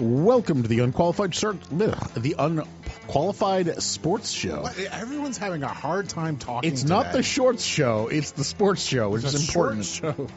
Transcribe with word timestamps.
Welcome 0.00 0.62
to 0.62 0.68
the 0.68 0.80
unqualified 0.80 1.34
Sir, 1.34 1.52
the 1.70 2.34
unqualified 2.38 3.82
sports 3.82 4.30
show. 4.30 4.62
What? 4.62 4.78
Everyone's 4.78 5.36
having 5.36 5.62
a 5.62 5.68
hard 5.68 6.08
time 6.08 6.38
talking. 6.38 6.72
It's 6.72 6.84
not 6.84 7.12
the 7.12 7.22
shorts 7.22 7.62
show; 7.62 8.08
it's 8.08 8.30
the 8.30 8.44
sports 8.44 8.82
show, 8.82 9.10
which 9.10 9.24
It's 9.24 9.34
is 9.34 9.48
important. 9.48 9.84
show. 9.84 10.28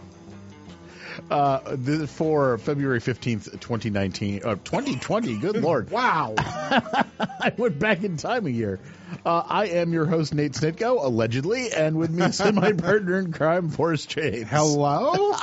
Uh, 1.32 1.78
th- 1.78 2.10
for 2.10 2.58
February 2.58 3.00
fifteenth, 3.00 3.58
twenty 3.62 3.90
nineteen, 3.90 4.42
uh, 4.44 4.56
twenty 4.66 4.98
twenty. 4.98 5.38
Good 5.38 5.56
lord! 5.62 5.90
Wow. 5.92 6.34
I 6.38 7.54
went 7.58 7.80
back 7.80 8.04
in 8.04 8.18
time 8.18 8.46
a 8.48 8.50
year. 8.50 8.82
Uh, 9.26 9.44
I 9.48 9.68
am 9.68 9.94
your 9.94 10.06
host 10.06 10.34
Nate 10.34 10.52
Snitko, 10.54 11.06
allegedly, 11.06 11.72
and 11.72 11.96
with 11.98 12.12
me 12.12 12.26
is 12.26 12.42
my 12.52 12.74
partner 12.78 13.18
in 13.18 13.32
crime, 13.32 13.70
Forrest 13.70 14.10
James. 14.10 14.50
Hello. 14.50 15.34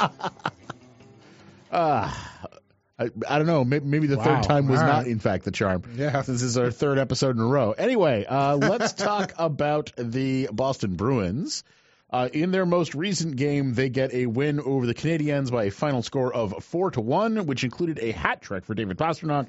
I, 3.01 3.09
I 3.29 3.39
don't 3.39 3.47
know. 3.47 3.65
Maybe, 3.65 3.87
maybe 3.87 4.07
the 4.07 4.19
Wow. 4.19 4.25
third 4.25 4.43
time 4.43 4.69
was 4.69 4.81
not, 4.81 5.07
in 5.07 5.19
fact, 5.21 5.45
the 5.45 5.51
charm. 5.51 5.83
Yeah. 5.97 6.21
This 6.23 6.43
is 6.43 6.59
our 6.59 6.71
third 6.71 6.99
episode 6.99 7.35
in 7.37 7.43
a 7.43 7.47
row. 7.47 7.73
Anyway, 7.73 8.27
uh, 8.27 8.57
let's 8.57 8.93
talk 8.93 9.33
about 9.39 9.93
the 9.97 10.49
Boston 10.53 10.97
Bruins. 10.97 11.65
Uh, 12.13 12.29
in 12.33 12.51
their 12.51 12.67
most 12.67 12.95
recent 12.95 13.37
game, 13.37 13.73
they 13.73 13.89
get 13.89 14.13
a 14.13 14.27
win 14.27 14.61
over 14.61 14.85
the 14.85 14.95
Canadiens 14.95 15.51
by 15.51 15.65
a 15.65 15.71
final 15.71 16.03
score 16.03 16.35
of 16.35 16.63
four 16.65 16.91
to 16.91 17.01
one, 17.01 17.47
which 17.47 17.65
included 17.65 17.99
a 18.01 18.11
hat 18.13 18.43
trick 18.43 18.65
for 18.67 18.75
David 18.75 18.99
Pastrnak. 18.99 19.49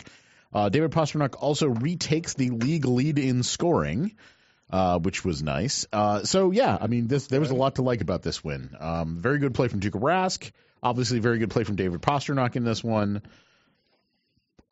Uh, 0.53 0.69
David 0.69 0.91
Pastrnak 0.91 1.35
also 1.39 1.67
retakes 1.67 2.35
the 2.35 2.51
league 2.51 2.85
lead 2.85 3.17
in 3.17 3.41
scoring, 3.43 4.15
uh, 4.69 4.99
which 4.99 5.25
was 5.25 5.41
nice. 5.41 5.87
Uh, 5.91 6.23
so 6.23 6.51
yeah, 6.51 6.77
I 6.79 6.87
mean, 6.87 7.07
this 7.07 7.27
there 7.27 7.39
was 7.39 7.49
a 7.49 7.55
lot 7.55 7.75
to 7.75 7.81
like 7.81 8.01
about 8.01 8.21
this 8.21 8.43
win. 8.43 8.75
Um, 8.79 9.17
very 9.17 9.39
good 9.39 9.53
play 9.55 9.67
from 9.67 9.79
Tuukka 9.79 9.99
Rask. 9.99 10.51
Obviously, 10.83 11.19
very 11.19 11.37
good 11.37 11.51
play 11.51 11.63
from 11.63 11.75
David 11.75 12.01
Pastrnak 12.01 12.55
in 12.55 12.63
this 12.63 12.83
one. 12.83 13.21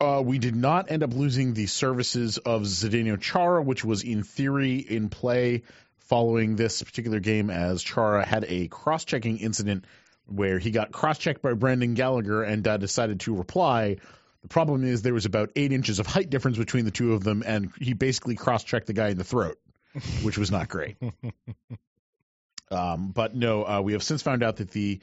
Uh, 0.00 0.22
we 0.24 0.38
did 0.38 0.56
not 0.56 0.90
end 0.90 1.02
up 1.02 1.12
losing 1.12 1.52
the 1.52 1.66
services 1.66 2.38
of 2.38 2.62
Zdeno 2.62 3.20
Chara, 3.20 3.62
which 3.62 3.84
was 3.84 4.02
in 4.02 4.22
theory 4.22 4.76
in 4.76 5.10
play 5.10 5.62
following 5.98 6.56
this 6.56 6.82
particular 6.82 7.20
game, 7.20 7.50
as 7.50 7.82
Chara 7.82 8.24
had 8.24 8.44
a 8.48 8.66
cross-checking 8.66 9.38
incident 9.38 9.84
where 10.26 10.58
he 10.58 10.70
got 10.70 10.90
cross-checked 10.90 11.42
by 11.42 11.52
Brandon 11.52 11.94
Gallagher 11.94 12.42
and 12.42 12.66
uh, 12.66 12.78
decided 12.78 13.20
to 13.20 13.36
reply. 13.36 13.98
The 14.42 14.48
problem 14.48 14.84
is 14.84 15.02
there 15.02 15.14
was 15.14 15.26
about 15.26 15.50
eight 15.54 15.70
inches 15.70 15.98
of 15.98 16.06
height 16.06 16.30
difference 16.30 16.56
between 16.56 16.86
the 16.86 16.90
two 16.90 17.12
of 17.12 17.22
them, 17.22 17.44
and 17.46 17.70
he 17.78 17.92
basically 17.92 18.36
cross-checked 18.36 18.86
the 18.86 18.92
guy 18.94 19.08
in 19.10 19.18
the 19.18 19.24
throat, 19.24 19.58
which 20.22 20.38
was 20.38 20.50
not 20.50 20.68
great. 20.68 20.96
um, 22.70 23.12
but 23.12 23.36
no, 23.36 23.64
uh, 23.64 23.80
we 23.82 23.92
have 23.92 24.02
since 24.02 24.22
found 24.22 24.42
out 24.42 24.56
that 24.56 24.70
the 24.70 25.00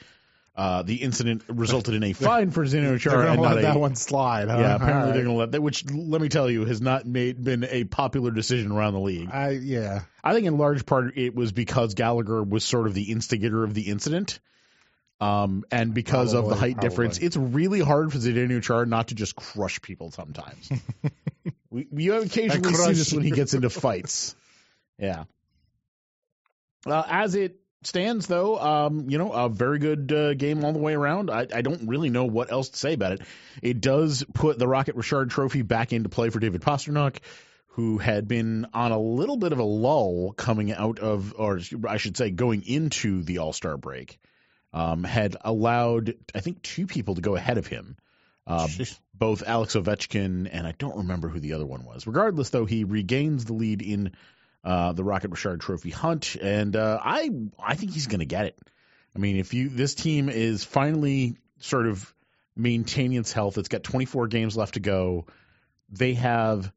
uh, 0.58 0.82
the 0.82 0.96
incident 0.96 1.44
resulted 1.48 1.94
in 1.94 2.04
a 2.04 2.14
fine 2.14 2.50
for 2.50 2.66
gonna 2.66 2.98
and 2.98 3.42
let 3.42 3.56
not 3.56 3.62
that 3.62 3.76
a 3.76 3.80
one 3.80 3.96
slide. 3.96 4.50
Huh? 4.50 4.58
yeah, 4.58 4.76
apparently 4.76 5.02
All 5.02 5.14
they're 5.14 5.24
going 5.24 5.36
to 5.36 5.40
let 5.40 5.52
that. 5.52 5.62
Which 5.62 5.86
let 5.92 6.20
me 6.20 6.30
tell 6.30 6.50
you 6.50 6.66
has 6.66 6.82
not 6.82 7.06
made 7.06 7.44
been 7.44 7.64
a 7.64 7.84
popular 7.84 8.32
decision 8.32 8.72
around 8.72 8.94
the 8.94 9.00
league. 9.00 9.30
I 9.32 9.52
yeah. 9.52 10.02
I 10.24 10.34
think 10.34 10.48
in 10.48 10.58
large 10.58 10.88
part 10.88 11.16
it 11.16 11.36
was 11.36 11.52
because 11.52 11.94
Gallagher 11.94 12.42
was 12.42 12.66
sort 12.66 12.88
of 12.88 12.96
the 12.96 13.12
instigator 13.12 13.64
of 13.64 13.76
the 13.76 13.84
incident, 13.84 14.40
um, 15.22 15.64
and 15.72 15.94
because 15.94 16.34
of 16.34 16.46
the 16.46 16.56
Probably, 16.56 16.74
height 16.74 16.82
difference, 16.82 17.20
it's 17.20 17.38
really 17.38 17.80
hard 17.80 18.12
for 18.12 18.18
Zdeno 18.18 18.62
Chara 18.64 18.88
not 18.88 19.10
to 19.10 19.16
just 19.16 19.36
crush 19.36 19.80
people 19.84 20.10
sometimes. 20.10 20.72
we 21.70 21.88
we 21.92 22.10
occasionally 22.10 22.74
see 22.74 22.94
this 22.94 23.14
when 23.14 23.24
he 23.24 23.32
gets 23.32 23.54
into 23.54 23.70
fights. 23.70 24.36
Yeah. 25.00 25.26
Uh, 26.88 27.04
as 27.08 27.36
it 27.36 27.60
stands, 27.88 28.28
though, 28.28 28.60
um, 28.60 29.10
you 29.10 29.18
know, 29.18 29.32
a 29.32 29.50
very 29.50 29.80
good 29.80 30.12
uh, 30.12 30.34
game 30.34 30.64
all 30.64 30.74
the 30.74 30.80
way 30.80 30.94
around. 30.94 31.32
I, 31.32 31.48
I 31.54 31.62
don't 31.62 31.88
really 31.88 32.10
know 32.10 32.26
what 32.26 32.52
else 32.52 32.70
to 32.70 32.78
say 32.78 32.94
about 32.94 33.14
it. 33.14 33.22
It 33.62 33.82
does 33.82 34.24
put 34.34 34.60
the 34.60 34.68
Rocket 34.68 34.96
Richard 34.96 35.30
Trophy 35.32 35.62
back 35.62 35.94
into 35.94 36.10
play 36.10 36.30
for 36.30 36.40
David 36.40 36.62
Pastrnak, 36.62 37.18
who 37.70 37.98
had 37.98 38.28
been 38.28 38.68
on 38.74 38.92
a 38.92 39.00
little 39.00 39.38
bit 39.38 39.54
of 39.54 39.60
a 39.60 39.64
lull 39.64 40.34
coming 40.34 40.72
out 40.72 41.00
of, 41.00 41.34
or 41.38 41.60
I 41.88 41.98
should 41.98 42.18
say, 42.18 42.30
going 42.30 42.64
into 42.68 43.24
the 43.24 43.40
All 43.40 43.54
Star 43.54 43.78
break. 43.78 44.20
Um, 44.74 45.04
had 45.04 45.38
allowed, 45.42 46.16
I 46.36 46.42
think, 46.42 46.62
two 46.62 46.86
people 46.86 47.16
to 47.16 47.22
go 47.22 47.36
ahead 47.36 47.58
of 47.58 47.66
him. 47.66 47.96
Uh, 48.46 48.68
both 49.14 49.44
Alex 49.46 49.76
Ovechkin 49.76 50.48
and 50.52 50.68
I 50.68 50.74
don't 50.78 50.98
remember 50.98 51.30
who 51.30 51.40
the 51.40 51.54
other 51.54 51.66
one 51.66 51.84
was. 51.84 52.06
Regardless, 52.06 52.50
though, 52.50 52.66
he 52.66 52.84
regains 52.84 53.46
the 53.46 53.54
lead 53.54 53.82
in 53.82 54.12
uh, 54.68 54.92
the 54.92 55.04
Rocket 55.04 55.32
Richard 55.32 55.62
Trophy 55.62 55.92
hunt, 55.92 56.36
and 56.36 56.76
uh, 56.76 57.00
I 57.02 57.30
I 57.58 57.76
think 57.76 57.94
he's 57.94 58.08
going 58.08 58.20
to 58.20 58.26
get 58.26 58.48
it. 58.48 58.60
I 59.16 59.20
mean, 59.20 59.38
if 59.38 59.54
you 59.54 59.70
this 59.70 59.96
team 59.96 60.28
is 60.28 60.66
finally 60.66 61.38
sort 61.60 61.88
of 61.88 62.14
maintaining 62.54 63.18
its 63.18 63.32
health, 63.32 63.58
it's 63.58 63.70
got 63.70 63.84
24 63.84 64.28
games 64.28 64.58
left 64.58 64.74
to 64.74 64.82
go. 64.82 65.26
They 65.90 66.16
have 66.16 66.70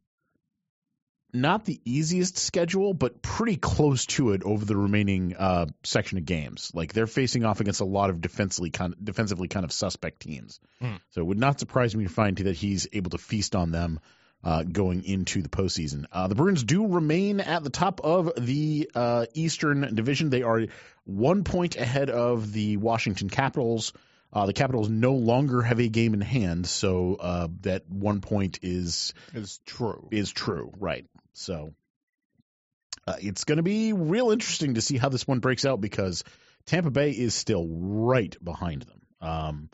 not 1.33 1.65
the 1.65 1.81
easiest 1.85 2.39
schedule, 2.39 2.95
but 2.95 3.23
pretty 3.23 3.57
close 3.57 4.07
to 4.07 4.35
it 4.35 4.45
over 4.45 4.65
the 4.65 4.77
remaining 4.77 5.35
uh, 5.37 5.67
section 5.83 6.17
of 6.19 6.25
games. 6.25 6.71
Like 6.73 6.93
they're 6.93 7.09
facing 7.09 7.45
off 7.45 7.61
against 7.61 7.81
a 7.81 7.85
lot 7.85 8.11
of 8.11 8.21
defensively 8.21 8.71
kind 8.71 8.95
defensively 9.03 9.49
kind 9.49 9.65
of 9.65 9.73
suspect 9.73 10.21
teams. 10.21 10.61
Hmm. 10.81 10.97
So 11.11 11.23
it 11.23 11.27
would 11.27 11.41
not 11.41 11.59
surprise 11.59 11.97
me 11.97 12.05
to 12.05 12.11
find 12.11 12.37
that 12.37 12.55
he's 12.55 12.87
able 12.93 13.11
to 13.11 13.19
feast 13.19 13.57
on 13.57 13.73
them 13.73 13.99
uh, 14.43 14.63
going 14.63 15.05
into 15.05 15.43
the 15.43 15.49
postseason. 15.49 16.05
Uh, 16.13 16.29
the 16.29 16.35
Bruins 16.35 16.65
do 16.65 16.87
remain 16.87 17.41
at 17.41 17.63
the 17.63 17.71
top 17.71 18.01
of 18.03 18.33
the 18.39 18.91
uh, 18.95 19.27
Eastern 19.35 19.95
Division. 19.95 20.31
They 20.31 20.43
are 20.43 20.67
one 21.05 21.45
point 21.45 21.77
ahead 21.77 22.11
of 22.11 22.53
the 22.53 22.77
Washington 22.79 23.29
Capitals. 23.29 23.93
Uh, 24.33 24.47
the 24.47 24.53
Capitals 24.53 24.89
no 24.89 25.15
longer 25.15 25.61
have 25.61 25.81
a 25.81 25.89
game 25.89 26.15
in 26.15 26.21
hand, 26.21 26.67
so 26.67 27.17
uh, 27.17 27.49
that 27.63 27.89
one 27.89 28.21
point 28.21 28.61
is 28.63 29.13
It's 29.35 29.61
true. 29.67 30.09
is 30.13 30.31
true, 30.31 30.73
right? 30.79 31.05
So 31.33 31.75
uh, 33.07 33.17
it's 33.21 33.45
going 33.45 33.57
to 33.57 33.63
be 33.65 33.93
real 33.93 34.31
interesting 34.31 34.75
to 34.75 34.81
see 34.81 34.99
how 34.99 35.09
this 35.09 35.27
one 35.27 35.41
breaks 35.41 35.65
out 35.65 35.81
because 35.81 36.23
Tampa 36.67 36.91
Bay 36.91 37.11
is 37.11 37.35
still 37.35 37.67
right 37.69 38.35
behind 38.43 38.83
them. 38.83 39.01
Um, 39.21 39.71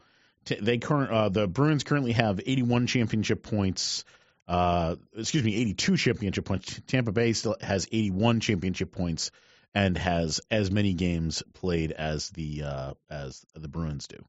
they 0.46 0.78
current 0.78 1.10
uh, 1.10 1.28
the 1.28 1.46
Bruins 1.46 1.84
currently 1.84 2.12
have 2.12 2.40
81 2.44 2.86
championship 2.86 3.42
points. 3.42 4.04
Uh, 4.48 4.96
excuse 5.16 5.42
me, 5.42 5.56
82 5.56 5.96
championship 5.96 6.44
points. 6.44 6.80
Tampa 6.86 7.12
Bay 7.12 7.32
still 7.32 7.56
has 7.60 7.88
81 7.90 8.40
championship 8.40 8.92
points 8.92 9.30
and 9.74 9.98
has 9.98 10.40
as 10.50 10.70
many 10.70 10.94
games 10.94 11.42
played 11.52 11.92
as 11.92 12.30
the 12.30 12.62
uh, 12.62 12.94
as 13.10 13.44
the 13.54 13.68
Bruins 13.68 14.06
do. 14.06 14.24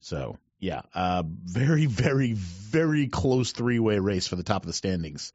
So 0.00 0.38
yeah, 0.58 0.82
uh, 0.94 1.24
very, 1.26 1.86
very, 1.86 2.32
very 2.32 3.08
close 3.08 3.52
three 3.52 3.78
way 3.78 3.98
race 3.98 4.26
for 4.28 4.36
the 4.36 4.42
top 4.42 4.62
of 4.62 4.66
the 4.66 4.72
standings. 4.72 5.32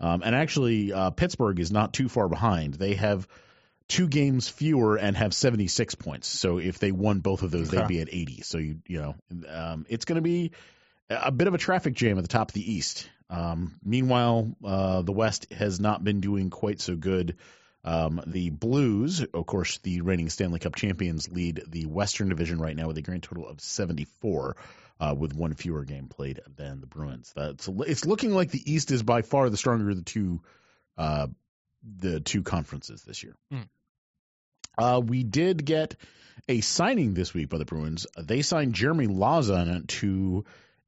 Um, 0.00 0.22
and 0.24 0.34
actually, 0.34 0.92
uh, 0.92 1.10
Pittsburgh 1.10 1.60
is 1.60 1.70
not 1.70 1.92
too 1.92 2.08
far 2.08 2.28
behind. 2.28 2.74
They 2.74 2.94
have 2.94 3.28
two 3.86 4.08
games 4.08 4.48
fewer 4.48 4.96
and 4.96 5.16
have 5.16 5.32
76 5.32 5.94
points. 5.94 6.26
So 6.26 6.58
if 6.58 6.78
they 6.78 6.90
won 6.90 7.20
both 7.20 7.42
of 7.42 7.50
those, 7.50 7.70
they'd 7.70 7.86
be 7.86 8.00
at 8.00 8.08
80. 8.10 8.42
So 8.42 8.58
you 8.58 8.78
you 8.86 9.00
know, 9.00 9.14
um, 9.48 9.86
it's 9.88 10.04
going 10.04 10.16
to 10.16 10.22
be 10.22 10.52
a 11.08 11.30
bit 11.30 11.48
of 11.48 11.54
a 11.54 11.58
traffic 11.58 11.94
jam 11.94 12.18
at 12.18 12.22
the 12.22 12.28
top 12.28 12.50
of 12.50 12.54
the 12.54 12.72
East. 12.72 13.08
Um, 13.30 13.74
meanwhile, 13.84 14.54
uh, 14.64 15.02
the 15.02 15.12
West 15.12 15.52
has 15.52 15.80
not 15.80 16.04
been 16.04 16.20
doing 16.20 16.50
quite 16.50 16.80
so 16.80 16.96
good. 16.96 17.36
Um, 17.84 18.22
the 18.26 18.50
Blues, 18.50 19.22
of 19.22 19.46
course, 19.46 19.78
the 19.78 20.00
reigning 20.00 20.30
Stanley 20.30 20.58
Cup 20.58 20.74
champions, 20.74 21.30
lead 21.30 21.62
the 21.66 21.86
Western 21.86 22.28
Division 22.28 22.58
right 22.58 22.76
now 22.76 22.86
with 22.86 22.96
a 22.96 23.02
grand 23.02 23.22
total 23.22 23.46
of 23.46 23.60
74, 23.60 24.56
uh, 25.00 25.14
with 25.18 25.34
one 25.34 25.54
fewer 25.54 25.84
game 25.84 26.08
played 26.08 26.40
than 26.56 26.80
the 26.80 26.86
Bruins. 26.86 27.32
That's 27.36 27.68
it's 27.68 28.06
looking 28.06 28.34
like 28.34 28.50
the 28.50 28.72
East 28.72 28.90
is 28.90 29.02
by 29.02 29.22
far 29.22 29.50
the 29.50 29.56
stronger 29.56 29.90
of 29.90 29.96
the 29.96 30.02
two, 30.02 30.40
uh, 30.96 31.26
the 31.98 32.20
two 32.20 32.42
conferences 32.42 33.02
this 33.02 33.22
year. 33.22 33.36
Hmm. 33.50 33.62
Uh, 34.76 35.00
we 35.04 35.22
did 35.22 35.64
get 35.64 35.96
a 36.48 36.60
signing 36.60 37.14
this 37.14 37.34
week 37.34 37.48
by 37.48 37.58
the 37.58 37.64
Bruins. 37.64 38.06
They 38.18 38.42
signed 38.42 38.74
Jeremy 38.74 39.06
Lauzon 39.06 39.86
to 39.86 40.44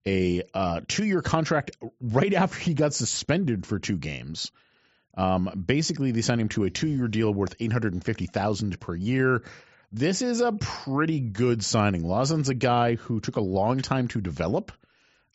a 0.07 0.43
uh, 0.55 0.81
two-year 0.87 1.21
contract 1.21 1.73
right 2.01 2.33
after 2.33 2.59
he 2.59 2.75
got 2.75 2.95
suspended 2.95 3.67
for 3.67 3.79
two 3.79 3.97
games. 3.97 4.53
Um, 5.17 5.65
basically, 5.67 6.13
they 6.13 6.23
signed 6.23 6.41
him 6.41 6.49
to 6.51 6.65
a 6.65 6.71
two-year 6.71 7.09
deal 7.09 7.33
worth 7.33 7.55
eight 7.59 7.73
hundred 7.73 7.95
and 7.95 8.05
fifty 8.05 8.27
thousand 8.27 8.79
per 8.79 8.95
year. 8.95 9.43
This 9.93 10.21
is 10.21 10.41
a 10.41 10.53
pretty 10.53 11.21
good 11.21 11.65
signing. 11.65 12.03
Lauzon's 12.03 12.49
a 12.49 12.55
guy 12.55 12.97
who 12.97 13.21
took 13.21 13.37
a 13.37 13.41
long 13.41 13.81
time 13.81 14.09
to 14.09 14.21
develop. 14.21 14.73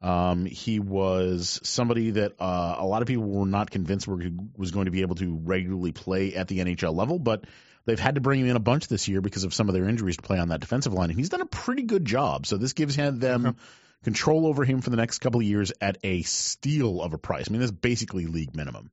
Um, 0.01 0.45
he 0.45 0.79
was 0.79 1.59
somebody 1.63 2.11
that 2.11 2.33
uh, 2.39 2.75
a 2.77 2.85
lot 2.85 3.01
of 3.01 3.07
people 3.07 3.23
were 3.23 3.45
not 3.45 3.69
convinced 3.69 4.07
were, 4.07 4.19
was 4.57 4.71
going 4.71 4.85
to 4.85 4.91
be 4.91 5.01
able 5.01 5.15
to 5.15 5.39
regularly 5.43 5.91
play 5.91 6.33
at 6.33 6.47
the 6.47 6.59
NHL 6.59 6.95
level, 6.95 7.19
but 7.19 7.45
they've 7.85 7.99
had 7.99 8.15
to 8.15 8.21
bring 8.21 8.41
him 8.41 8.47
in 8.47 8.55
a 8.55 8.59
bunch 8.59 8.87
this 8.87 9.07
year 9.07 9.21
because 9.21 9.43
of 9.43 9.53
some 9.53 9.69
of 9.69 9.75
their 9.75 9.87
injuries 9.87 10.17
to 10.17 10.23
play 10.23 10.39
on 10.39 10.49
that 10.49 10.59
defensive 10.59 10.93
line, 10.93 11.11
and 11.11 11.19
he's 11.19 11.29
done 11.29 11.41
a 11.41 11.45
pretty 11.45 11.83
good 11.83 12.03
job. 12.03 12.47
So 12.47 12.57
this 12.57 12.73
gives 12.73 12.95
him, 12.95 13.19
them 13.19 13.55
control 14.03 14.47
over 14.47 14.63
him 14.63 14.81
for 14.81 14.89
the 14.89 14.97
next 14.97 15.19
couple 15.19 15.39
of 15.39 15.45
years 15.45 15.71
at 15.81 15.97
a 16.03 16.21
steal 16.23 17.01
of 17.01 17.13
a 17.13 17.17
price. 17.17 17.45
I 17.47 17.51
mean, 17.51 17.61
that's 17.61 17.71
basically 17.71 18.25
league 18.25 18.55
minimum. 18.55 18.91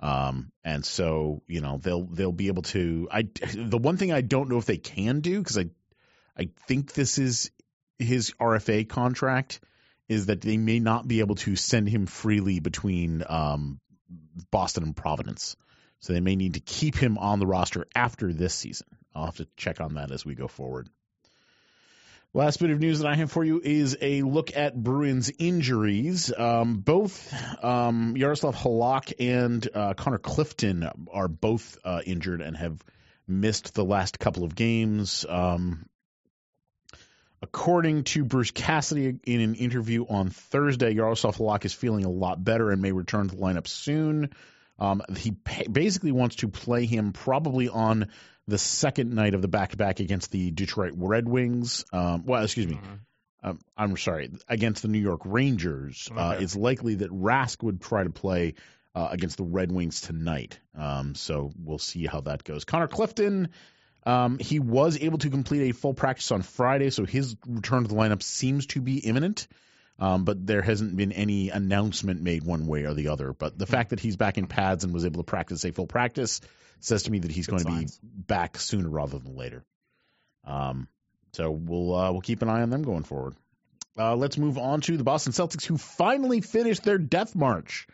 Um, 0.00 0.52
and 0.62 0.84
so 0.84 1.42
you 1.46 1.60
know 1.60 1.78
they'll 1.78 2.04
they'll 2.04 2.32
be 2.32 2.48
able 2.48 2.62
to. 2.62 3.08
I 3.10 3.28
the 3.54 3.78
one 3.78 3.96
thing 3.96 4.12
I 4.12 4.20
don't 4.20 4.48
know 4.48 4.58
if 4.58 4.66
they 4.66 4.76
can 4.76 5.20
do 5.20 5.38
because 5.38 5.56
I 5.56 5.70
I 6.36 6.50
think 6.66 6.92
this 6.92 7.18
is 7.18 7.50
his 7.98 8.32
RFA 8.40 8.88
contract 8.88 9.60
is 10.08 10.26
that 10.26 10.40
they 10.40 10.56
may 10.56 10.80
not 10.80 11.08
be 11.08 11.20
able 11.20 11.36
to 11.36 11.56
send 11.56 11.88
him 11.88 12.06
freely 12.06 12.60
between 12.60 13.24
um, 13.26 13.80
Boston 14.50 14.82
and 14.82 14.96
Providence. 14.96 15.56
So 16.00 16.12
they 16.12 16.20
may 16.20 16.36
need 16.36 16.54
to 16.54 16.60
keep 16.60 16.96
him 16.96 17.16
on 17.16 17.38
the 17.38 17.46
roster 17.46 17.86
after 17.94 18.32
this 18.32 18.52
season. 18.52 18.86
I'll 19.14 19.24
have 19.24 19.36
to 19.36 19.48
check 19.56 19.80
on 19.80 19.94
that 19.94 20.10
as 20.10 20.24
we 20.24 20.34
go 20.34 20.48
forward. 20.48 20.90
Last 22.36 22.58
bit 22.58 22.70
of 22.70 22.80
news 22.80 22.98
that 22.98 23.06
I 23.06 23.14
have 23.14 23.30
for 23.30 23.44
you 23.44 23.60
is 23.62 23.96
a 24.00 24.22
look 24.22 24.56
at 24.56 24.74
Bruins 24.74 25.30
injuries. 25.38 26.32
Um, 26.36 26.78
both 26.78 27.32
um, 27.62 28.16
Yaroslav 28.16 28.56
Halak 28.56 29.12
and 29.20 29.68
uh, 29.72 29.94
Connor 29.94 30.18
Clifton 30.18 30.90
are 31.12 31.28
both 31.28 31.78
uh, 31.84 32.00
injured 32.04 32.40
and 32.40 32.56
have 32.56 32.82
missed 33.28 33.74
the 33.74 33.84
last 33.84 34.18
couple 34.18 34.42
of 34.42 34.56
games. 34.56 35.24
Um, 35.28 35.86
according 37.40 38.02
to 38.02 38.24
Bruce 38.24 38.50
Cassidy 38.50 39.16
in 39.22 39.40
an 39.40 39.54
interview 39.54 40.04
on 40.04 40.30
Thursday, 40.30 40.90
Yaroslav 40.90 41.36
Halak 41.36 41.64
is 41.64 41.72
feeling 41.72 42.04
a 42.04 42.10
lot 42.10 42.42
better 42.42 42.72
and 42.72 42.82
may 42.82 42.90
return 42.90 43.28
to 43.28 43.36
the 43.36 43.40
lineup 43.40 43.68
soon. 43.68 44.30
Um, 44.80 45.02
he 45.16 45.30
pa- 45.30 45.70
basically 45.70 46.10
wants 46.10 46.34
to 46.36 46.48
play 46.48 46.84
him 46.86 47.12
probably 47.12 47.68
on 47.68 48.08
the 48.46 48.58
second 48.58 49.12
night 49.14 49.34
of 49.34 49.42
the 49.42 49.48
back 49.48 49.70
to 49.70 49.76
back 49.76 50.00
against 50.00 50.30
the 50.30 50.50
Detroit 50.50 50.92
Red 50.96 51.28
Wings. 51.28 51.84
Um, 51.92 52.24
well, 52.26 52.42
excuse 52.42 52.66
me. 52.66 52.78
Um, 53.42 53.58
I'm 53.76 53.96
sorry, 53.98 54.30
against 54.48 54.82
the 54.82 54.88
New 54.88 54.98
York 54.98 55.20
Rangers. 55.24 56.08
Uh, 56.14 56.36
it's 56.40 56.56
likely 56.56 56.96
that 56.96 57.10
Rask 57.10 57.62
would 57.62 57.82
try 57.82 58.02
to 58.02 58.10
play 58.10 58.54
uh, 58.94 59.08
against 59.10 59.36
the 59.36 59.44
Red 59.44 59.70
Wings 59.70 60.00
tonight. 60.00 60.58
Um, 60.76 61.14
so 61.14 61.52
we'll 61.62 61.78
see 61.78 62.06
how 62.06 62.22
that 62.22 62.42
goes. 62.42 62.64
Connor 62.64 62.88
Clifton, 62.88 63.50
um, 64.06 64.38
he 64.38 64.60
was 64.60 64.98
able 64.98 65.18
to 65.18 65.28
complete 65.28 65.68
a 65.68 65.72
full 65.72 65.92
practice 65.92 66.30
on 66.32 66.40
Friday, 66.40 66.88
so 66.90 67.04
his 67.04 67.36
return 67.46 67.82
to 67.82 67.88
the 67.88 67.94
lineup 67.94 68.22
seems 68.22 68.66
to 68.68 68.80
be 68.80 68.98
imminent. 68.98 69.46
Um, 69.98 70.24
but 70.24 70.44
there 70.44 70.62
hasn't 70.62 70.96
been 70.96 71.12
any 71.12 71.50
announcement 71.50 72.20
made 72.20 72.42
one 72.42 72.66
way 72.66 72.84
or 72.84 72.94
the 72.94 73.08
other. 73.08 73.32
But 73.32 73.56
the 73.58 73.66
fact 73.66 73.90
that 73.90 74.00
he's 74.00 74.16
back 74.16 74.38
in 74.38 74.48
pads 74.48 74.82
and 74.82 74.92
was 74.92 75.04
able 75.04 75.22
to 75.22 75.26
practice 75.26 75.64
a 75.64 75.70
full 75.70 75.86
practice 75.86 76.40
says 76.80 77.04
to 77.04 77.10
me 77.10 77.20
that 77.20 77.30
he's 77.30 77.46
Good 77.46 77.64
going 77.64 77.86
to 77.86 77.86
be 77.86 77.92
back 78.02 78.58
sooner 78.58 78.88
rather 78.88 79.18
than 79.18 79.36
later. 79.36 79.64
Um, 80.44 80.88
so 81.32 81.50
we'll 81.50 81.94
uh, 81.94 82.12
we'll 82.12 82.20
keep 82.20 82.42
an 82.42 82.48
eye 82.48 82.62
on 82.62 82.70
them 82.70 82.82
going 82.82 83.02
forward. 83.02 83.34
Uh, 83.98 84.16
let's 84.16 84.36
move 84.38 84.58
on 84.58 84.80
to 84.82 84.96
the 84.96 85.04
Boston 85.04 85.32
Celtics, 85.32 85.64
who 85.64 85.78
finally 85.78 86.40
finished 86.40 86.82
their 86.82 86.98
death 86.98 87.34
march. 87.34 87.86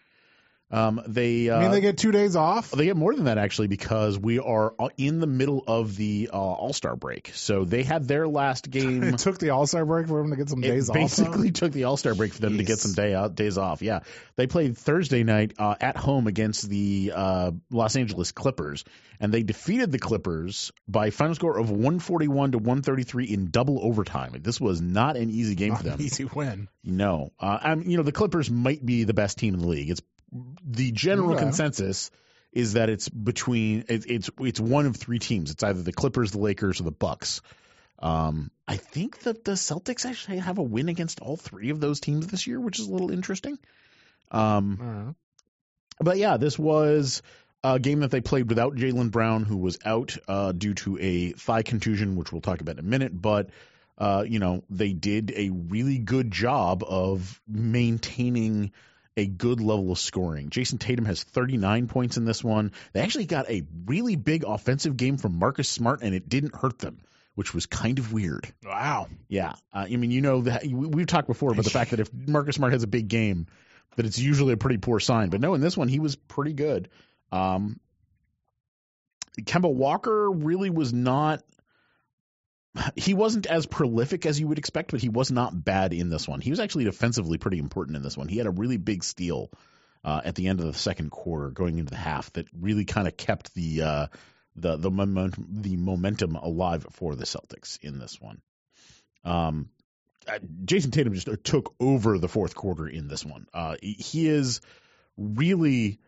Um, 0.73 1.03
they 1.07 1.49
uh, 1.51 1.59
I 1.59 1.63
mean, 1.63 1.71
they 1.73 1.81
get 1.81 1.99
two 1.99 2.13
days 2.13 2.37
off. 2.37 2.71
they 2.71 2.85
get 2.85 2.97
more 2.97 3.13
than 3.15 3.25
that 3.25 3.39
actually 3.39 3.67
because 3.67 4.17
we 4.19 4.39
are 4.39 4.73
in 4.97 5.19
the 5.19 5.27
middle 5.27 5.65
of 5.67 5.97
the 5.97 6.31
uh, 6.33 6.37
All 6.37 6.73
Star 6.73 6.95
break. 6.95 7.33
So 7.35 7.65
they 7.65 7.83
had 7.83 8.07
their 8.07 8.29
last 8.29 8.71
game. 8.71 9.03
It 9.03 9.19
took 9.19 9.39
the 9.39 9.51
All 9.51 9.67
Star 9.67 9.85
break 9.85 10.07
for 10.07 10.23
them 10.23 10.31
to 10.31 10.37
get 10.37 10.49
some 10.49 10.61
days 10.61 10.89
off. 10.89 10.95
basically 10.95 11.51
took 11.53 11.73
the 11.73 11.85
All 11.85 11.97
Star 11.97 12.15
break 12.15 12.33
for 12.33 12.41
them 12.41 12.59
to 12.59 12.65
get 12.65 12.79
some 12.79 12.93
day 12.93 13.15
out 13.15 13.35
days 13.35 13.59
off. 13.59 13.83
Yeah, 13.83 14.01
they 14.37 14.47
played 14.47 14.79
Thursday 14.79 15.25
night 15.25 15.55
uh, 15.59 15.75
at 15.81 15.97
home 15.97 16.27
against 16.29 16.69
the 16.69 17.13
uh, 17.15 17.51
Los 17.71 17.97
Angeles 17.97 18.31
Clippers, 18.31 18.85
and 19.19 19.35
they 19.35 19.43
defeated 19.43 19.91
the 19.91 19.99
Clippers 19.99 20.71
by 20.87 21.07
a 21.07 21.11
final 21.11 21.35
score 21.35 21.59
of 21.59 21.71
141 21.71 22.53
to 22.53 22.59
133 22.59 23.25
in 23.25 23.51
double 23.51 23.81
overtime. 23.85 24.37
This 24.41 24.61
was 24.61 24.81
not 24.81 25.17
an 25.17 25.31
easy 25.31 25.57
game 25.57 25.71
Not 25.71 25.79
for 25.79 25.85
them. 25.85 25.99
an 25.99 26.07
easy 26.07 26.25
win. 26.27 26.69
No, 26.85 27.33
uh, 27.41 27.59
I'm, 27.61 27.83
you 27.83 27.97
know 27.97 28.05
the 28.05 28.13
Clippers 28.13 28.49
might 28.51 28.87
be 28.87 29.03
the 29.03 29.15
best 29.15 29.37
team 29.39 29.55
in 29.55 29.61
the 29.61 29.67
league. 29.67 29.91
It's 29.91 30.01
the 30.65 30.93
general 30.93 31.37
consensus 31.37 32.11
is 32.53 32.75
that 32.75 32.89
it's 32.89 33.09
between 33.09 33.85
it, 33.89 34.05
it's 34.07 34.31
it's 34.41 34.61
one 34.61 34.87
of 34.87 34.97
three 34.97 35.19
teams. 35.19 35.51
It's 35.51 35.63
either 35.63 35.83
the 35.83 35.93
Clippers, 35.93 36.33
the 36.33 36.39
Lakers, 36.39 36.81
or 36.81 36.85
the 36.85 36.91
Bucks. 36.91 37.41
Um, 37.99 38.51
I 38.67 38.77
think 38.77 39.21
that 39.21 39.45
the 39.45 39.53
Celtics 39.53 40.07
actually 40.07 40.39
have 40.39 40.59
a 40.59 40.63
win 40.63 40.89
against 40.89 41.21
all 41.21 41.37
three 41.37 41.71
of 41.71 41.81
those 41.81 42.01
teams 42.01 42.27
this 42.27 42.47
year, 42.47 42.59
which 42.59 42.79
is 42.79 42.87
a 42.87 42.93
little 42.93 43.11
interesting. 43.11 43.59
Um, 44.31 44.79
right. 44.81 45.15
but 45.99 46.17
yeah, 46.17 46.37
this 46.37 46.59
was 46.59 47.23
a 47.63 47.79
game 47.79 48.01
that 48.01 48.11
they 48.11 48.21
played 48.21 48.49
without 48.49 48.75
Jaylen 48.75 49.11
Brown, 49.11 49.45
who 49.45 49.59
was 49.59 49.79
out 49.85 50.17
uh, 50.29 50.53
due 50.53 50.75
to 50.75 50.99
a 50.99 51.33
thigh 51.33 51.63
contusion, 51.63 52.17
which 52.17 52.33
we'll 52.33 52.41
talk 52.41 52.61
about 52.61 52.77
in 52.77 52.81
a 52.81 52.89
minute. 52.89 53.13
But 53.21 53.51
uh, 53.99 54.25
you 54.27 54.39
know, 54.39 54.65
they 54.71 54.93
did 54.93 55.33
a 55.37 55.51
really 55.51 55.99
good 55.99 56.31
job 56.31 56.83
of 56.87 57.41
maintaining 57.47 58.73
a 59.21 59.27
good 59.27 59.61
level 59.61 59.93
of 59.93 59.99
scoring. 59.99 60.51
Jayson 60.51 60.79
Tatum 60.79 61.05
has 61.05 61.23
39 61.23 61.89
points 61.89 62.17
in 62.17 62.25
this 62.25 62.43
one. 62.43 62.73
They 62.93 63.01
actually 63.01 63.27
got 63.27 63.49
a 63.51 63.63
really 63.87 64.17
big 64.17 64.45
offensive 64.47 64.97
game 64.97 65.17
from 65.19 65.39
Marcus 65.39 65.69
Smart, 65.69 66.01
and 66.03 66.15
it 66.15 66.29
didn't 66.29 66.55
hurt 66.55 66.79
them, 66.79 67.01
which 67.35 67.55
was 67.55 67.67
kind 67.67 67.99
of 67.99 68.13
weird. 68.13 68.53
Wow. 68.65 69.09
Yeah, 69.29 69.53
uh, 69.73 69.87
I 69.91 69.97
mean, 69.97 70.11
you 70.11 70.21
know, 70.23 70.43
that 70.43 70.65
we- 70.65 70.73
we've 70.87 71.07
talked 71.07 71.29
before 71.29 71.53
about 71.53 71.65
the 71.65 71.71
fact 71.71 71.91
that 71.91 72.01
if 72.01 72.11
Marcus 72.13 72.57
Smart 72.57 72.73
has 72.73 72.83
a 72.83 72.89
big 72.89 73.09
game, 73.09 73.47
that 73.97 74.07
it's 74.07 74.19
usually 74.19 74.53
a 74.53 74.57
pretty 74.57 74.79
poor 74.79 75.01
sign. 75.01 75.31
But 75.31 75.41
no, 75.41 75.55
in 75.55 75.61
this 75.61 75.77
one, 75.77 75.89
he 75.89 76.01
was 76.01 76.17
pretty 76.17 76.53
good. 76.53 76.89
Um, 77.33 77.79
Kemba 79.41 79.73
Walker 79.73 80.31
really 80.31 80.71
was 80.71 80.93
not. 80.93 81.43
He 82.95 83.15
wasn't 83.15 83.47
as 83.47 83.67
prolific 83.67 84.27
as 84.27 84.39
you 84.39 84.47
would 84.47 84.59
expect, 84.59 84.93
but 84.93 85.01
he 85.01 85.09
was 85.09 85.33
not 85.33 85.65
bad 85.65 85.93
in 85.93 86.09
this 86.09 86.29
one. 86.29 86.41
He 86.41 86.51
was 86.51 86.61
actually 86.61 86.85
defensively 86.85 87.37
pretty 87.37 87.59
important 87.59 87.97
in 87.97 88.03
this 88.03 88.17
one. 88.17 88.29
He 88.29 88.39
had 88.39 88.47
a 88.47 88.53
really 88.53 88.77
big 88.77 89.03
steal 89.03 89.51
uh, 90.05 90.21
at 90.25 90.35
the 90.37 90.47
end 90.47 90.61
of 90.61 90.67
the 90.67 90.79
second 90.79 91.11
quarter, 91.11 91.51
going 91.51 91.79
into 91.79 91.91
the 91.91 91.97
half, 91.97 92.33
that 92.35 92.47
really 92.59 92.85
kind 92.85 93.09
of 93.09 93.17
kept 93.17 93.53
the 93.55 93.83
uh, 93.83 94.07
the 94.57 94.77
the 94.77 94.91
momentum 94.91 95.47
the 95.51 95.77
momentum 95.77 96.37
alive 96.37 96.87
for 96.93 97.15
the 97.17 97.25
Celtics 97.25 97.79
in 97.83 97.99
this 97.99 98.21
one. 98.21 98.41
Um, 99.25 99.69
uh, 100.29 100.39
Jayson 100.65 100.93
Tatum 100.93 101.15
just 101.15 101.29
took 101.45 101.75
over 101.81 102.19
the 102.19 102.29
fourth 102.29 102.55
quarter 102.55 102.87
in 102.87 103.09
this 103.09 103.25
one. 103.25 103.47
Uh, 103.53 103.77
he- 103.83 104.29
is 104.29 104.61
really 105.17 105.99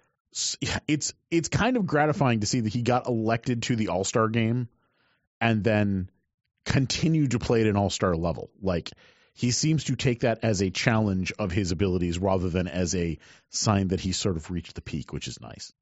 it's 0.89 1.13
it's 1.31 1.49
kind 1.49 1.77
of 1.77 1.87
gratifying 1.87 2.41
to 2.41 2.47
see 2.47 2.61
that 2.61 2.73
he 2.73 2.83
got 2.83 3.07
elected 3.07 3.65
to 3.65 3.77
the 3.77 3.89
All 3.89 4.05
Star 4.05 4.29
game 4.29 4.69
and 5.41 5.63
then 5.63 6.09
continued 6.65 7.33
to 7.33 7.39
play 7.39 7.61
at 7.61 7.67
an 7.67 7.77
All 7.77 7.91
Star 7.91 8.17
level. 8.17 8.51
Like 8.61 8.91
he 9.35 9.51
seems 9.51 9.85
to 9.85 9.97
take 9.97 10.21
that 10.21 10.41
as 10.43 10.61
a 10.61 10.71
challenge 10.71 11.33
of 11.39 11.51
his 11.51 11.73
abilities 11.73 12.19
rather 12.19 12.49
than 12.49 12.69
as 12.69 12.95
a 12.95 13.19
sign 13.51 13.89
that 13.89 14.01
he's 14.01 14.17
sort 14.17 14.37
of 14.37 14.51
reached 14.51 14.75
the 14.75 14.83
peak, 14.83 15.13
which 15.13 15.29
is 15.29 15.41
nice. 15.41 15.73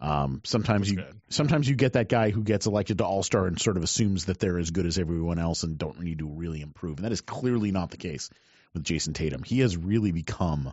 Um, 0.00 0.40
sometimes 0.44 0.88
That's 0.88 0.90
you 0.90 0.96
good. 0.96 1.20
sometimes 1.28 1.68
you 1.68 1.76
get 1.76 1.92
that 1.92 2.08
guy 2.08 2.30
who 2.30 2.42
gets 2.42 2.66
elected 2.66 2.98
to 2.98 3.04
All 3.04 3.22
Star 3.22 3.46
and 3.46 3.60
sort 3.60 3.76
of 3.76 3.84
assumes 3.84 4.24
that 4.24 4.40
they're 4.40 4.58
as 4.58 4.72
good 4.72 4.86
as 4.86 4.98
everyone 4.98 5.38
else 5.38 5.62
and 5.62 5.78
don't 5.78 6.00
need 6.00 6.18
to 6.18 6.26
really 6.26 6.60
improve, 6.60 6.98
and 6.98 7.04
that 7.04 7.12
is 7.12 7.20
clearly 7.20 7.70
not 7.70 7.92
the 7.92 7.96
case 7.96 8.28
with 8.74 8.82
Jayson 8.82 9.14
Tatum. 9.14 9.44
He 9.44 9.60
has 9.60 9.76
really 9.76 10.10
become. 10.10 10.72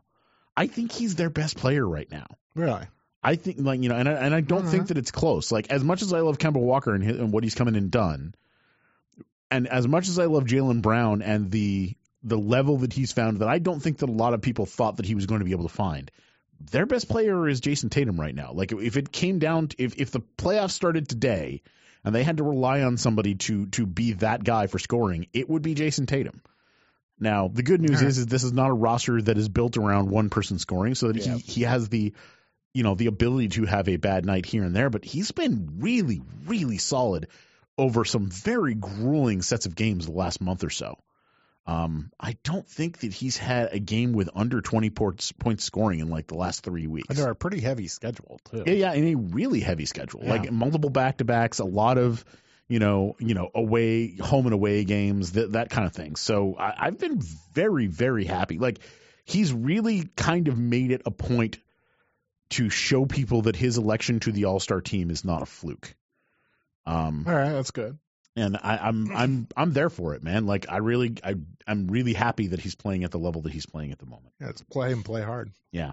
I 0.57 0.65
think 0.65 0.91
he's 0.91 1.15
their 1.15 1.29
best 1.29 1.57
player 1.57 1.87
right 1.87 2.09
now. 2.09 2.25
Really? 2.55 2.81
I 3.21 3.35
think 3.35 3.57
like 3.59 3.83
you 3.83 3.89
know, 3.89 3.95
and 3.95 4.09
I, 4.09 4.13
and 4.13 4.33
I 4.33 4.41
don't 4.41 4.59
Alright. 4.59 4.71
think 4.71 4.87
that 4.87 4.97
it's 4.97 5.11
close. 5.11 5.51
Like 5.51 5.69
as 5.69 5.83
much 5.83 6.01
as 6.01 6.11
I 6.11 6.21
love 6.21 6.39
Kemba 6.39 6.59
Walker 6.59 6.95
and, 6.95 7.03
his, 7.03 7.19
and 7.19 7.31
what 7.31 7.43
he's 7.43 7.53
come 7.53 7.67
in 7.67 7.75
and 7.75 7.91
done, 7.91 8.33
and 9.51 9.67
as 9.67 9.87
much 9.87 10.07
as 10.07 10.19
I 10.19 10.25
love 10.25 10.45
Jaylen 10.45 10.81
Brown 10.81 11.21
and 11.21 11.51
the 11.51 11.95
the 12.23 12.37
level 12.37 12.79
that 12.79 12.91
he's 12.93 13.13
found, 13.13 13.39
that 13.39 13.47
I 13.47 13.59
don't 13.59 13.79
think 13.79 13.99
that 13.99 14.09
a 14.09 14.11
lot 14.11 14.33
of 14.33 14.41
people 14.41 14.65
thought 14.65 14.97
that 14.97 15.05
he 15.05 15.15
was 15.15 15.25
going 15.25 15.39
to 15.39 15.45
be 15.45 15.51
able 15.51 15.67
to 15.67 15.73
find. 15.73 16.11
Their 16.71 16.85
best 16.85 17.07
player 17.07 17.47
is 17.47 17.61
Jayson 17.61 17.89
Tatum 17.89 18.19
right 18.19 18.35
now. 18.35 18.51
Like 18.53 18.73
if 18.73 18.97
it 18.97 19.11
came 19.11 19.39
down, 19.39 19.69
to, 19.69 19.81
if 19.81 19.95
if 19.97 20.11
the 20.11 20.19
playoffs 20.37 20.71
started 20.71 21.07
today, 21.07 21.61
and 22.03 22.13
they 22.13 22.23
had 22.23 22.37
to 22.37 22.43
rely 22.43 22.81
on 22.81 22.97
somebody 22.97 23.35
to 23.35 23.67
to 23.67 23.85
be 23.85 24.13
that 24.13 24.43
guy 24.43 24.67
for 24.67 24.79
scoring, 24.79 25.27
it 25.33 25.49
would 25.49 25.61
be 25.61 25.75
Jayson 25.75 26.05
Tatum. 26.05 26.41
Now 27.17 27.47
the 27.47 27.63
good 27.63 27.81
news 27.81 27.97
Alright. 27.97 28.07
is, 28.07 28.17
is 28.17 28.25
this 28.27 28.43
is 28.43 28.53
not 28.53 28.69
a 28.69 28.73
roster 28.73 29.21
that 29.21 29.37
is 29.37 29.49
built 29.49 29.77
around 29.77 30.09
one 30.09 30.29
person 30.29 30.59
scoring, 30.59 30.95
so 30.95 31.07
that 31.11 31.25
Yeah. 31.25 31.35
he 31.35 31.39
he 31.39 31.61
has 31.63 31.87
the 31.89 32.13
you 32.73 32.83
know 32.83 32.95
the 32.95 33.07
ability 33.07 33.49
to 33.49 33.65
have 33.65 33.87
a 33.87 33.95
bad 33.95 34.25
night 34.25 34.45
here 34.45 34.63
and 34.63 34.75
there, 34.75 34.89
but 34.89 35.05
he's 35.05 35.31
been 35.31 35.77
really 35.79 36.21
really 36.45 36.77
solid 36.77 37.27
over 37.79 38.05
some 38.05 38.29
very 38.29 38.75
grueling 38.75 39.41
sets 39.41 39.65
of 39.65 39.75
games 39.75 40.05
the 40.05 40.11
last 40.11 40.41
month 40.41 40.63
or 40.63 40.69
so. 40.69 40.95
Um, 41.65 42.11
I 42.19 42.35
don't 42.43 42.67
think 42.67 42.99
that 42.99 43.13
he's 43.13 43.37
had 43.37 43.69
a 43.73 43.79
game 43.79 44.13
with 44.13 44.29
under 44.35 44.59
20 44.59 44.89
points, 44.89 45.31
points 45.31 45.63
scoring 45.63 45.99
in 45.99 46.09
like 46.09 46.25
the 46.27 46.35
last 46.35 46.63
three 46.63 46.87
weeks. 46.87 47.09
And 47.09 47.17
they're 47.17 47.29
a 47.29 47.35
pretty 47.35 47.59
heavy 47.59 47.87
schedule 47.87 48.39
too. 48.49 48.63
Yeah, 48.65 48.73
yeah, 48.73 48.93
in 48.93 49.07
a 49.07 49.15
really 49.15 49.59
heavy 49.59 49.85
schedule, 49.85 50.21
Yeah. 50.23 50.31
like 50.31 50.51
multiple 50.51 50.89
back 50.89 51.17
to 51.17 51.25
backs, 51.25 51.59
a 51.59 51.65
lot 51.65 51.97
of 51.97 52.25
you 52.67 52.77
know, 52.79 53.15
you 53.19 53.33
know, 53.33 53.49
away, 53.55 54.15
home 54.17 54.45
and 54.45 54.53
away 54.53 54.83
games, 54.83 55.31
that 55.33 55.53
that 55.53 55.69
kind 55.71 55.87
of 55.87 55.93
thing. 55.93 56.15
So 56.15 56.55
I, 56.57 56.73
I've 56.87 56.99
been 56.99 57.19
very, 57.53 57.87
very 57.87 58.25
happy. 58.25 58.59
Like 58.59 58.79
he's 59.25 59.51
really 59.51 60.07
kind 60.15 60.47
of 60.47 60.57
made 60.57 60.91
it 60.91 61.01
a 61.05 61.11
point 61.11 61.59
to 62.51 62.69
show 62.69 63.05
people 63.05 63.43
that 63.43 63.55
his 63.55 63.77
election 63.77 64.19
to 64.21 64.31
the 64.31 64.45
All 64.45 64.59
Star 64.59 64.81
team 64.81 65.09
is 65.11 65.23
not 65.25 65.41
a 65.41 65.45
fluke. 65.47 65.95
Um, 66.85 67.25
All 67.27 67.33
right, 67.35 67.51
that's 67.51 67.71
good. 67.71 67.97
and 68.35 68.57
I, 68.57 68.77
I'm 68.77 69.11
I'm 69.15 69.47
I'm 69.55 69.73
there 69.73 69.89
for 69.89 70.15
it, 70.15 70.23
man. 70.23 70.45
Like 70.45 70.65
I 70.69 70.77
really 70.77 71.15
I 71.23 71.35
I'm 71.67 71.87
really 71.87 72.13
happy 72.13 72.47
that 72.47 72.59
he's 72.59 72.75
playing 72.75 73.03
at 73.03 73.11
the 73.11 73.19
level 73.19 73.41
that 73.43 73.51
he's 73.53 73.65
playing 73.65 73.91
at 73.91 73.99
the 73.99 74.05
moment. 74.05 74.33
Yeah, 74.39 74.49
it's 74.49 74.61
play 74.63 74.91
and 74.91 75.03
play 75.05 75.21
hard. 75.21 75.51
Yeah. 75.71 75.91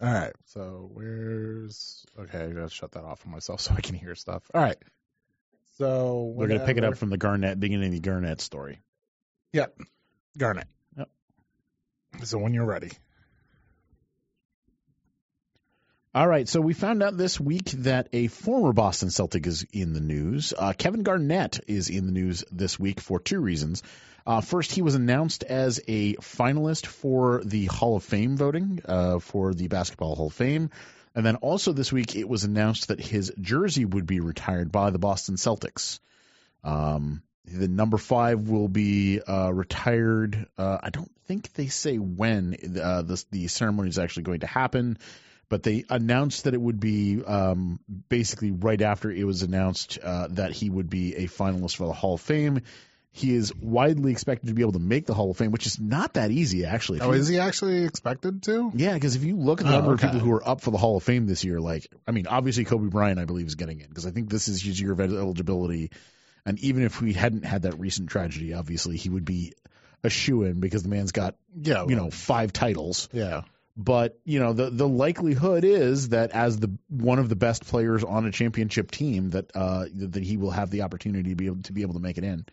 All 0.00 0.12
right. 0.12 0.32
So 0.46 0.90
where's 0.92 2.04
okay? 2.18 2.44
I 2.44 2.48
gotta 2.48 2.70
shut 2.70 2.92
that 2.92 3.04
off 3.04 3.20
for 3.20 3.28
myself 3.28 3.60
so 3.62 3.74
I 3.76 3.80
can 3.80 3.94
hear 3.94 4.14
stuff. 4.14 4.42
All 4.54 4.62
right. 4.62 4.78
So 5.78 6.32
We're 6.34 6.48
gonna 6.48 6.66
pick 6.66 6.76
it 6.76 6.84
up 6.84 6.96
from 6.96 7.10
the 7.10 7.16
Garnett 7.16 7.60
beginning 7.60 7.86
of 7.86 7.92
the 7.92 8.00
Garnett 8.00 8.40
story. 8.40 8.80
Yep. 9.52 9.78
Garnett. 10.36 10.66
Yep. 10.96 11.08
So 12.24 12.38
when 12.38 12.52
you're 12.52 12.64
ready. 12.64 12.90
All 16.14 16.26
right, 16.26 16.48
so 16.48 16.62
we 16.62 16.72
found 16.72 17.02
out 17.02 17.18
this 17.18 17.38
week 17.38 17.70
that 17.82 18.08
a 18.14 18.28
former 18.28 18.72
Boston 18.72 19.10
Celtic 19.10 19.46
is 19.46 19.66
in 19.74 19.92
the 19.92 20.00
news. 20.00 20.54
Uh, 20.56 20.72
Kevin 20.72 21.02
Garnett 21.02 21.60
is 21.66 21.90
in 21.90 22.06
the 22.06 22.12
news 22.12 22.44
this 22.50 22.80
week 22.80 22.98
for 22.98 23.20
two 23.20 23.40
reasons. 23.40 23.82
Uh, 24.26 24.40
first, 24.40 24.72
he 24.72 24.80
was 24.80 24.94
announced 24.94 25.44
as 25.44 25.80
a 25.86 26.14
finalist 26.14 26.86
for 26.86 27.42
the 27.44 27.66
Hall 27.66 27.96
of 27.96 28.04
Fame 28.04 28.38
voting 28.38 28.80
uh, 28.86 29.18
for 29.18 29.52
the 29.52 29.68
Basketball 29.68 30.14
Hall 30.14 30.28
of 30.28 30.32
Fame. 30.32 30.70
And 31.14 31.26
then 31.26 31.36
also 31.36 31.74
this 31.74 31.92
week, 31.92 32.16
it 32.16 32.26
was 32.26 32.44
announced 32.44 32.88
that 32.88 33.00
his 33.00 33.30
jersey 33.38 33.84
would 33.84 34.06
be 34.06 34.20
retired 34.20 34.72
by 34.72 34.88
the 34.88 34.98
Boston 34.98 35.34
Celtics. 35.34 36.00
Um, 36.64 37.22
the 37.44 37.68
number 37.68 37.98
five 37.98 38.48
will 38.48 38.68
be 38.68 39.20
uh, 39.20 39.52
retired. 39.52 40.46
Uh, 40.56 40.78
I 40.82 40.88
don't 40.88 41.12
think 41.26 41.52
they 41.52 41.66
say 41.66 41.98
when 41.98 42.56
uh, 42.82 43.02
the, 43.02 43.22
the 43.30 43.48
ceremony 43.48 43.90
is 43.90 43.98
actually 43.98 44.22
going 44.22 44.40
to 44.40 44.46
happen 44.46 44.96
but 45.48 45.62
they 45.62 45.84
announced 45.88 46.44
that 46.44 46.54
it 46.54 46.60
would 46.60 46.78
be 46.80 47.22
um, 47.24 47.80
basically 48.08 48.50
right 48.50 48.80
after 48.82 49.10
it 49.10 49.24
was 49.24 49.42
announced 49.42 49.98
uh, 50.02 50.28
that 50.30 50.52
he 50.52 50.68
would 50.68 50.90
be 50.90 51.14
a 51.16 51.26
finalist 51.26 51.76
for 51.76 51.86
the 51.86 51.92
Hall 51.92 52.14
of 52.14 52.20
Fame. 52.20 52.60
He 53.10 53.34
is 53.34 53.52
widely 53.56 54.12
expected 54.12 54.48
to 54.48 54.54
be 54.54 54.62
able 54.62 54.72
to 54.72 54.78
make 54.78 55.06
the 55.06 55.14
Hall 55.14 55.30
of 55.30 55.36
Fame, 55.38 55.50
which 55.50 55.66
is 55.66 55.80
not 55.80 56.14
that 56.14 56.30
easy, 56.30 56.64
actually. 56.66 56.98
If 56.98 57.04
Oh, 57.04 57.12
you- 57.12 57.20
is 57.20 57.26
he 57.28 57.38
actually 57.38 57.82
expected 57.84 58.42
to? 58.44 58.70
yeah, 58.74 58.94
because 58.94 59.16
if 59.16 59.24
you 59.24 59.36
look 59.36 59.60
at 59.60 59.66
the 59.66 59.72
Oh, 59.72 59.76
number 59.76 59.92
okay. 59.94 60.06
of 60.06 60.12
people 60.12 60.24
who 60.24 60.32
are 60.34 60.46
up 60.46 60.60
for 60.60 60.70
the 60.70 60.78
Hall 60.78 60.96
of 60.98 61.02
Fame 61.02 61.26
this 61.26 61.42
year, 61.42 61.58
like, 61.60 61.88
I 62.06 62.12
mean, 62.12 62.26
obviously 62.26 62.64
Kobe 62.64 62.88
Bryant, 62.88 63.18
I 63.18 63.24
believe, 63.24 63.46
is 63.46 63.54
getting 63.54 63.80
in 63.80 63.88
because 63.88 64.06
I 64.06 64.10
think 64.10 64.28
this 64.28 64.46
is 64.48 64.62
his 64.62 64.80
year 64.80 64.92
of 64.92 65.00
eligibility. 65.00 65.90
And 66.44 66.58
even 66.60 66.82
if 66.84 67.00
we 67.00 67.12
hadn't 67.14 67.44
had 67.44 67.62
that 67.62 67.80
recent 67.80 68.10
tragedy, 68.10 68.52
obviously 68.54 68.96
he 68.98 69.08
would 69.08 69.24
be 69.24 69.54
a 70.04 70.10
shoe 70.10 70.44
in 70.44 70.60
because 70.60 70.82
the 70.84 70.88
man's 70.88 71.10
got, 71.12 71.34
Yeah. 71.60 71.86
you 71.88 71.96
know, 71.96 72.10
five 72.10 72.52
titles 72.52 73.08
Yeah. 73.12 73.42
But 73.78 74.18
you 74.24 74.40
know 74.40 74.52
the 74.52 74.70
the 74.70 74.88
likelihood 74.88 75.64
is 75.64 76.08
that 76.08 76.32
as 76.32 76.58
the 76.58 76.76
one 76.88 77.20
of 77.20 77.28
the 77.28 77.36
best 77.36 77.64
players 77.64 78.02
on 78.02 78.26
a 78.26 78.32
championship 78.32 78.90
team 78.90 79.30
that 79.30 79.50
uh 79.54 79.84
that 79.94 80.22
he 80.22 80.36
will 80.36 80.50
have 80.50 80.70
the 80.70 80.82
opportunity 80.82 81.30
to 81.30 81.36
be 81.36 81.46
able 81.46 81.62
to 81.62 81.72
be 81.72 81.82
able 81.82 81.94
to 81.94 82.00
make 82.00 82.18
it 82.18 82.24
in. 82.24 82.44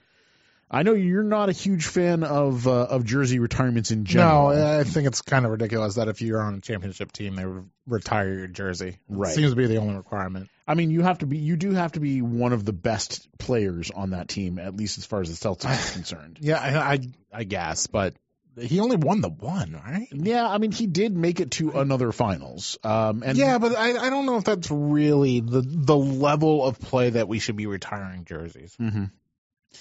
I 0.69 0.81
know 0.83 0.93
you're 0.93 1.23
not 1.23 1.49
a 1.49 1.51
huge 1.51 1.85
fan 1.85 2.23
of 2.23 2.67
uh, 2.67 2.71
of 2.71 3.05
jersey 3.05 3.39
retirements 3.39 3.91
in 3.91 4.05
general. 4.05 4.49
No, 4.49 4.79
I 4.79 4.83
think 4.83 5.07
it's 5.07 5.21
kind 5.21 5.45
of 5.45 5.51
ridiculous 5.51 5.95
that 5.95 6.07
if 6.07 6.21
you're 6.21 6.41
on 6.41 6.55
a 6.55 6.59
championship 6.61 7.11
team, 7.11 7.35
they 7.35 7.45
retire 7.85 8.33
your 8.33 8.47
jersey. 8.47 8.97
Right. 9.07 9.33
Seems 9.33 9.51
to 9.51 9.55
be 9.55 9.67
the 9.67 9.77
only 9.77 9.95
requirement. 9.95 10.49
I 10.67 10.73
mean, 10.73 10.89
you 10.89 11.03
have 11.03 11.19
to 11.19 11.27
be 11.27 11.37
you 11.37 11.55
do 11.55 11.71
have 11.71 11.91
to 11.93 11.99
be 11.99 12.23
one 12.23 12.51
of 12.51 12.65
the 12.65 12.73
best 12.73 13.27
players 13.37 13.91
on 13.91 14.11
that 14.11 14.27
team, 14.27 14.57
at 14.57 14.75
least 14.75 14.97
as 14.97 15.05
far 15.05 15.21
as 15.21 15.29
the 15.29 15.47
Celtics 15.47 15.91
are 15.91 15.93
concerned. 15.93 16.39
Yeah, 16.41 16.59
I, 16.59 16.93
I, 16.93 16.99
I 17.31 17.43
guess, 17.43 17.85
but 17.85 18.15
he 18.59 18.79
only 18.79 18.95
won 18.97 19.21
the 19.21 19.29
one, 19.29 19.73
right? 19.73 20.07
Yeah, 20.11 20.47
I 20.47 20.57
mean, 20.57 20.71
he 20.71 20.87
did 20.87 21.15
make 21.15 21.39
it 21.39 21.51
to 21.51 21.71
another 21.71 22.11
finals. 22.11 22.77
Um, 22.83 23.23
and 23.23 23.37
yeah, 23.37 23.57
but 23.57 23.75
I, 23.75 23.97
I 23.97 24.09
don't 24.09 24.25
know 24.25 24.37
if 24.37 24.43
that's 24.45 24.71
really 24.71 25.41
the 25.41 25.61
the 25.61 25.97
level 25.97 26.63
of 26.65 26.79
play 26.79 27.11
that 27.11 27.27
we 27.27 27.39
should 27.39 27.55
be 27.57 27.65
retiring 27.67 28.25
jerseys. 28.25 28.75
Mhm. 28.79 29.11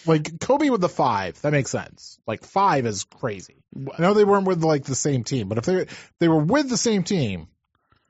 Like 0.07 0.40
Kobe 0.40 0.71
with 0.71 0.81
the 0.81 0.88
five, 0.88 1.40
that 1.43 1.52
makes 1.52 1.71
sense. 1.71 2.19
Like 2.26 2.45
five 2.45 2.85
is 2.85 3.04
crazy. 3.04 3.62
I 3.76 4.02
know 4.02 4.14
they 4.14 4.25
weren't 4.25 4.47
with 4.47 4.64
like 4.64 4.85
the 4.85 4.97
same 4.97 5.23
team, 5.23 5.49
but 5.49 5.59
if 5.59 5.64
they 5.64 5.87
they 6.19 6.28
were 6.28 6.43
with 6.45 6.69
the 6.69 6.76
same 6.76 7.04
team, 7.04 7.47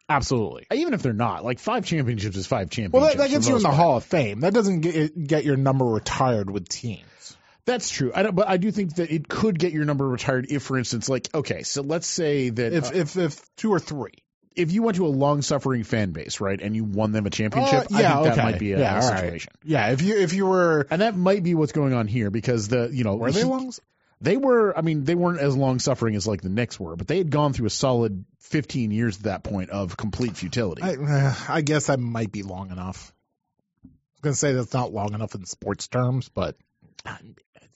absolutely. 0.09 0.67
even 0.73 0.95
if 0.95 1.03
they're 1.03 1.13
not, 1.13 1.45
like 1.45 1.59
five 1.59 1.85
championships 1.85 2.37
is 2.37 2.47
five 2.47 2.71
championships. 2.71 2.95
Well, 2.95 3.09
that, 3.09 3.19
that 3.19 3.31
gets 3.31 3.49
you 3.49 3.57
in 3.57 3.63
the 3.63 3.69
part. 3.69 3.77
Hall 3.77 3.97
of 3.99 4.05
Fame. 4.05 4.41
That 4.41 4.55
doesn't 4.55 4.81
get 4.81 5.27
get 5.27 5.45
your 5.45 5.57
number 5.57 5.85
retired 5.85 6.49
with 6.49 6.69
teams. 6.69 7.05
That's 7.67 7.89
true. 7.89 8.13
I 8.15 8.23
don't, 8.23 8.35
but 8.35 8.49
I 8.49 8.59
do 8.59 8.71
think 8.71 8.97
that 8.97 9.11
it 9.11 9.27
could 9.29 9.59
get 9.59 9.73
your 9.73 9.85
number 9.87 10.07
retired 10.07 10.47
if, 10.51 10.63
for 10.65 10.77
instance, 10.77 11.09
like 11.09 11.29
okay, 11.35 11.63
so 11.63 11.83
let's 11.83 12.07
say 12.07 12.51
that 12.51 12.73
If 12.73 12.85
uh, 12.85 12.91
if 12.95 13.17
if 13.17 13.57
two 13.57 13.73
or 13.73 13.81
three. 13.81 14.13
if 14.55 14.71
you 14.71 14.83
went 14.83 14.97
to 14.99 15.07
a 15.07 15.09
long-suffering 15.09 15.83
fan 15.83 16.13
base, 16.13 16.41
right, 16.41 16.61
and 16.61 16.77
you 16.77 16.85
won 16.85 17.11
them 17.13 17.27
a 17.27 17.31
championship, 17.31 17.87
Uh, 17.91 17.97
I 17.97 18.01
yeah, 18.03 18.23
think 18.23 18.35
that 18.35 18.43
might 18.45 18.59
be 18.59 18.73
a, 18.75 18.81
Yeah, 18.81 18.99
a 18.99 19.03
all 19.03 19.11
right. 19.11 19.21
situation. 19.25 19.53
Yeah, 19.65 19.91
if 19.93 20.03
you 20.03 20.17
if 20.19 20.33
you 20.35 20.47
were 20.47 20.87
And 20.91 21.01
that 21.01 21.17
might 21.17 21.43
be 21.43 21.55
what's 21.55 21.73
going 21.73 21.95
on 21.95 22.07
here 22.07 22.31
because 22.31 22.69
the 22.69 22.91
you 22.93 23.03
know 23.03 23.17
were 23.17 23.33
they 23.33 23.41
he- 23.41 23.47
long? 23.47 23.73
they 24.21 24.37
were 24.37 24.77
I 24.79 24.83
mean 24.83 25.05
they 25.05 25.15
weren't 25.15 25.41
as 25.41 25.57
long 25.57 25.79
suffering 25.79 26.15
as 26.17 26.27
like 26.27 26.43
the 26.43 26.49
Knicks 26.51 26.79
were, 26.79 26.97
but 26.97 27.07
they 27.09 27.19
had 27.19 27.31
gone 27.31 27.53
through 27.55 27.67
a 27.67 27.71
solid 27.71 28.25
15 28.41 28.91
years 28.91 29.17
at 29.17 29.23
that 29.25 29.43
point 29.43 29.71
of 29.71 29.97
complete 29.97 30.37
futility. 30.37 30.83
I, 30.83 30.97
uh, 30.97 31.35
I 31.49 31.61
guess 31.63 31.87
that 31.87 31.99
might 31.99 32.31
be 32.31 32.43
long 32.43 32.71
enough. 32.71 33.13
I'm 33.85 33.91
gonna 34.21 34.35
say 34.37 34.53
that's 34.53 34.73
not 34.75 34.93
long 34.93 35.15
enough 35.15 35.35
in 35.35 35.47
sports 35.47 35.89
terms, 35.89 36.29
but 36.29 36.57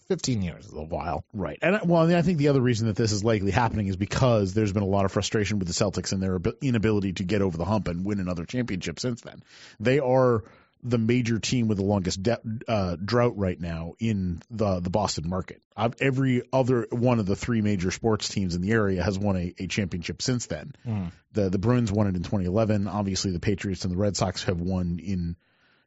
uh, 0.08 0.14
fifteen 0.14 0.42
years 0.42 0.66
is 0.66 0.72
a 0.72 0.82
while. 0.82 1.24
Right. 1.32 1.58
And 1.62 1.80
well, 1.88 2.14
I 2.14 2.22
think 2.22 2.38
the 2.38 2.48
other 2.48 2.60
reason 2.60 2.88
that 2.88 2.96
this 2.96 3.12
is 3.12 3.24
likely 3.24 3.50
happening 3.50 3.88
is 3.88 3.96
because 3.96 4.54
there's 4.54 4.72
been 4.72 4.82
a 4.82 4.86
lot 4.86 5.04
of 5.04 5.12
frustration 5.12 5.58
with 5.58 5.68
the 5.68 5.74
Celtics 5.74 6.12
and 6.12 6.22
their 6.22 6.40
inability 6.62 7.14
to 7.14 7.24
get 7.24 7.42
over 7.42 7.56
the 7.56 7.64
hump 7.64 7.88
and 7.88 8.04
win 8.04 8.20
another 8.20 8.44
championship 8.44 9.00
since 9.00 9.20
then. 9.20 9.42
They 9.80 9.98
are 9.98 10.44
the 10.82 10.98
major 10.98 11.38
team 11.38 11.68
with 11.68 11.78
the 11.78 11.84
longest 11.84 12.22
de- 12.22 12.40
uh, 12.68 12.96
drought 13.02 13.36
right 13.36 13.60
now 13.60 13.94
in 13.98 14.40
the 14.50 14.80
the 14.80 14.90
Boston 14.90 15.28
market. 15.28 15.60
Uh, 15.76 15.90
every 16.00 16.42
other 16.52 16.86
one 16.90 17.18
of 17.18 17.26
the 17.26 17.36
three 17.36 17.62
major 17.62 17.90
sports 17.90 18.28
teams 18.28 18.54
in 18.54 18.62
the 18.62 18.72
area 18.72 19.02
has 19.02 19.18
won 19.18 19.36
a, 19.36 19.54
a 19.58 19.66
championship 19.66 20.22
since 20.22 20.46
then. 20.46 20.72
Mm. 20.86 21.10
The 21.32 21.50
the 21.50 21.58
Bruins 21.58 21.90
won 21.90 22.06
it 22.06 22.16
in 22.16 22.22
2011. 22.22 22.86
Obviously, 22.86 23.32
the 23.32 23.40
Patriots 23.40 23.84
and 23.84 23.92
the 23.92 23.98
Red 23.98 24.16
Sox 24.16 24.44
have 24.44 24.60
won 24.60 25.00
in 25.02 25.36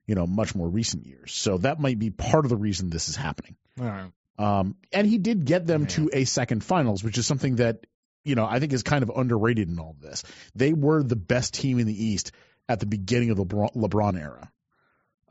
you 0.06 0.16
know 0.16 0.28
much 0.28 0.56
more 0.56 0.68
recent 0.68 1.06
years. 1.06 1.34
So 1.34 1.58
that 1.60 1.80
might 1.80 2.00
be 2.00 2.10
part 2.10 2.46
of 2.46 2.50
the 2.50 2.58
reason 2.58 2.90
this 2.90 3.10
is 3.10 3.16
happening. 3.16 3.56
All 3.80 3.86
right. 3.86 4.12
Um, 4.38 4.76
and 4.92 5.06
he 5.06 5.18
did 5.18 5.46
get 5.46 5.68
them 5.68 5.86
to 5.88 6.10
a 6.12 6.26
second 6.26 6.64
finals, 6.64 7.04
which 7.04 7.18
is 7.20 7.28
something 7.28 7.58
that, 7.58 7.86
you 8.24 8.34
know, 8.34 8.46
I 8.46 8.60
think 8.60 8.74
is 8.74 8.82
kind 8.82 9.04
of 9.04 9.12
underrated 9.16 9.70
in 9.70 9.78
all 9.78 9.92
of 9.92 10.02
this. 10.02 10.24
They 10.56 10.74
were 10.74 11.04
the 11.04 11.16
best 11.16 11.54
team 11.54 11.78
in 11.78 11.86
the 11.86 12.06
East 12.06 12.32
at 12.68 12.80
the 12.80 12.88
beginning 12.88 13.30
of 13.30 13.38
the 13.38 13.46
LeBron, 13.46 13.76
LeBron 13.76 14.20
era. 14.20 14.52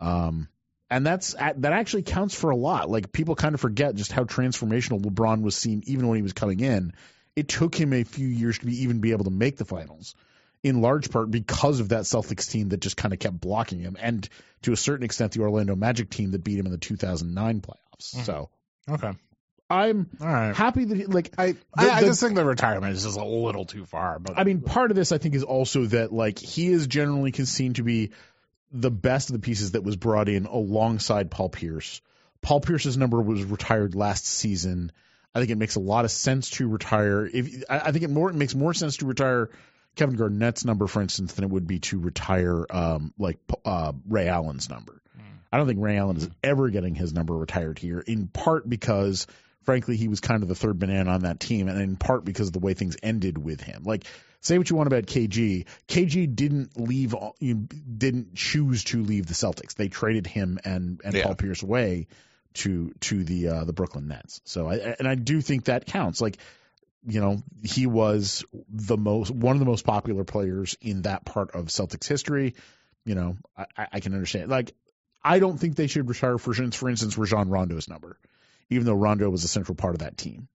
Um, 0.01 0.49
and 0.91 1.07
that's 1.07 1.35
that 1.35 1.65
actually 1.65 2.03
counts 2.03 2.35
for 2.35 2.51
a 2.51 2.57
lot. 2.57 2.91
Like 2.91 3.13
people 3.13 3.35
kind 3.37 3.55
of 3.55 3.61
forget 3.61 3.95
just 3.95 4.13
how 4.13 4.25
transformational 4.25 5.01
LeBron 5.01 5.43
was 5.43 5.57
seen 5.57 5.83
even 5.87 6.07
when 6.09 6.17
he 6.17 6.23
was 6.23 6.33
coming 6.33 6.61
in. 6.61 6.93
It 7.37 7.49
took 7.49 7.75
him 7.75 7.93
a 7.93 8.05
few 8.05 8.27
years 8.27 8.59
to 8.59 8.67
be, 8.67 8.83
even 8.83 9.01
be 9.01 9.13
able 9.13 9.25
to 9.25 9.31
make 9.31 9.57
the 9.57 9.65
finals, 9.65 10.15
in 10.63 10.81
large 10.83 11.11
part 11.11 11.31
because 11.31 11.81
of 11.81 11.89
that 11.91 12.03
Celtics 12.03 12.51
team 12.51 12.69
that 12.71 12.81
just 12.81 12.97
kind 12.97 13.13
of 13.15 13.19
kept 13.21 13.41
blocking 13.41 13.81
him, 13.81 13.97
and 14.01 14.29
to 14.63 14.73
a 14.73 14.77
certain 14.77 15.05
extent 15.05 15.33
the 15.33 15.41
Orlando 15.41 15.75
Magic 15.77 16.11
team 16.11 16.33
that 16.33 16.45
beat 16.45 16.59
him 16.59 16.67
in 16.67 16.73
the 16.73 16.79
2009 16.79 17.61
playoffs. 17.61 18.15
Mhm. 18.15 18.25
So 18.27 18.51
Okay. 18.89 19.13
I'm 19.71 20.11
right. 20.19 20.55
happy 20.55 20.85
that 20.85 20.97
he, 20.97 21.05
like 21.07 21.33
I, 21.39 21.53
The- 21.53 21.59
I, 21.77 21.89
I 21.91 22.01
the- 22.01 22.07
just 22.09 22.21
think 22.21 22.35
the 22.35 22.45
retirement 22.45 22.93
is 22.97 23.05
just 23.05 23.19
a 23.19 23.25
little 23.25 23.65
too 23.65 23.85
far. 23.87 24.19
But 24.19 24.39
I 24.39 24.45
mean 24.45 24.61
part 24.63 24.91
of 24.91 24.97
this 24.97 25.13
I 25.13 25.19
think 25.19 25.35
is 25.35 25.45
also 25.45 25.87
that 25.87 26.13
like 26.13 26.39
he 26.39 26.67
is 26.69 26.87
generally 26.89 27.33
seen 27.33 27.75
to 27.75 27.83
be 27.85 28.11
the 28.73 28.91
best 28.91 29.31
of 29.31 29.35
the 29.35 29.39
pieces 29.41 29.73
that 29.73 29.83
was 29.85 29.97
brought 29.97 30.29
in 30.29 30.47
alongside 30.47 31.31
Paul 31.31 31.49
Pierce. 31.51 32.01
Paul 32.43 32.61
Pierce's 32.61 32.97
number 32.97 33.21
was 33.21 33.45
retired 33.45 33.95
last 33.95 34.27
season. 34.27 34.93
I 35.35 35.39
think 35.39 35.51
it 35.53 35.59
makes 35.59 35.77
a 35.77 35.81
lot 35.81 36.05
of 36.05 36.11
sense 36.11 36.51
to 36.51 36.67
retire. 36.69 37.25
If 37.27 37.63
I, 37.71 37.79
I 37.79 37.93
think 37.93 38.03
it 38.05 38.11
more 38.11 38.29
it 38.31 38.35
makes 38.35 38.55
more 38.55 38.75
sense 38.75 38.97
to 38.99 39.07
retire 39.07 39.51
Kevin 39.97 40.17
Garnett's 40.17 40.65
number, 40.65 40.87
for 40.87 41.03
instance, 41.03 41.35
than 41.35 41.45
it 41.45 41.51
would 41.51 41.67
be 41.67 41.81
to 41.81 41.99
retire 41.99 42.65
um, 42.71 43.13
like 43.19 43.39
uh, 43.65 43.93
Ray 44.09 44.29
Allen's 44.29 44.69
number. 44.69 45.01
I 45.53 45.57
don't 45.57 45.67
think 45.67 45.81
Ray 45.81 45.99
Allen 45.99 46.17
is 46.17 46.31
ever 46.45 46.69
getting 46.71 46.95
his 46.95 47.13
number 47.13 47.35
retired 47.35 47.79
here. 47.79 47.99
In 47.99 48.29
part 48.29 48.69
because, 48.69 49.27
frankly, 49.65 49.97
he 49.97 50.07
was 50.07 50.21
kind 50.21 50.45
of 50.45 50.49
the 50.49 50.55
third 50.55 50.79
banana 50.79 51.11
on 51.11 51.23
that 51.23 51.41
team, 51.41 51.69
and 51.69 51.81
in 51.81 51.97
part 51.97 52.25
because 52.25 52.47
of 52.47 52.53
the 52.53 52.61
way 52.61 52.75
things 52.75 52.97
ended 53.03 53.37
with 53.37 53.61
him. 53.61 53.83
Like, 53.85 54.05
say 54.41 54.59
what 54.59 54.71
you 54.71 54.77
want 54.77 54.87
about 54.87 55.07
KG, 55.07 55.67
KG 55.89 56.35
didn't 56.37 56.79
leave, 56.79 57.17
you 57.41 57.55
didn't 57.55 58.37
choose 58.37 58.85
to 58.85 59.03
leave 59.03 59.27
the 59.27 59.35
Celtics. 59.35 59.75
They 59.75 59.89
traded 59.89 60.29
him 60.29 60.61
and 60.65 61.01
and 61.05 61.15
Yeah. 61.15 61.25
Paul 61.25 61.35
Pierce 61.35 61.65
away 61.65 62.07
to 62.55 62.93
to 63.01 63.25
the 63.25 63.49
uh, 63.49 63.65
the 63.65 63.73
Brooklyn 63.73 64.07
Nets. 64.07 64.41
So 64.45 64.69
I 64.69 64.95
and 64.99 65.09
I 65.09 65.17
do 65.17 65.41
think 65.41 65.65
that 65.65 65.85
counts. 65.85 66.21
Like 66.21 66.39
you 67.07 67.21
know, 67.21 67.43
he 67.63 67.87
was 67.87 68.45
the 68.69 68.97
most 68.97 69.31
one 69.31 69.57
of 69.57 69.61
the 69.61 69.67
most 69.67 69.85
popular 69.85 70.25
players 70.25 70.77
in 70.81 71.03
that 71.03 71.25
part 71.25 71.53
of 71.53 71.67
Celtics 71.67 72.07
history. 72.07 72.55
You 73.05 73.15
know, 73.15 73.37
I, 73.57 73.87
I- 73.93 74.01
can 74.01 74.13
understand. 74.15 74.51
Like, 74.51 74.73
I 75.23 75.39
don't 75.39 75.59
think 75.59 75.77
they 75.77 75.87
should 75.87 76.09
retire 76.09 76.39
for 76.39 76.51
instance, 76.51 76.77
for 76.77 76.89
instance, 76.91 77.17
Rajon 77.19 77.49
Rondo's 77.49 77.89
number, 77.89 78.19
even 78.69 78.85
though 78.87 78.95
Rondo 78.95 79.29
was 79.31 79.45
a 79.45 79.49
central 79.49 79.75
part 79.75 79.95
of 79.95 80.01
that 80.01 80.17
team. 80.17 80.49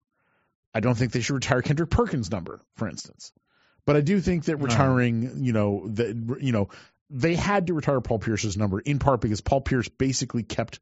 I 0.74 0.82
don't 0.82 0.96
think 0.96 1.12
they 1.12 1.22
should 1.22 1.36
retire 1.36 1.62
Kendrick 1.62 1.90
Perkins' 1.90 2.30
number, 2.32 2.62
for 2.76 2.88
instance. 2.88 3.32
But 3.86 3.96
I 3.96 4.02
do 4.02 4.20
think 4.20 4.46
that 4.46 4.58
No. 4.58 4.66
retiring, 4.66 5.44
you 5.44 5.54
know, 5.54 5.88
that 5.94 6.38
you 6.42 6.52
know, 6.52 6.70
they 7.10 7.36
had 7.36 7.68
to 7.68 7.74
retire 7.74 8.02
Paul 8.02 8.20
Pierce's 8.20 8.58
number 8.58 8.80
in 8.80 9.00
part 9.00 9.22
because 9.22 9.42
Paul 9.42 9.62
Pierce 9.62 9.88
basically 9.90 10.44
kept 10.44 10.80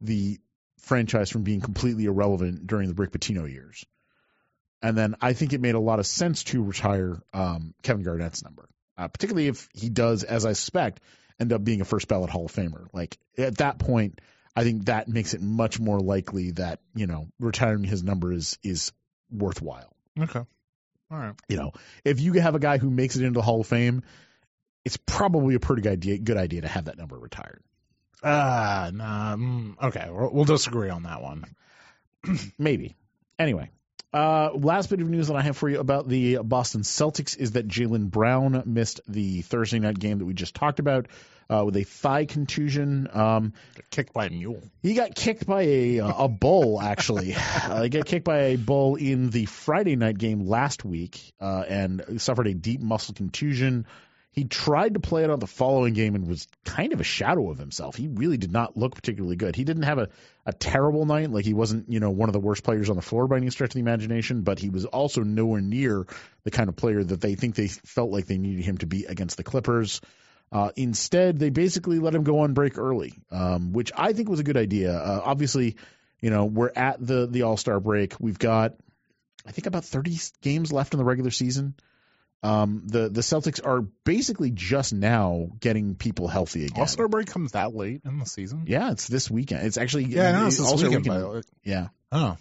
the 0.00 0.38
franchise 0.80 1.30
from 1.30 1.42
being 1.42 1.60
completely 1.60 2.04
irrelevant 2.06 2.66
during 2.66 2.88
the 2.88 2.94
Rick 2.94 3.12
Pitino 3.12 3.50
years. 3.50 3.84
And 4.82 4.96
then 4.96 5.16
I 5.20 5.32
think 5.32 5.52
it 5.52 5.60
made 5.60 5.74
a 5.74 5.80
lot 5.80 5.98
of 5.98 6.06
sense 6.06 6.44
to 6.44 6.62
retire 6.62 7.20
um, 7.32 7.74
Kevin 7.82 8.04
Garnett's 8.04 8.44
number, 8.44 8.68
uh, 8.96 9.08
particularly 9.08 9.48
if 9.48 9.68
he 9.74 9.88
does, 9.88 10.22
as 10.22 10.46
I 10.46 10.52
suspect, 10.52 11.00
end 11.40 11.52
up 11.52 11.64
being 11.64 11.80
a 11.80 11.84
first 11.84 12.08
ballot 12.08 12.30
Hall 12.30 12.46
of 12.46 12.52
Famer. 12.52 12.86
Like 12.92 13.18
at 13.36 13.58
that 13.58 13.78
point, 13.78 14.20
I 14.54 14.64
think 14.64 14.86
that 14.86 15.08
makes 15.08 15.34
it 15.34 15.40
much 15.40 15.80
more 15.80 16.00
likely 16.00 16.52
that 16.52 16.80
you 16.94 17.06
know 17.06 17.28
retiring 17.40 17.84
his 17.84 18.02
number 18.02 18.32
is 18.32 18.58
is 18.62 18.92
worthwhile. 19.30 19.94
Okay. 20.18 20.40
All 21.10 21.18
right. 21.18 21.34
You 21.48 21.56
know, 21.56 21.72
if 22.04 22.20
you 22.20 22.34
have 22.34 22.54
a 22.54 22.58
guy 22.58 22.78
who 22.78 22.90
makes 22.90 23.16
it 23.16 23.22
into 23.22 23.38
the 23.38 23.42
Hall 23.42 23.60
of 23.60 23.66
Fame, 23.66 24.02
it's 24.84 24.96
probably 24.96 25.54
a 25.54 25.60
pretty 25.60 25.82
good 25.82 25.92
idea, 25.92 26.18
good 26.18 26.36
idea 26.36 26.62
to 26.62 26.68
have 26.68 26.86
that 26.86 26.98
number 26.98 27.18
retired. 27.18 27.62
Uh, 28.22 28.90
nah, 28.92 29.36
mm, 29.36 29.74
okay. 29.82 30.08
We'll, 30.10 30.30
we'll 30.32 30.44
disagree 30.44 30.90
on 30.90 31.04
that 31.04 31.22
one. 31.22 31.44
Maybe. 32.58 32.96
Anyway, 33.38 33.70
uh, 34.12 34.50
last 34.54 34.90
bit 34.90 35.00
of 35.00 35.08
news 35.08 35.28
that 35.28 35.36
I 35.36 35.42
have 35.42 35.56
for 35.56 35.68
you 35.68 35.80
about 35.80 36.08
the 36.08 36.38
Boston 36.42 36.82
Celtics 36.82 37.36
is 37.36 37.52
that 37.52 37.68
Jaylen 37.68 38.10
Brown 38.10 38.62
missed 38.66 39.00
the 39.06 39.42
Thursday 39.42 39.78
night 39.78 39.98
game 39.98 40.18
that 40.18 40.24
we 40.24 40.34
just 40.34 40.54
talked 40.54 40.78
about 40.78 41.06
uh, 41.50 41.62
with 41.64 41.76
a 41.76 41.84
thigh 41.84 42.24
contusion. 42.24 43.08
Um, 43.12 43.52
kicked 43.90 44.12
by 44.12 44.26
a 44.26 44.30
mule. 44.30 44.62
he 44.82 44.94
got 44.94 45.14
kicked 45.14 45.46
by 45.46 45.62
a 45.62 46.00
uh, 46.00 46.24
a 46.24 46.28
bull 46.28 46.80
actually. 46.80 47.34
uh, 47.64 47.82
he 47.82 47.88
got 47.88 48.06
kicked 48.06 48.24
by 48.24 48.38
a 48.38 48.56
bull 48.56 48.96
in 48.96 49.30
the 49.30 49.46
Friday 49.46 49.96
night 49.96 50.18
game 50.18 50.46
last 50.46 50.84
week 50.84 51.32
uh, 51.40 51.64
and 51.68 52.20
suffered 52.22 52.46
a 52.46 52.54
deep 52.54 52.80
muscle 52.80 53.14
contusion. 53.14 53.86
He 54.30 54.44
tried 54.44 54.94
to 54.94 55.00
play 55.00 55.24
it 55.24 55.30
on 55.30 55.40
the 55.40 55.46
following 55.46 55.94
game 55.94 56.14
and 56.14 56.28
was 56.28 56.46
kind 56.64 56.92
of 56.92 57.00
a 57.00 57.04
shadow 57.04 57.50
of 57.50 57.58
himself. 57.58 57.96
He 57.96 58.08
really 58.08 58.36
did 58.36 58.52
not 58.52 58.76
look 58.76 58.94
particularly 58.94 59.36
good. 59.36 59.56
He 59.56 59.64
didn't 59.64 59.82
have 59.82 59.98
a, 59.98 60.08
a 60.46 60.52
terrible 60.52 61.06
night, 61.06 61.30
like 61.30 61.44
he 61.44 61.54
wasn't, 61.54 61.90
you 61.90 61.98
know, 61.98 62.10
one 62.10 62.28
of 62.28 62.34
the 62.34 62.40
worst 62.40 62.62
players 62.62 62.90
on 62.90 62.96
the 62.96 63.02
floor 63.02 63.26
by 63.26 63.38
any 63.38 63.50
stretch 63.50 63.70
of 63.70 63.74
the 63.74 63.80
imagination, 63.80 64.42
but 64.42 64.58
he 64.58 64.68
was 64.70 64.84
also 64.84 65.22
nowhere 65.22 65.60
near 65.60 66.06
the 66.44 66.50
kind 66.50 66.68
of 66.68 66.76
player 66.76 67.02
that 67.02 67.20
they 67.20 67.34
think 67.34 67.54
they 67.54 67.68
felt 67.68 68.10
like 68.10 68.26
they 68.26 68.38
needed 68.38 68.64
him 68.64 68.78
to 68.78 68.86
be 68.86 69.06
against 69.06 69.38
the 69.38 69.44
Clippers. 69.44 70.00
Uh, 70.50 70.70
instead, 70.76 71.38
they 71.38 71.50
basically 71.50 71.98
let 71.98 72.14
him 72.14 72.22
go 72.22 72.40
on 72.40 72.54
break 72.54 72.78
early, 72.78 73.12
um, 73.30 73.72
which 73.72 73.92
I 73.96 74.12
think 74.12 74.28
was 74.28 74.40
a 74.40 74.44
good 74.44 74.56
idea. 74.56 74.92
Uh, 74.92 75.20
obviously, 75.24 75.76
you 76.20 76.30
know, 76.30 76.46
we're 76.46 76.72
at 76.74 77.04
the 77.04 77.26
the 77.26 77.42
All 77.42 77.56
Star 77.56 77.80
break. 77.80 78.14
We've 78.18 78.38
got, 78.38 78.74
I 79.46 79.52
think, 79.52 79.66
about 79.66 79.84
30 79.84 80.16
games 80.42 80.72
left 80.72 80.94
in 80.94 80.98
the 80.98 81.04
regular 81.04 81.30
season. 81.30 81.74
Um, 82.42 82.82
the 82.86 83.08
the 83.08 83.20
Celtics 83.22 83.64
are 83.66 83.80
basically 84.04 84.50
just 84.52 84.92
now 84.92 85.48
getting 85.58 85.96
people 85.96 86.28
healthy 86.28 86.64
again. 86.66 86.80
All 86.80 86.86
Star 86.86 87.08
break 87.08 87.26
comes 87.26 87.52
that 87.52 87.74
late 87.74 88.02
in 88.04 88.18
the 88.18 88.26
season. 88.26 88.64
Yeah, 88.66 88.92
it's 88.92 89.08
this 89.08 89.28
weekend. 89.30 89.66
It's 89.66 89.76
actually 89.76 90.04
Yeah, 90.04 90.28
I 90.28 90.32
know 90.40 90.46
it's 90.46 90.58
this 90.58 90.72
weekend. 90.82 91.04
weekend. 91.04 91.44
Yeah, 91.64 91.88
Oh, 92.12 92.36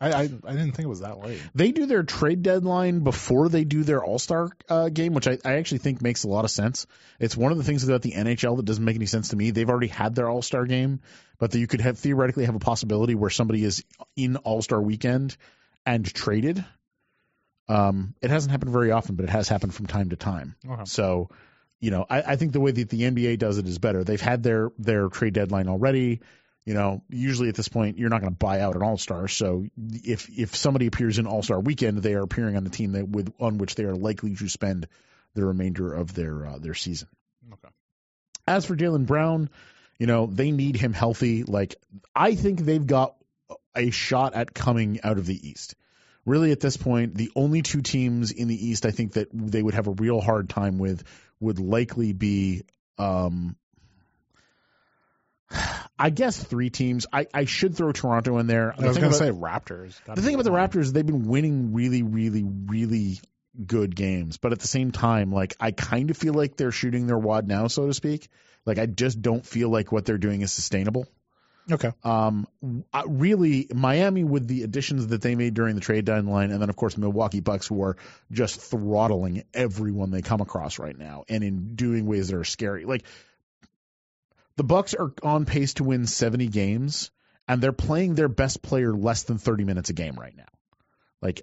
I, 0.00 0.12
I 0.12 0.20
I 0.22 0.24
didn't 0.24 0.72
think 0.72 0.80
it 0.80 0.88
was 0.88 1.00
that 1.00 1.20
late. 1.20 1.40
they 1.54 1.70
do 1.70 1.86
their 1.86 2.02
trade 2.02 2.42
deadline 2.42 3.00
before 3.04 3.48
they 3.48 3.62
do 3.64 3.84
their 3.84 4.02
All 4.02 4.18
Star 4.18 4.50
uh, 4.68 4.88
game, 4.88 5.14
which 5.14 5.28
I, 5.28 5.38
I 5.44 5.54
actually 5.58 5.78
think 5.78 6.02
makes 6.02 6.24
a 6.24 6.28
lot 6.28 6.44
of 6.44 6.50
sense. 6.50 6.86
It's 7.20 7.36
one 7.36 7.52
of 7.52 7.58
the 7.58 7.64
things 7.64 7.84
about 7.84 8.02
the 8.02 8.12
NHL 8.12 8.56
that 8.56 8.64
doesn't 8.64 8.84
make 8.84 8.96
any 8.96 9.06
sense 9.06 9.28
to 9.28 9.36
me. 9.36 9.52
They've 9.52 9.68
already 9.70 9.88
had 9.88 10.16
their 10.16 10.28
All 10.28 10.42
Star 10.42 10.64
game, 10.64 11.02
but 11.38 11.54
you 11.54 11.68
could 11.68 11.82
have 11.82 11.98
theoretically 11.98 12.46
have 12.46 12.56
a 12.56 12.60
possibility 12.60 13.14
where 13.14 13.30
somebody 13.30 13.62
is 13.62 13.84
in 14.16 14.36
All 14.38 14.60
Star 14.60 14.80
weekend 14.82 15.36
and 15.86 16.04
traded. 16.04 16.64
Um, 17.70 18.14
it 18.20 18.30
hasn't 18.30 18.50
happened 18.50 18.72
very 18.72 18.90
often, 18.90 19.14
but 19.14 19.24
it 19.24 19.30
has 19.30 19.48
happened 19.48 19.72
from 19.72 19.86
time 19.86 20.10
to 20.10 20.16
time. 20.16 20.56
So, 20.84 21.30
you 21.78 21.92
know, 21.92 22.04
I, 22.10 22.22
I 22.22 22.36
think 22.36 22.52
the 22.52 22.60
way 22.60 22.72
that 22.72 22.88
the 22.88 23.02
NBA 23.02 23.38
does 23.38 23.58
it 23.58 23.68
is 23.68 23.78
better. 23.78 24.02
They've 24.02 24.20
had 24.20 24.42
their 24.42 24.72
their 24.76 25.08
trade 25.08 25.34
deadline 25.34 25.68
already. 25.68 26.20
You 26.66 26.74
know, 26.74 27.02
usually 27.08 27.48
at 27.48 27.54
this 27.54 27.68
point, 27.68 27.96
you're 27.96 28.10
not 28.10 28.20
going 28.20 28.32
to 28.32 28.36
buy 28.36 28.60
out 28.60 28.74
an 28.74 28.82
All 28.82 28.98
Star. 28.98 29.28
So 29.28 29.66
if 29.76 30.28
if 30.36 30.56
somebody 30.56 30.88
appears 30.88 31.18
in 31.18 31.28
All 31.28 31.42
Star 31.42 31.60
Weekend, 31.60 31.98
they 31.98 32.14
are 32.14 32.22
appearing 32.22 32.56
on 32.56 32.64
the 32.64 32.70
team 32.70 32.92
that 32.92 33.08
with 33.08 33.32
on 33.38 33.58
which 33.58 33.76
they 33.76 33.84
are 33.84 33.94
likely 33.94 34.34
to 34.34 34.48
spend 34.48 34.88
the 35.34 35.44
remainder 35.44 35.94
of 35.94 36.12
their 36.12 36.46
uh, 36.46 36.58
their 36.58 36.74
season. 36.74 37.08
Okay. 37.52 37.72
As 38.48 38.66
for 38.66 38.74
Jaylen 38.74 39.06
Brown, 39.06 39.48
you 39.98 40.06
know, 40.06 40.26
they 40.26 40.50
need 40.50 40.74
him 40.74 40.92
healthy. 40.92 41.44
Like 41.44 41.76
I 42.16 42.34
think 42.34 42.60
they've 42.60 42.86
got 42.86 43.14
a 43.76 43.90
shot 43.90 44.34
at 44.34 44.52
coming 44.52 45.00
out 45.04 45.18
of 45.18 45.26
the 45.26 45.48
East. 45.48 45.76
Really, 46.26 46.52
at 46.52 46.60
this 46.60 46.76
point, 46.76 47.14
the 47.14 47.30
only 47.34 47.62
two 47.62 47.80
teams 47.80 48.30
in 48.30 48.48
the 48.48 48.68
East 48.68 48.84
I 48.84 48.90
think 48.90 49.14
that 49.14 49.28
they 49.32 49.62
would 49.62 49.74
have 49.74 49.86
a 49.86 49.92
real 49.92 50.20
hard 50.20 50.48
time 50.48 50.78
with 50.78 51.02
would 51.40 51.58
likely 51.58 52.12
be, 52.12 52.62
um, 52.98 53.56
I 55.98 56.10
guess, 56.10 56.42
three 56.42 56.70
teams. 56.70 57.06
I, 57.12 57.26
I 57.32 57.46
should 57.46 57.74
throw 57.74 57.92
Toronto 57.92 58.38
in 58.38 58.46
there. 58.46 58.74
I 58.78 58.86
was 58.86 58.98
going 58.98 59.10
to 59.10 59.16
say 59.16 59.30
Raptors. 59.30 59.98
the 60.04 60.20
thing 60.20 60.34
about 60.34 60.44
the 60.44 60.50
Raptors 60.50 60.82
is 60.82 60.92
they've 60.92 61.06
been 61.06 61.26
winning 61.26 61.72
really, 61.72 62.02
really, 62.02 62.44
really 62.44 63.18
good 63.66 63.96
games, 63.96 64.36
but 64.36 64.52
at 64.52 64.60
the 64.60 64.68
same 64.68 64.92
time, 64.92 65.32
like 65.32 65.54
I 65.58 65.70
kind 65.72 66.10
of 66.10 66.16
feel 66.16 66.34
like 66.34 66.56
they're 66.56 66.72
shooting 66.72 67.06
their 67.06 67.18
wad 67.18 67.48
now, 67.48 67.66
so 67.66 67.86
to 67.86 67.94
speak. 67.94 68.28
Like 68.66 68.78
I 68.78 68.86
just 68.86 69.20
don't 69.20 69.44
feel 69.44 69.70
like 69.70 69.90
what 69.90 70.04
they're 70.04 70.18
doing 70.18 70.42
is 70.42 70.52
sustainable. 70.52 71.06
Okay. 71.70 71.92
Um, 72.02 72.46
really, 73.06 73.68
Miami 73.72 74.24
with 74.24 74.46
the 74.48 74.62
additions 74.62 75.08
that 75.08 75.22
they 75.22 75.34
made 75.34 75.54
during 75.54 75.74
the 75.74 75.80
trade 75.80 76.04
deadline, 76.04 76.50
and 76.50 76.60
then 76.60 76.68
of 76.68 76.76
course 76.76 76.94
the 76.94 77.00
Milwaukee 77.00 77.40
Bucks, 77.40 77.66
who 77.66 77.82
are 77.82 77.96
just 78.30 78.60
throttling 78.60 79.44
everyone 79.54 80.10
they 80.10 80.22
come 80.22 80.40
across 80.40 80.78
right 80.78 80.96
now, 80.96 81.24
and 81.28 81.44
in 81.44 81.74
doing 81.76 82.06
ways 82.06 82.28
that 82.28 82.36
are 82.36 82.44
scary. 82.44 82.84
Like 82.84 83.04
the 84.56 84.64
Bucks 84.64 84.94
are 84.94 85.12
on 85.22 85.44
pace 85.44 85.74
to 85.74 85.84
win 85.84 86.06
70 86.06 86.48
games, 86.48 87.10
and 87.46 87.62
they're 87.62 87.72
playing 87.72 88.14
their 88.14 88.28
best 88.28 88.62
player 88.62 88.92
less 88.92 89.22
than 89.24 89.38
30 89.38 89.64
minutes 89.64 89.90
a 89.90 89.94
game 89.94 90.14
right 90.14 90.36
now. 90.36 90.44
Like 91.22 91.42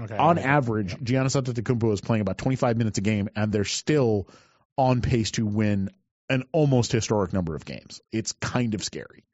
Okay. 0.00 0.16
on 0.16 0.38
average, 0.38 0.94
Giannis 0.96 1.40
Antetokounmpo 1.40 1.92
is 1.92 2.00
playing 2.00 2.20
about 2.20 2.38
25 2.38 2.76
minutes 2.76 2.98
a 2.98 3.00
game, 3.00 3.28
and 3.34 3.50
they're 3.52 3.64
still 3.64 4.28
on 4.76 5.00
pace 5.00 5.32
to 5.32 5.44
win 5.44 5.90
an 6.28 6.44
almost 6.52 6.92
historic 6.92 7.32
number 7.32 7.54
of 7.54 7.64
games. 7.64 8.00
It's 8.12 8.32
kind 8.32 8.74
of 8.74 8.84
scary. 8.84 9.24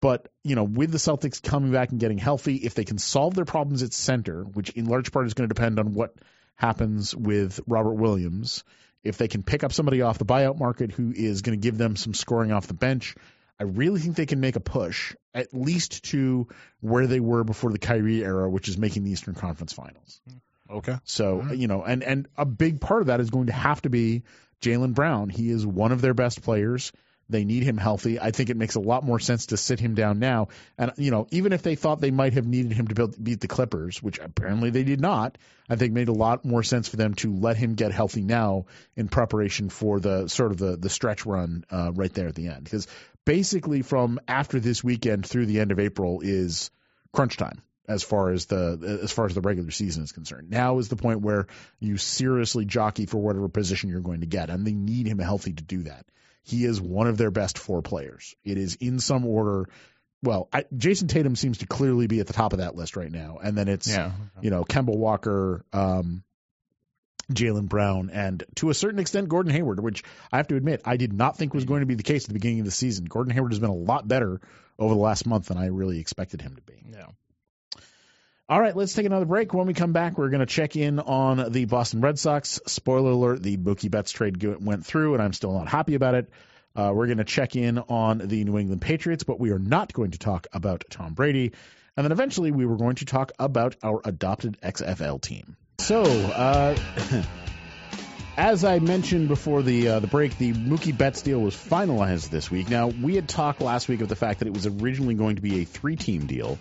But, 0.00 0.28
you 0.42 0.54
know, 0.54 0.64
with 0.64 0.92
the 0.92 0.98
Celtics 0.98 1.42
coming 1.42 1.72
back 1.72 1.90
and 1.90 2.00
getting 2.00 2.18
healthy, 2.18 2.56
if 2.56 2.74
they 2.74 2.84
can 2.84 2.98
solve 2.98 3.34
their 3.34 3.44
problems 3.44 3.82
at 3.82 3.92
center, 3.92 4.44
which 4.44 4.70
in 4.70 4.86
large 4.86 5.12
part 5.12 5.26
is 5.26 5.34
going 5.34 5.48
to 5.48 5.54
depend 5.54 5.78
on 5.78 5.92
what 5.92 6.14
happens 6.54 7.14
with 7.14 7.60
Robert 7.66 7.94
Williams, 7.94 8.64
if 9.02 9.18
they 9.18 9.28
can 9.28 9.42
pick 9.42 9.62
up 9.62 9.72
somebody 9.72 10.00
off 10.02 10.18
the 10.18 10.24
buyout 10.24 10.58
market 10.58 10.90
who 10.92 11.12
is 11.14 11.42
going 11.42 11.58
to 11.58 11.62
give 11.62 11.76
them 11.76 11.96
some 11.96 12.14
scoring 12.14 12.50
off 12.50 12.66
the 12.66 12.74
bench, 12.74 13.14
I 13.58 13.64
really 13.64 14.00
think 14.00 14.16
they 14.16 14.26
can 14.26 14.40
make 14.40 14.56
a 14.56 14.60
push, 14.60 15.14
at 15.34 15.52
least 15.52 16.04
to 16.04 16.48
where 16.80 17.06
they 17.06 17.20
were 17.20 17.44
before 17.44 17.70
the 17.70 17.78
Kyrie 17.78 18.24
era, 18.24 18.48
which 18.48 18.68
is 18.68 18.78
making 18.78 19.04
the 19.04 19.10
Eastern 19.10 19.34
Conference 19.34 19.74
Finals. 19.74 20.20
Okay. 20.70 20.96
So 21.04 21.42
Mhm. 21.42 21.58
you 21.58 21.68
know, 21.68 21.82
and 21.82 22.02
and 22.02 22.28
a 22.38 22.46
big 22.46 22.80
part 22.80 23.02
of 23.02 23.08
that 23.08 23.20
is 23.20 23.28
going 23.28 23.46
to 23.46 23.52
have 23.52 23.82
to 23.82 23.90
be 23.90 24.22
Jaylen 24.60 24.94
Brown. 24.94 25.28
He 25.28 25.50
is 25.50 25.66
one 25.66 25.92
of 25.92 26.00
their 26.00 26.14
best 26.14 26.42
players. 26.42 26.92
They 27.30 27.44
need 27.44 27.62
him 27.62 27.76
healthy. 27.76 28.18
I 28.18 28.32
think 28.32 28.50
it 28.50 28.56
makes 28.56 28.74
a 28.74 28.80
lot 28.80 29.04
more 29.04 29.20
sense 29.20 29.46
to 29.46 29.56
sit 29.56 29.78
him 29.78 29.94
down 29.94 30.18
now. 30.18 30.48
And 30.76 30.92
you 30.96 31.12
know, 31.12 31.28
even 31.30 31.52
if 31.52 31.62
they 31.62 31.76
thought 31.76 32.00
they 32.00 32.10
might 32.10 32.32
have 32.32 32.46
needed 32.46 32.72
him 32.72 32.88
to 32.88 32.94
build, 32.94 33.22
beat 33.22 33.40
the 33.40 33.46
Clippers, 33.46 34.02
which 34.02 34.18
apparently 34.18 34.70
they 34.70 34.82
did 34.82 35.00
not, 35.00 35.38
I 35.68 35.76
think 35.76 35.92
made 35.92 36.08
a 36.08 36.12
lot 36.12 36.44
more 36.44 36.64
sense 36.64 36.88
for 36.88 36.96
them 36.96 37.14
to 37.14 37.32
let 37.32 37.56
him 37.56 37.74
get 37.74 37.92
healthy 37.92 38.22
now 38.22 38.66
in 38.96 39.08
preparation 39.08 39.68
for 39.68 40.00
the 40.00 40.26
sort 40.26 40.50
of 40.50 40.58
the 40.58 40.76
the 40.76 40.90
stretch 40.90 41.24
run 41.24 41.64
uh, 41.70 41.92
right 41.94 42.12
there 42.12 42.26
at 42.26 42.34
the 42.34 42.48
end. 42.48 42.64
Because 42.64 42.88
basically, 43.24 43.82
from 43.82 44.18
after 44.26 44.58
this 44.58 44.82
weekend 44.82 45.24
through 45.24 45.46
the 45.46 45.60
end 45.60 45.70
of 45.70 45.78
April 45.78 46.20
is 46.22 46.72
crunch 47.12 47.36
time 47.36 47.62
as 47.90 48.02
far 48.02 48.30
as 48.30 48.46
the 48.46 49.00
as 49.02 49.10
far 49.12 49.26
as 49.26 49.34
the 49.34 49.40
regular 49.40 49.70
season 49.70 50.04
is 50.04 50.12
concerned. 50.12 50.48
Now 50.50 50.78
is 50.78 50.88
the 50.88 50.96
point 50.96 51.20
where 51.22 51.48
you 51.80 51.96
seriously 51.96 52.64
jockey 52.64 53.06
for 53.06 53.18
whatever 53.18 53.48
position 53.48 53.90
you're 53.90 54.00
going 54.00 54.20
to 54.20 54.26
get, 54.26 54.48
and 54.48 54.66
they 54.66 54.72
need 54.72 55.06
him 55.06 55.18
healthy 55.18 55.52
to 55.52 55.62
do 55.62 55.82
that. 55.82 56.06
He 56.42 56.64
is 56.64 56.80
one 56.80 57.06
of 57.06 57.18
their 57.18 57.30
best 57.30 57.58
four 57.58 57.82
players. 57.82 58.34
It 58.44 58.58
is 58.58 58.76
in 58.76 58.98
some 59.00 59.26
order. 59.26 59.68
Well, 60.22 60.48
I, 60.52 60.64
Jayson 60.76 61.08
Tatum 61.08 61.34
seems 61.34 61.58
to 61.58 61.66
clearly 61.66 62.06
be 62.06 62.20
at 62.20 62.26
the 62.26 62.32
top 62.32 62.52
of 62.52 62.58
that 62.58 62.76
list 62.76 62.96
right 62.96 63.10
now, 63.10 63.38
and 63.42 63.56
then 63.56 63.68
it's 63.68 63.88
Yeah. 63.88 64.12
you 64.40 64.50
know 64.50 64.64
Kemba 64.64 64.96
Walker, 64.96 65.64
um, 65.72 66.22
Jaylen 67.32 67.68
Brown, 67.68 68.10
and 68.10 68.42
to 68.56 68.70
a 68.70 68.74
certain 68.74 68.98
extent 69.00 69.28
Gordon 69.28 69.52
Hayward, 69.52 69.80
which 69.80 70.02
I 70.30 70.36
have 70.36 70.48
to 70.48 70.56
admit 70.56 70.82
I 70.84 70.96
did 70.96 71.12
not 71.12 71.36
think 71.36 71.54
was 71.54 71.64
going 71.64 71.80
to 71.80 71.86
be 71.86 71.94
the 71.94 72.02
case 72.02 72.24
at 72.24 72.28
the 72.28 72.34
beginning 72.34 72.60
of 72.60 72.64
the 72.66 72.70
season. 72.70 73.04
Gordon 73.06 73.32
Hayward 73.34 73.52
has 73.52 73.58
been 73.58 73.70
a 73.70 73.74
lot 73.74 74.06
better 74.06 74.40
over 74.78 74.94
the 74.94 75.00
last 75.00 75.26
month 75.26 75.46
than 75.46 75.58
I 75.58 75.66
really 75.66 75.98
expected 76.00 76.40
him 76.42 76.56
to 76.56 76.62
be. 76.62 76.82
Yeah. 76.90 77.06
All 78.50 78.60
right, 78.60 78.74
let's 78.74 78.94
take 78.94 79.06
another 79.06 79.26
break. 79.26 79.54
When 79.54 79.68
we 79.68 79.74
come 79.74 79.92
back, 79.92 80.18
we're 80.18 80.28
going 80.28 80.40
to 80.40 80.46
check 80.46 80.74
in 80.74 80.98
on 80.98 81.52
the 81.52 81.66
Boston 81.66 82.00
Red 82.00 82.18
Sox. 82.18 82.58
Spoiler 82.66 83.12
alert: 83.12 83.40
the 83.40 83.56
Mookie 83.56 83.88
Betts 83.88 84.10
trade 84.10 84.42
went 84.60 84.84
through, 84.84 85.14
and 85.14 85.22
I'm 85.22 85.32
still 85.32 85.52
not 85.52 85.68
happy 85.68 85.94
about 85.94 86.16
it. 86.16 86.30
Uh, 86.74 86.90
we're 86.92 87.06
going 87.06 87.18
to 87.18 87.24
check 87.24 87.54
in 87.54 87.78
on 87.78 88.18
the 88.18 88.42
New 88.42 88.58
England 88.58 88.82
Patriots, 88.82 89.22
but 89.22 89.38
we 89.38 89.52
are 89.52 89.60
not 89.60 89.92
going 89.92 90.10
to 90.10 90.18
talk 90.18 90.48
about 90.52 90.82
Tom 90.90 91.14
Brady. 91.14 91.52
And 91.96 92.04
then 92.04 92.10
eventually, 92.10 92.50
we 92.50 92.66
were 92.66 92.76
going 92.76 92.96
to 92.96 93.04
talk 93.04 93.30
about 93.38 93.76
our 93.84 94.00
adopted 94.04 94.60
XFL 94.60 95.20
team. 95.20 95.56
So, 95.78 96.02
uh, 96.02 96.76
as 98.36 98.64
I 98.64 98.80
mentioned 98.80 99.28
before 99.28 99.62
the 99.62 99.86
uh, 99.86 100.00
the 100.00 100.08
break, 100.08 100.36
the 100.38 100.54
Mookie 100.54 100.96
Betts 100.98 101.22
deal 101.22 101.40
was 101.40 101.54
finalized 101.54 102.30
this 102.30 102.50
week. 102.50 102.68
Now, 102.68 102.88
we 102.88 103.14
had 103.14 103.28
talked 103.28 103.60
last 103.60 103.88
week 103.88 104.00
of 104.00 104.08
the 104.08 104.16
fact 104.16 104.40
that 104.40 104.48
it 104.48 104.54
was 104.54 104.66
originally 104.66 105.14
going 105.14 105.36
to 105.36 105.42
be 105.42 105.62
a 105.62 105.64
three 105.64 105.94
team 105.94 106.26
deal 106.26 106.58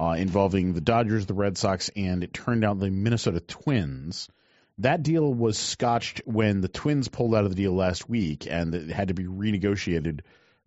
uh, 0.00 0.14
involving 0.14 0.72
the 0.72 0.80
Dodgers, 0.80 1.26
the 1.26 1.34
Red 1.34 1.58
Sox, 1.58 1.90
and 1.94 2.24
it 2.24 2.32
turned 2.32 2.64
out 2.64 2.78
the 2.78 2.90
Minnesota 2.90 3.40
Twins. 3.40 4.30
That 4.78 5.02
deal 5.02 5.32
was 5.32 5.58
scotched 5.58 6.22
when 6.24 6.62
the 6.62 6.68
Twins 6.68 7.08
pulled 7.08 7.34
out 7.34 7.44
of 7.44 7.50
the 7.50 7.56
deal 7.56 7.74
last 7.74 8.08
week, 8.08 8.46
and 8.48 8.74
it 8.74 8.88
had 8.88 9.08
to 9.08 9.14
be 9.14 9.24
renegotiated 9.24 10.20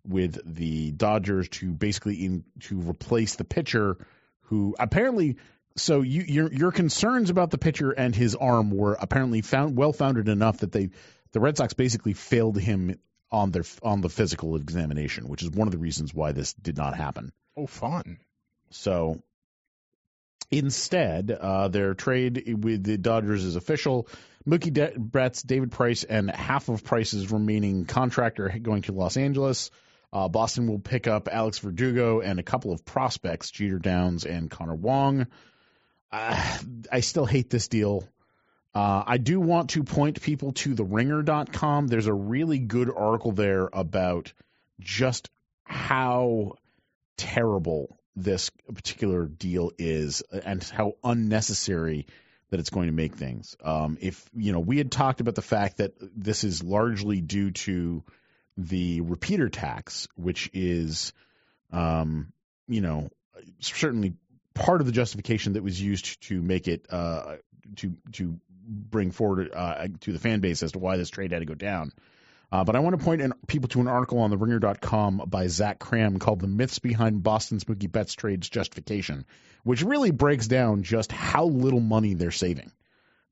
with 0.06 0.38
the 0.46 0.92
Dodgers 0.92 1.48
to 1.48 1.72
basically 1.72 2.24
in, 2.24 2.44
to 2.60 2.80
replace 2.80 3.34
the 3.34 3.44
pitcher 3.44 3.96
who 4.42 4.76
apparently 4.78 5.38
so 5.76 6.02
you, 6.02 6.22
your 6.22 6.52
your 6.52 6.70
concerns 6.70 7.30
about 7.30 7.50
the 7.50 7.58
pitcher 7.58 7.90
and 7.90 8.14
his 8.14 8.36
arm 8.36 8.70
were 8.70 8.92
apparently 8.92 9.40
found 9.40 9.76
well 9.76 9.92
founded 9.92 10.28
enough 10.28 10.58
that 10.58 10.70
they 10.70 10.90
the 11.32 11.40
Red 11.40 11.56
Sox 11.56 11.72
basically 11.72 12.12
failed 12.12 12.58
him 12.58 13.00
on 13.32 13.50
their 13.50 13.64
on 13.82 14.00
the 14.00 14.10
physical 14.10 14.54
examination, 14.54 15.26
which 15.26 15.42
is 15.42 15.50
one 15.50 15.66
of 15.66 15.72
the 15.72 15.78
reasons 15.78 16.14
why 16.14 16.30
this 16.30 16.52
did 16.52 16.76
not 16.76 16.94
happen. 16.94 17.32
Oh, 17.56 17.66
fun. 17.66 18.18
So 18.70 19.22
instead, 20.50 21.30
uh, 21.30 21.68
their 21.68 21.94
trade 21.94 22.54
with 22.62 22.84
the 22.84 22.98
Dodgers 22.98 23.44
is 23.44 23.56
official. 23.56 24.08
Mookie 24.46 24.72
De- 24.72 24.98
Betts, 24.98 25.42
David 25.42 25.72
Price, 25.72 26.04
and 26.04 26.30
half 26.30 26.68
of 26.68 26.84
Price's 26.84 27.30
remaining 27.30 27.86
contract 27.86 28.40
are 28.40 28.50
going 28.58 28.82
to 28.82 28.92
Los 28.92 29.16
Angeles. 29.16 29.70
Uh, 30.12 30.28
Boston 30.28 30.68
will 30.68 30.78
pick 30.78 31.08
up 31.08 31.28
Alex 31.30 31.58
Verdugo 31.58 32.20
and 32.20 32.38
a 32.38 32.42
couple 32.44 32.72
of 32.72 32.84
prospects, 32.84 33.50
Jeter 33.50 33.78
Downs 33.78 34.24
and 34.24 34.50
Connor 34.50 34.76
Wong. 34.76 35.26
Uh, 36.12 36.58
I 36.92 37.00
still 37.00 37.26
hate 37.26 37.50
this 37.50 37.68
deal. 37.68 38.06
Uh, 38.74 39.02
I 39.06 39.18
do 39.18 39.40
want 39.40 39.70
to 39.70 39.82
point 39.82 40.20
people 40.20 40.52
to 40.52 40.74
the 40.74 40.84
ringer.com. 40.84 41.86
There's 41.86 42.06
a 42.06 42.14
really 42.14 42.58
good 42.58 42.90
article 42.94 43.32
there 43.32 43.68
about 43.72 44.32
just 44.80 45.30
how 45.64 46.54
terrible 47.16 47.98
this 48.16 48.50
particular 48.72 49.26
deal 49.26 49.72
is 49.78 50.22
and 50.44 50.62
how 50.62 50.94
unnecessary 51.02 52.06
that 52.50 52.60
it's 52.60 52.70
going 52.70 52.86
to 52.86 52.92
make 52.92 53.16
things. 53.16 53.56
Um, 53.64 53.98
if 54.00 54.28
you 54.34 54.52
know, 54.52 54.60
we 54.60 54.78
had 54.78 54.92
talked 54.92 55.20
about 55.20 55.34
the 55.34 55.42
fact 55.42 55.78
that 55.78 55.94
this 56.00 56.44
is 56.44 56.62
largely 56.62 57.20
due 57.20 57.50
to 57.50 58.04
the 58.56 59.00
repeater 59.00 59.48
tax, 59.48 60.06
which 60.14 60.50
is, 60.52 61.12
um, 61.72 62.32
you 62.68 62.80
know, 62.80 63.10
certainly 63.58 64.14
part 64.54 64.80
of 64.80 64.86
the 64.86 64.92
justification 64.92 65.54
that 65.54 65.64
was 65.64 65.80
used 65.80 66.22
to 66.28 66.40
make 66.40 66.68
it 66.68 66.86
uh, 66.90 67.36
to 67.76 67.94
to 68.12 68.38
bring 68.66 69.10
forward 69.10 69.50
uh, 69.52 69.88
to 70.00 70.12
the 70.12 70.18
fan 70.18 70.40
base 70.40 70.62
as 70.62 70.72
to 70.72 70.78
why 70.78 70.96
this 70.96 71.10
trade 71.10 71.32
had 71.32 71.40
to 71.40 71.46
go 71.46 71.54
down. 71.54 71.92
Uh, 72.54 72.62
but 72.62 72.76
I 72.76 72.78
want 72.78 72.96
to 72.96 73.04
point 73.04 73.20
in, 73.20 73.32
people 73.48 73.68
to 73.70 73.80
an 73.80 73.88
article 73.88 74.20
on 74.20 74.30
the 74.30 74.36
ringer.com 74.36 75.24
by 75.26 75.48
Zach 75.48 75.80
Kram 75.80 76.20
called 76.20 76.38
The 76.38 76.46
Myths 76.46 76.78
Behind 76.78 77.20
Boston's 77.20 77.64
Mookie 77.64 77.90
Betts 77.90 78.14
Trade's 78.14 78.48
Justification, 78.48 79.24
which 79.64 79.82
really 79.82 80.12
breaks 80.12 80.46
down 80.46 80.84
just 80.84 81.10
how 81.10 81.46
little 81.46 81.80
money 81.80 82.14
they're 82.14 82.30
saving 82.30 82.70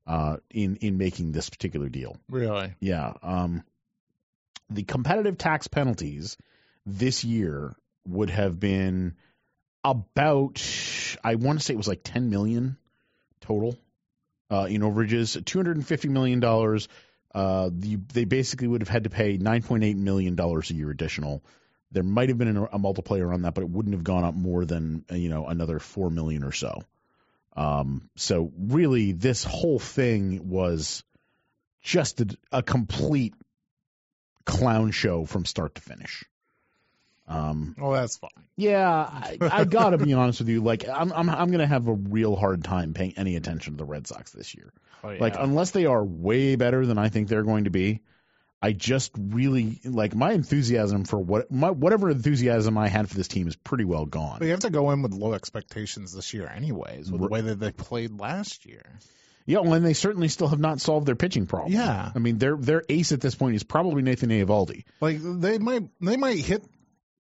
uh, 0.05 0.37
in, 0.49 0.75
in 0.81 0.97
making 0.97 1.31
this 1.31 1.49
particular 1.49 1.87
deal. 1.87 2.17
Really? 2.29 2.73
Yeah. 2.81 3.13
Um, 3.23 3.63
the 4.69 4.83
competitive 4.83 5.37
tax 5.37 5.67
penalties 5.67 6.35
this 6.85 7.23
year 7.23 7.77
would 8.05 8.29
have 8.29 8.59
been 8.59 9.15
about, 9.85 10.61
I 11.23 11.35
want 11.35 11.59
to 11.59 11.63
say 11.63 11.73
it 11.73 11.77
was 11.77 11.87
like 11.87 12.01
10 12.03 12.29
million 12.29 12.75
total 13.39 13.77
uh, 14.51 14.67
in 14.69 14.81
overages, 14.81 15.41
$250 15.41 16.09
million 16.09 16.41
uh, 17.33 17.69
the, 17.71 17.95
they 18.13 18.25
basically 18.25 18.67
would 18.67 18.81
have 18.81 18.89
had 18.89 19.05
to 19.05 19.09
pay 19.09 19.37
9.8 19.37 19.95
million 19.95 20.35
dollars 20.35 20.69
a 20.69 20.75
year 20.75 20.91
additional. 20.91 21.43
There 21.91 22.03
might 22.03 22.29
have 22.29 22.37
been 22.37 22.57
a, 22.57 22.65
a, 22.65 22.79
multiplier 22.79 23.31
on 23.33 23.43
that, 23.43 23.53
but 23.53 23.63
it 23.63 23.69
wouldn't 23.69 23.95
have 23.95 24.03
gone 24.03 24.23
up 24.23 24.35
more 24.35 24.65
than 24.65 25.05
uh, 25.11 25.15
you 25.15 25.29
know 25.29 25.47
another 25.47 25.79
four 25.79 26.09
million 26.09 26.43
or 26.43 26.51
so. 26.51 26.83
Um, 27.55 28.09
so 28.15 28.51
really, 28.57 29.11
this 29.11 29.43
whole 29.43 29.79
thing 29.79 30.49
was 30.49 31.03
just 31.81 32.21
a, 32.21 32.37
a 32.51 32.63
complete 32.63 33.35
clown 34.45 34.91
show 34.91 35.25
from 35.25 35.45
start 35.45 35.75
to 35.75 35.81
finish. 35.81 36.23
Um, 37.27 37.75
well, 37.79 37.91
that's 37.91 38.17
fine. 38.17 38.29
Yeah, 38.55 38.87
I, 38.87 39.37
I 39.41 39.63
gotta 39.65 39.97
be 39.97 40.13
honest 40.13 40.39
with 40.39 40.49
you. 40.49 40.61
Like, 40.61 40.87
I'm 40.87 41.11
I'm 41.13 41.29
I'm 41.29 41.51
gonna 41.51 41.67
have 41.67 41.87
a 41.87 41.93
real 41.93 42.35
hard 42.35 42.63
time 42.63 42.93
paying 42.93 43.13
any 43.17 43.35
attention 43.35 43.73
to 43.73 43.77
the 43.77 43.85
Red 43.85 44.07
Sox 44.07 44.31
this 44.31 44.53
year. 44.55 44.73
Oh, 45.03 45.09
yeah. 45.09 45.19
Like, 45.19 45.35
unless 45.37 45.71
they 45.71 45.85
are 45.85 46.03
way 46.03 46.55
better 46.55 46.85
than 46.85 46.97
I 46.97 47.09
think 47.09 47.27
they're 47.27 47.43
going 47.43 47.65
to 47.65 47.69
be, 47.69 48.01
I 48.61 48.71
just 48.71 49.11
really 49.17 49.81
like 49.83 50.15
my 50.15 50.31
enthusiasm 50.31 51.03
for 51.03 51.19
what 51.19 51.51
my 51.51 51.71
whatever 51.71 52.09
enthusiasm 52.09 52.77
I 52.77 52.87
had 52.87 53.09
for 53.09 53.15
this 53.15 53.27
team 53.27 53.47
is 53.49 53.57
pretty 53.57 53.83
well 53.83 54.05
gone. 54.05 54.39
But 54.39 54.45
you 54.45 54.51
have 54.51 54.61
to 54.61 54.69
go 54.69 54.91
in 54.91 55.01
with 55.01 55.13
low 55.13 55.33
expectations 55.33 56.13
this 56.13 56.33
year, 56.33 56.47
anyways, 56.47 57.11
with 57.11 57.19
the 57.19 57.27
way 57.27 57.41
that 57.41 57.59
they 57.59 57.71
played 57.71 58.17
last 58.17 58.65
year. 58.65 58.83
Yeah, 59.45 59.59
well, 59.59 59.73
and 59.73 59.85
they 59.85 59.91
certainly 59.91 60.29
still 60.29 60.47
have 60.47 60.59
not 60.59 60.79
solved 60.79 61.05
their 61.05 61.17
pitching 61.17 61.45
problem. 61.45 61.73
Yeah, 61.73 62.11
I 62.15 62.19
mean, 62.19 62.37
their 62.37 62.55
their 62.55 62.83
ace 62.87 63.11
at 63.11 63.19
this 63.19 63.35
point 63.35 63.57
is 63.57 63.63
probably 63.63 64.01
Nathan 64.01 64.29
Eovaldi. 64.29 64.85
Like 65.01 65.17
they 65.21 65.57
might 65.57 65.83
they 65.99 66.15
might 66.15 66.37
hit 66.37 66.63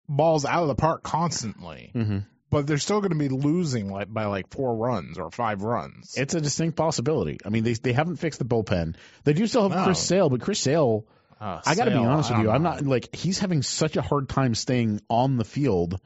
balls 0.10 0.44
out 0.44 0.64
of 0.64 0.68
the 0.68 0.76
park 0.76 1.04
constantly. 1.04 1.92
Mm-hmm. 1.96 2.18
But 2.52 2.66
they're 2.66 2.80
still 2.80 3.00
going 3.00 3.12
to 3.12 3.18
be 3.18 3.30
losing 3.30 3.92
like 3.92 4.12
by 4.12 4.26
like 4.26 4.50
four 4.50 4.76
runs 4.76 5.20
or 5.20 5.30
five 5.30 5.62
runs. 5.62 6.16
It's 6.18 6.34
a 6.34 6.42
distinct 6.42 6.76
possibility. 6.76 7.38
I 7.46 7.50
mean, 7.50 7.64
they 7.64 7.74
they 7.74 7.94
haven't 7.94 8.16
fixed 8.16 8.40
the 8.40 8.46
bullpen. 8.46 8.96
They 9.24 9.34
do 9.34 9.46
still 9.46 9.70
have 9.70 9.78
no. 9.78 9.84
Chris 9.84 10.00
Sale, 10.00 10.32
but 10.32 10.42
Chris 10.42 10.60
Sale, 10.60 11.06
uh, 11.40 11.62
I 11.64 11.76
got 11.76 11.86
to 11.86 11.92
be 11.92 11.98
honest 11.98 12.32
with 12.32 12.40
you, 12.40 12.46
know. 12.46 12.52
I'm 12.52 12.64
not 12.64 12.84
like 12.84 13.16
he's 13.16 13.38
having 13.38 13.62
such 13.62 13.98
a 13.98 14.02
hard 14.02 14.30
time 14.30 14.56
staying 14.56 15.00
on 15.10 15.38
the 15.38 15.46
field. 15.46 16.00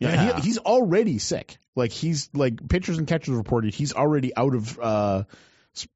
yeah, 0.00 0.34
he, 0.34 0.42
he's 0.42 0.58
already 0.58 1.20
sick. 1.20 1.58
Like 1.76 1.92
he's 1.92 2.28
like 2.34 2.68
pitchers 2.68 2.98
and 2.98 3.06
catchers 3.06 3.36
reported 3.36 3.72
he's 3.72 3.92
already 3.92 4.36
out 4.36 4.56
of 4.56 4.80
uh, 4.80 5.22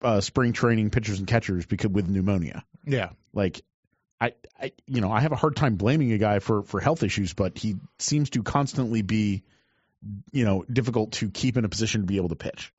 uh, 0.01 0.21
spring 0.21 0.53
training 0.53 0.91
pitchers 0.91 1.19
and 1.19 1.27
catchers 1.27 1.67
because 1.67 1.91
with 1.91 2.09
pneumonia. 2.09 2.65
Yeah, 2.87 3.11
like 3.33 3.63
I, 4.23 4.35
I, 4.61 4.73
you 4.87 5.01
know, 5.01 5.11
I 5.11 5.21
have 5.21 5.33
a 5.33 5.37
hard 5.37 5.57
time 5.57 5.75
blaming 5.75 6.13
a 6.13 6.19
guy 6.19 6.39
for 6.39 6.63
for 6.63 6.79
health 6.79 7.03
issues, 7.03 7.33
but 7.33 7.59
he 7.59 7.75
seems 7.99 8.31
to 8.31 8.45
constantly 8.45 9.03
be, 9.03 9.43
you 10.31 10.45
know, 10.45 10.65
difficult 10.73 11.13
to 11.13 11.29
keep 11.29 11.57
in 11.57 11.65
a 11.65 11.69
position 11.69 12.03
to 12.03 12.07
be 12.07 12.19
able 12.19 12.29
to 12.29 12.37
pitch. 12.37 12.73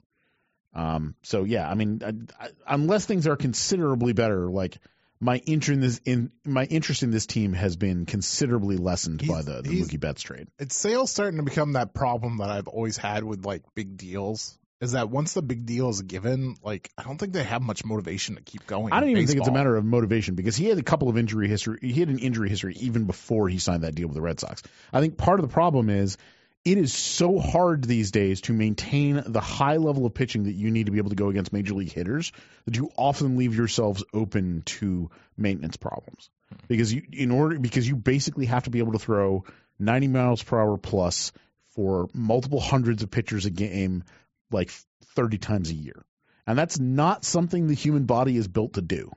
Um, 0.74 1.16
so 1.22 1.44
yeah, 1.44 1.70
I 1.70 1.76
mean, 1.76 2.02
I, 2.04 2.46
I, 2.46 2.50
unless 2.66 3.06
things 3.06 3.28
are 3.28 3.36
considerably 3.36 4.14
better, 4.14 4.50
like 4.50 4.78
my 5.20 5.38
interest 5.38 5.74
in 5.74 5.82
this 5.82 6.02
in 6.06 6.32
my 6.46 6.64
interest 6.64 7.04
in 7.04 7.12
this 7.12 7.26
team 7.26 7.52
has 7.52 7.76
been 7.76 8.06
considerably 8.06 8.78
lessened 8.78 9.20
he's, 9.20 9.30
by 9.30 9.42
the, 9.42 9.62
the 9.62 9.70
Mookie 9.70 10.00
Betts 10.00 10.22
trade. 10.22 10.48
It's 10.60 10.78
Sale's 10.78 11.12
starting 11.12 11.38
to 11.38 11.44
become 11.44 11.74
that 11.74 11.94
problem 11.94 12.38
that 12.38 12.50
I've 12.52 12.70
always 12.70 12.96
had 12.96 13.26
with 13.26 13.46
like 13.46 13.64
big 13.76 13.98
deals 13.98 14.58
is 14.84 14.92
that 14.92 15.10
once 15.10 15.34
the 15.34 15.42
big 15.42 15.66
deal 15.66 15.90
is 15.90 16.02
given, 16.02 16.56
like 16.62 16.92
I 16.98 17.04
don't 17.04 17.18
think 17.18 17.34
they 17.34 17.44
have 17.44 17.62
much 17.62 17.86
motivation 17.86 18.36
to 18.36 18.42
keep 18.42 18.68
going. 18.68 18.92
I 18.94 19.00
don't 19.00 19.10
even 19.10 19.24
baseball. 19.24 19.34
think 19.34 19.42
it's 19.42 19.50
a 19.50 19.54
matter 19.54 19.76
of 19.76 19.86
motivation 19.86 20.36
because 20.36 20.56
he 20.56 20.66
had 20.66 20.78
a 20.78 20.84
couple 20.84 21.10
of 21.10 21.18
injury 21.18 21.48
history. 21.48 21.80
He 21.82 22.00
had 22.00 22.10
an 22.10 22.20
injury 22.20 22.50
history 22.50 22.76
even 22.80 23.06
before 23.06 23.48
he 23.48 23.60
signed 23.60 23.84
that 23.84 23.96
deal 23.96 24.08
with 24.08 24.16
the 24.16 24.22
Red 24.22 24.40
Sox. 24.40 24.62
I 24.92 25.00
think 25.00 25.18
part 25.18 25.40
of 25.40 25.48
the 25.48 25.54
problem 25.54 25.90
is 25.90 26.18
it 26.66 26.78
is 26.78 26.94
so 26.94 27.40
hard 27.40 27.84
these 27.84 28.12
days 28.12 28.42
to 28.42 28.54
maintain 28.54 29.22
the 29.26 29.42
high 29.42 29.78
level 29.78 30.06
of 30.06 30.14
pitching 30.14 30.44
that 30.44 30.54
you 30.54 30.70
need 30.70 30.86
to 30.86 30.92
be 30.92 30.98
able 30.98 31.10
to 31.10 31.16
go 31.16 31.30
against 31.30 31.54
major 31.54 31.74
league 31.74 31.92
hitters 31.92 32.32
that 32.66 32.76
you 32.76 32.90
often 32.98 33.38
leave 33.38 33.56
yourselves 33.56 34.04
open 34.14 34.64
to 34.66 35.10
maintenance 35.38 35.78
problems 35.78 36.30
because 36.68 36.94
you 36.94 37.04
in 37.12 37.32
order 37.32 37.58
because 37.58 37.88
you 37.88 37.96
basically 37.96 38.46
have 38.46 38.64
to 38.64 38.70
be 38.70 38.80
able 38.80 38.92
to 38.92 39.00
throw 39.00 39.44
90 39.80 40.08
miles 40.10 40.44
per 40.44 40.60
hour 40.60 40.78
plus 40.78 41.32
for 41.70 42.08
multiple 42.14 42.60
hundreds 42.60 43.02
of 43.02 43.10
pitchers 43.10 43.46
a 43.46 43.50
game 43.50 44.04
like 44.52 44.72
30 45.16 45.38
times 45.38 45.70
a 45.70 45.76
year. 45.76 46.06
And 46.46 46.58
that's 46.58 46.80
not 46.80 47.24
something 47.24 47.68
the 47.68 47.74
human 47.74 48.06
body 48.06 48.38
is 48.38 48.48
built 48.48 48.74
to 48.74 48.82
do. 48.82 49.12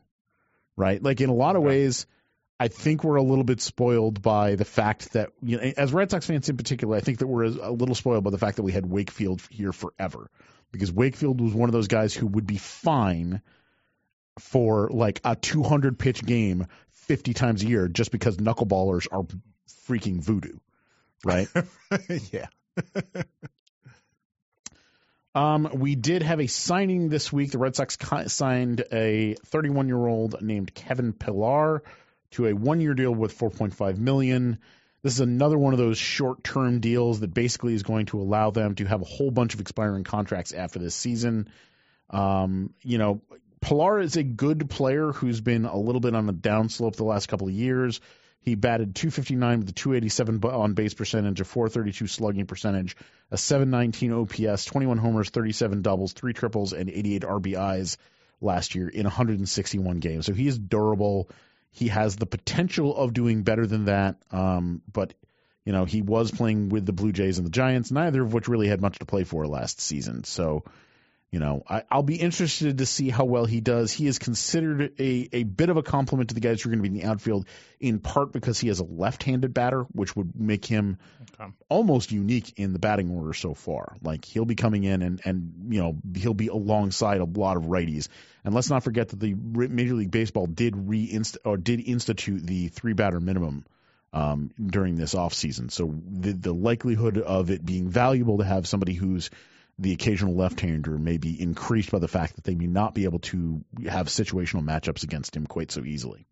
Right? 0.76 1.02
Like 1.02 1.20
in 1.20 1.30
a 1.30 1.34
lot 1.34 1.56
of 1.56 1.62
ways, 1.62 2.06
I 2.58 2.68
think 2.68 3.04
we're 3.04 3.16
a 3.16 3.22
little 3.22 3.44
bit 3.44 3.60
spoiled 3.60 4.22
by 4.22 4.54
the 4.54 4.64
fact 4.64 5.12
that, 5.12 5.30
you 5.42 5.56
know, 5.56 5.72
as 5.76 5.92
Red 5.92 6.10
Sox 6.10 6.26
fans 6.26 6.48
in 6.48 6.56
particular, 6.56 6.96
I 6.96 7.00
think 7.00 7.18
that 7.18 7.26
we're 7.26 7.44
a 7.44 7.70
little 7.70 7.94
spoiled 7.94 8.24
by 8.24 8.30
the 8.30 8.38
fact 8.38 8.56
that 8.56 8.62
we 8.62 8.72
had 8.72 8.86
Wakefield 8.86 9.42
here 9.50 9.72
forever. 9.72 10.30
Because 10.72 10.92
Wakefield 10.92 11.40
was 11.40 11.52
one 11.52 11.68
of 11.68 11.72
those 11.72 11.88
guys 11.88 12.14
who 12.14 12.26
would 12.26 12.46
be 12.46 12.58
fine 12.58 13.42
for 14.38 14.88
like 14.90 15.20
a 15.24 15.36
200 15.36 15.98
pitch 15.98 16.24
game 16.24 16.66
50 17.06 17.34
times 17.34 17.62
a 17.62 17.66
year 17.66 17.88
just 17.88 18.10
because 18.10 18.36
knuckleballers 18.36 19.06
are 19.10 19.26
freaking 19.86 20.22
voodoo. 20.22 20.58
Right? 21.24 21.48
yeah. 22.32 22.46
Um, 25.37 25.68
we 25.75 25.96
did 25.96 26.22
have 26.22 26.40
a 26.40 26.46
signing 26.46 27.11
this 27.11 27.31
week. 27.31 27.51
The 27.51 27.59
Red 27.59 27.77
Sox 27.77 27.99
signed 28.29 28.85
a 28.90 29.35
31 29.44 29.87
year 29.87 30.07
old 30.07 30.40
named 30.40 30.75
Kevin 30.75 31.12
Pillar 31.12 31.83
to 32.31 32.46
a 32.46 32.55
one 32.55 32.81
year 32.81 32.94
deal 32.94 33.14
with 33.14 33.38
4.5 33.38 33.99
million. 33.99 34.59
This 35.03 35.12
is 35.12 35.20
another 35.20 35.59
one 35.59 35.75
of 35.75 35.79
those 35.79 35.99
short 35.99 36.42
term 36.42 36.81
deals 36.81 37.20
that 37.20 37.35
basically 37.35 37.75
is 37.75 37.83
going 37.83 38.07
to 38.07 38.18
allow 38.18 38.51
them 38.51 38.77
to 38.77 38.87
have 38.87 39.03
a 39.03 39.05
whole 39.05 39.31
bunch 39.31 39.53
of 39.53 39.61
expiring 39.61 40.05
contracts 40.05 40.55
after 40.55 40.79
this 40.79 40.94
season. 40.94 41.51
Um, 42.09 42.72
you 42.83 42.96
know, 42.96 43.20
Pillar 43.61 44.01
is 44.01 44.16
a 44.16 44.22
good 44.22 44.70
player 44.70 45.12
who's 45.12 45.42
been 45.42 45.66
a 45.66 45.77
little 45.77 46.01
bit 46.01 46.14
on 46.14 46.25
the 46.25 46.33
downslope 46.33 46.96
the 46.96 47.05
last 47.05 47.27
couple 47.29 47.49
of 47.49 47.53
years. 47.53 48.01
He 48.46 48.54
batted 48.54 48.94
259 48.94 49.59
with 49.59 49.68
a 49.70 49.72
287 49.72 50.44
on 50.44 50.74
base 50.74 50.94
percentage, 50.94 51.40
a 51.40 51.44
432 51.44 52.06
slugging 52.06 52.46
percentage, 52.46 52.96
a 53.32 53.37
719 53.37 54.12
OPS, 54.12 54.64
21 54.66 54.98
homers, 54.98 55.30
37 55.30 55.82
doubles, 55.82 56.12
three 56.12 56.32
triples, 56.32 56.72
and 56.72 56.88
88 56.88 57.22
RBIs 57.22 57.96
last 58.40 58.76
year 58.76 58.88
in 58.88 59.02
161 59.02 59.98
games. 59.98 60.26
So 60.26 60.32
he 60.32 60.46
is 60.46 60.61
durable. 60.61 61.28
He 61.72 61.88
has 61.88 62.14
the 62.14 62.26
potential 62.26 62.96
of 62.96 63.12
doing 63.12 63.42
better 63.42 63.66
than 63.66 63.87
that, 63.87 64.22
um, 64.30 64.80
but 64.92 65.14
you 65.64 65.72
know 65.72 65.85
he 65.85 66.00
was 66.00 66.30
playing 66.30 66.68
with 66.68 66.87
the 66.87 66.92
Blue 66.92 67.11
Jays 67.11 67.38
and 67.38 67.46
the 67.46 67.50
Giants, 67.50 67.90
neither 67.90 68.22
of 68.22 68.32
which 68.32 68.46
really 68.46 68.68
had 68.68 68.80
much 68.80 69.00
to 69.00 69.06
play 69.06 69.24
for 69.24 69.44
last 69.48 69.80
season. 69.80 70.22
So, 70.22 70.62
you 71.32 71.40
know, 71.40 71.62
I, 71.68 71.82
I'll 71.90 72.02
be 72.02 72.16
interested 72.16 72.78
to 72.78 72.86
see 72.86 73.10
how 73.10 73.24
well 73.24 73.44
he 73.46 73.60
does. 73.60 73.92
He 73.92 74.06
is 74.06 74.18
considered 74.18 74.92
a, 74.98 75.28
a 75.32 75.42
bit 75.42 75.68
of 75.70 75.76
a 75.76 75.82
complement 75.82 76.28
to 76.30 76.34
the 76.34 76.40
guys 76.40 76.62
who 76.62 76.68
are 76.68 76.72
going 76.72 76.82
to 76.82 76.88
be 76.88 76.96
in 76.96 77.02
the 77.02 77.10
outfield, 77.10 77.46
in 77.80 77.98
part 77.98 78.32
because 78.32 78.58
he 78.60 78.68
has 78.68 78.78
a 78.80 78.84
left-handed 78.84 79.52
batter, 79.52 79.82
which 79.92 80.14
would 80.16 80.38
make 80.38 80.64
him 80.64 80.98
Okay. 81.38 81.52
almost 81.68 82.12
unique 82.12 82.54
in 82.56 82.72
the 82.72 82.78
batting 82.78 83.10
order 83.10 83.34
so 83.34 83.52
far. 83.52 83.96
Like 84.00 84.24
he'll 84.24 84.44
be 84.46 84.54
coming 84.54 84.84
in 84.84 85.02
and 85.02 85.20
and 85.24 85.66
you 85.74 85.82
know 85.82 85.96
he'll 86.14 86.32
be 86.32 86.46
alongside 86.46 87.20
a 87.20 87.24
lot 87.24 87.56
of 87.56 87.64
righties. 87.64 88.08
And 88.44 88.54
let's 88.54 88.70
not 88.70 88.84
forget 88.84 89.08
that 89.08 89.20
the 89.20 89.34
Major 89.34 89.94
League 89.94 90.10
Baseball 90.10 90.46
did 90.46 90.74
reinst 90.76 91.36
or 91.44 91.56
did 91.56 91.80
institute 91.80 92.46
the 92.46 92.68
three 92.68 92.92
batter 92.94 93.20
minimum 93.20 93.66
um, 94.12 94.50
during 94.64 94.96
this 94.96 95.14
offseason. 95.14 95.70
So 95.70 95.94
the 96.08 96.32
the 96.32 96.54
likelihood 96.54 97.18
of 97.18 97.50
it 97.50 97.64
being 97.64 97.90
valuable 97.90 98.38
to 98.38 98.44
have 98.44 98.66
somebody 98.66 98.94
who's 98.94 99.28
the 99.78 99.92
occasional 99.92 100.34
left-hander 100.34 100.98
may 100.98 101.18
be 101.18 101.40
increased 101.40 101.90
by 101.90 101.98
the 101.98 102.08
fact 102.08 102.36
that 102.36 102.44
they 102.44 102.54
may 102.54 102.66
not 102.66 102.94
be 102.94 103.04
able 103.04 103.18
to 103.18 103.62
have 103.88 104.08
situational 104.08 104.64
matchups 104.64 105.02
against 105.02 105.36
him 105.36 105.46
quite 105.46 105.70
so 105.70 105.84
easily. 105.84 106.26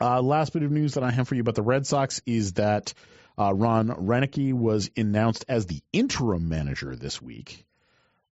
Uh, 0.00 0.22
last 0.22 0.52
bit 0.52 0.62
of 0.62 0.70
news 0.70 0.94
that 0.94 1.02
I 1.02 1.10
have 1.10 1.26
for 1.26 1.34
you 1.34 1.40
about 1.40 1.56
the 1.56 1.62
Red 1.62 1.86
Sox 1.86 2.20
is 2.24 2.52
that 2.54 2.94
uh, 3.36 3.52
Ron 3.52 3.88
Roenicke 3.88 4.52
was 4.52 4.90
announced 4.96 5.44
as 5.48 5.66
the 5.66 5.80
interim 5.92 6.48
manager 6.48 6.94
this 6.94 7.20
week. 7.20 7.64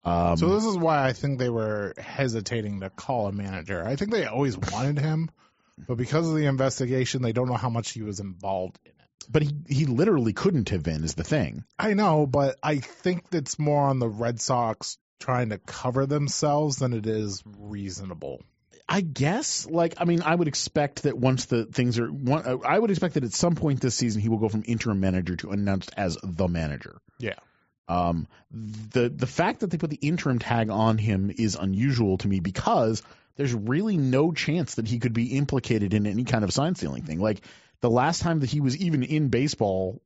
Um, 0.04 0.36
So 0.36 0.54
this 0.54 0.64
is 0.64 0.76
why 0.76 1.06
I 1.06 1.12
think 1.12 1.38
they 1.38 1.48
were 1.50 1.94
hesitating 1.96 2.80
to 2.80 2.90
call 2.90 3.28
a 3.28 3.32
manager. 3.32 3.84
I 3.84 3.94
think 3.94 4.10
they 4.10 4.26
always 4.26 4.58
wanted 4.58 4.98
him, 4.98 5.30
but 5.86 5.96
because 5.96 6.28
of 6.28 6.34
the 6.34 6.46
investigation, 6.46 7.22
they 7.22 7.32
don't 7.32 7.48
know 7.48 7.54
how 7.54 7.70
much 7.70 7.92
he 7.92 8.02
was 8.02 8.18
involved 8.18 8.80
in. 8.84 8.92
But 9.22 9.42
he 9.42 9.54
he 9.68 9.86
literally 9.86 10.32
couldn't 10.32 10.70
have 10.70 10.82
been 10.82 11.04
is 11.04 11.14
the 11.14 11.24
thing. 11.24 11.64
I 11.78 11.94
know, 11.94 12.26
but 12.26 12.58
I 12.62 12.78
think 12.78 13.24
it's 13.32 13.58
more 13.58 13.84
on 13.84 13.98
the 13.98 14.08
Red 14.08 14.40
Sox 14.40 14.98
trying 15.20 15.50
to 15.50 15.58
cover 15.58 16.06
themselves 16.06 16.76
than 16.76 16.92
it 16.92 17.06
is 17.06 17.42
reasonable. 17.58 18.42
I 18.88 19.00
guess, 19.00 19.66
like, 19.66 19.94
I 19.98 20.04
mean, 20.04 20.22
I 20.22 20.34
would 20.34 20.48
expect 20.48 21.04
that 21.04 21.16
once 21.16 21.46
the 21.46 21.64
things 21.64 21.98
are, 21.98 22.08
one, 22.08 22.60
I 22.64 22.78
would 22.78 22.90
expect 22.90 23.14
that 23.14 23.24
at 23.24 23.32
some 23.32 23.54
point 23.54 23.80
this 23.80 23.94
season 23.94 24.20
he 24.20 24.28
will 24.28 24.38
go 24.38 24.48
from 24.48 24.64
interim 24.66 25.00
manager 25.00 25.36
to 25.36 25.50
announced 25.50 25.92
as 25.96 26.18
the 26.22 26.48
manager. 26.48 26.98
Yeah. 27.18 27.36
Um, 27.88 28.26
the 28.50 29.08
the 29.08 29.26
fact 29.26 29.60
that 29.60 29.70
they 29.70 29.78
put 29.78 29.90
the 29.90 29.96
interim 29.96 30.38
tag 30.38 30.70
on 30.70 30.98
him 30.98 31.32
is 31.36 31.56
unusual 31.56 32.18
to 32.18 32.28
me 32.28 32.40
because 32.40 33.02
there's 33.36 33.54
really 33.54 33.96
no 33.96 34.32
chance 34.32 34.76
that 34.76 34.86
he 34.86 34.98
could 34.98 35.12
be 35.12 35.36
implicated 35.36 35.94
in 35.94 36.06
any 36.06 36.24
kind 36.24 36.44
of 36.44 36.52
sign 36.52 36.74
stealing 36.74 37.02
thing. 37.02 37.20
Like 37.20 37.42
the 37.82 37.90
last 37.90 38.22
time 38.22 38.40
that 38.40 38.50
he 38.50 38.60
was 38.60 38.76
even 38.78 39.02
in 39.02 39.28
baseball 39.28 40.00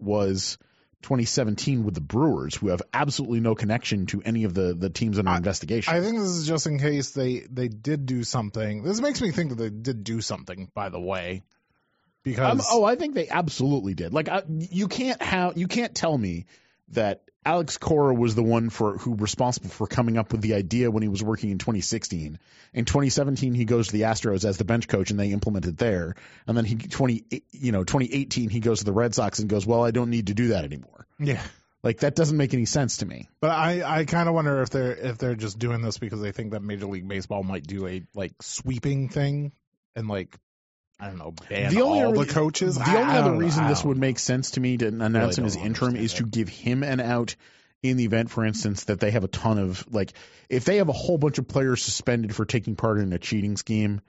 was 0.00 0.58
2017 1.02 1.84
with 1.84 1.94
the 1.94 2.00
Brewers, 2.00 2.54
who 2.56 2.68
have 2.68 2.82
absolutely 2.92 3.40
no 3.40 3.54
connection 3.54 4.06
to 4.06 4.20
any 4.22 4.44
of 4.44 4.52
the 4.52 4.74
the 4.74 4.90
teams 4.90 5.18
under 5.18 5.30
I- 5.30 5.36
investigation. 5.36 5.94
I 5.94 6.00
think 6.00 6.18
this 6.18 6.28
is 6.30 6.46
just 6.48 6.66
in 6.66 6.78
case 6.78 7.10
they 7.10 7.46
they 7.50 7.68
did 7.68 8.04
do 8.06 8.24
something. 8.24 8.82
This 8.82 9.00
makes 9.00 9.20
me 9.22 9.30
think 9.30 9.50
that 9.50 9.56
they 9.56 9.70
did 9.70 10.02
do 10.02 10.20
something. 10.20 10.70
By 10.74 10.88
the 10.88 11.00
way, 11.00 11.44
because 12.22 12.60
Um, 12.60 12.66
oh, 12.70 12.84
I 12.84 12.96
think 12.96 13.14
they 13.14 13.28
absolutely 13.28 13.94
did. 13.94 14.12
Like, 14.12 14.28
I, 14.28 14.42
you 14.48 14.88
can't 14.88 15.22
have, 15.22 15.56
you 15.56 15.68
can't 15.68 15.94
tell 15.94 16.16
me 16.16 16.46
that 16.88 17.22
Alex 17.44 17.78
Cora 17.78 18.14
was 18.14 18.34
the 18.34 18.42
one 18.42 18.68
for 18.68 18.98
who 18.98 19.14
responsible 19.14 19.70
for 19.70 19.86
coming 19.86 20.18
up 20.18 20.32
with 20.32 20.42
the 20.42 20.54
idea 20.54 20.90
when 20.90 21.02
he 21.02 21.08
was 21.08 21.22
working 21.22 21.50
in 21.50 21.58
2016. 21.58 22.38
In 22.74 22.84
2017, 22.84 23.54
he 23.54 23.64
goes 23.64 23.88
to 23.88 23.92
the 23.94 24.02
Astros 24.02 24.44
as 24.44 24.58
the 24.58 24.64
bench 24.64 24.88
coach, 24.88 25.10
and 25.10 25.18
they 25.18 25.30
implement 25.30 25.66
it 25.66 25.78
there. 25.78 26.16
And 26.46 26.56
then 26.56 26.66
he 26.66 26.76
20, 26.76 27.24
you 27.52 27.72
know, 27.72 27.84
2018, 27.84 28.50
he 28.50 28.60
goes 28.60 28.80
to 28.80 28.84
the 28.84 28.92
Red 28.92 29.14
Sox 29.14 29.38
and 29.38 29.48
goes, 29.48 29.66
"Well, 29.66 29.84
I 29.84 29.90
don't 29.90 30.10
need 30.10 30.26
to 30.26 30.34
do 30.34 30.48
that 30.48 30.64
anymore." 30.64 31.06
yeah. 31.18 31.42
Like 31.82 32.00
that 32.00 32.14
doesn't 32.14 32.36
make 32.36 32.52
any 32.52 32.66
sense 32.66 32.98
to 32.98 33.06
me. 33.06 33.28
But 33.40 33.52
I, 33.52 34.00
I 34.00 34.04
kind 34.04 34.28
of 34.28 34.34
wonder 34.34 34.60
if 34.60 34.68
they're 34.68 34.92
if 34.92 35.16
they're 35.16 35.34
just 35.34 35.58
doing 35.58 35.80
this 35.80 35.96
because 35.96 36.20
they 36.20 36.32
think 36.32 36.52
that 36.52 36.60
Major 36.60 36.86
League 36.86 37.08
Baseball 37.08 37.42
might 37.42 37.66
do 37.66 37.86
a 37.86 38.02
like 38.14 38.34
sweeping 38.42 39.08
thing 39.08 39.52
and 39.96 40.06
like 40.06 40.36
I 41.00 41.06
don't 41.06 41.18
know 41.18 41.32
ban 41.48 41.72
The 41.74 41.82
only 41.82 42.00
all 42.02 42.10
other- 42.18 42.24
the 42.26 42.32
coaches. 42.32 42.74
The 42.76 42.82
I- 42.82 43.00
only 43.02 43.14
I 43.14 43.18
other 43.20 43.36
reason 43.36 43.66
this 43.68 43.84
would 43.84 43.96
make 43.98 44.18
sense 44.18 44.52
to 44.52 44.60
me 44.60 44.76
to 44.78 44.88
announce 44.88 45.38
him 45.38 45.42
don't 45.42 45.46
as 45.46 45.56
interim 45.56 45.96
is 45.96 46.14
to 46.14 46.24
give 46.24 46.48
him 46.48 46.82
an 46.82 47.00
out 47.00 47.36
in 47.82 47.96
the 47.96 48.04
event, 48.04 48.30
for 48.30 48.44
instance, 48.44 48.84
that 48.84 49.00
they 49.00 49.10
have 49.10 49.24
a 49.24 49.28
ton 49.28 49.58
of 49.58 49.84
like 49.90 50.12
if 50.50 50.64
they 50.66 50.76
have 50.76 50.88
a 50.88 50.92
whole 50.92 51.16
bunch 51.16 51.38
of 51.38 51.48
players 51.48 51.82
suspended 51.82 52.34
for 52.34 52.44
taking 52.44 52.76
part 52.76 52.98
in 52.98 53.12
a 53.12 53.18
cheating 53.18 53.56
scheme. 53.56 54.00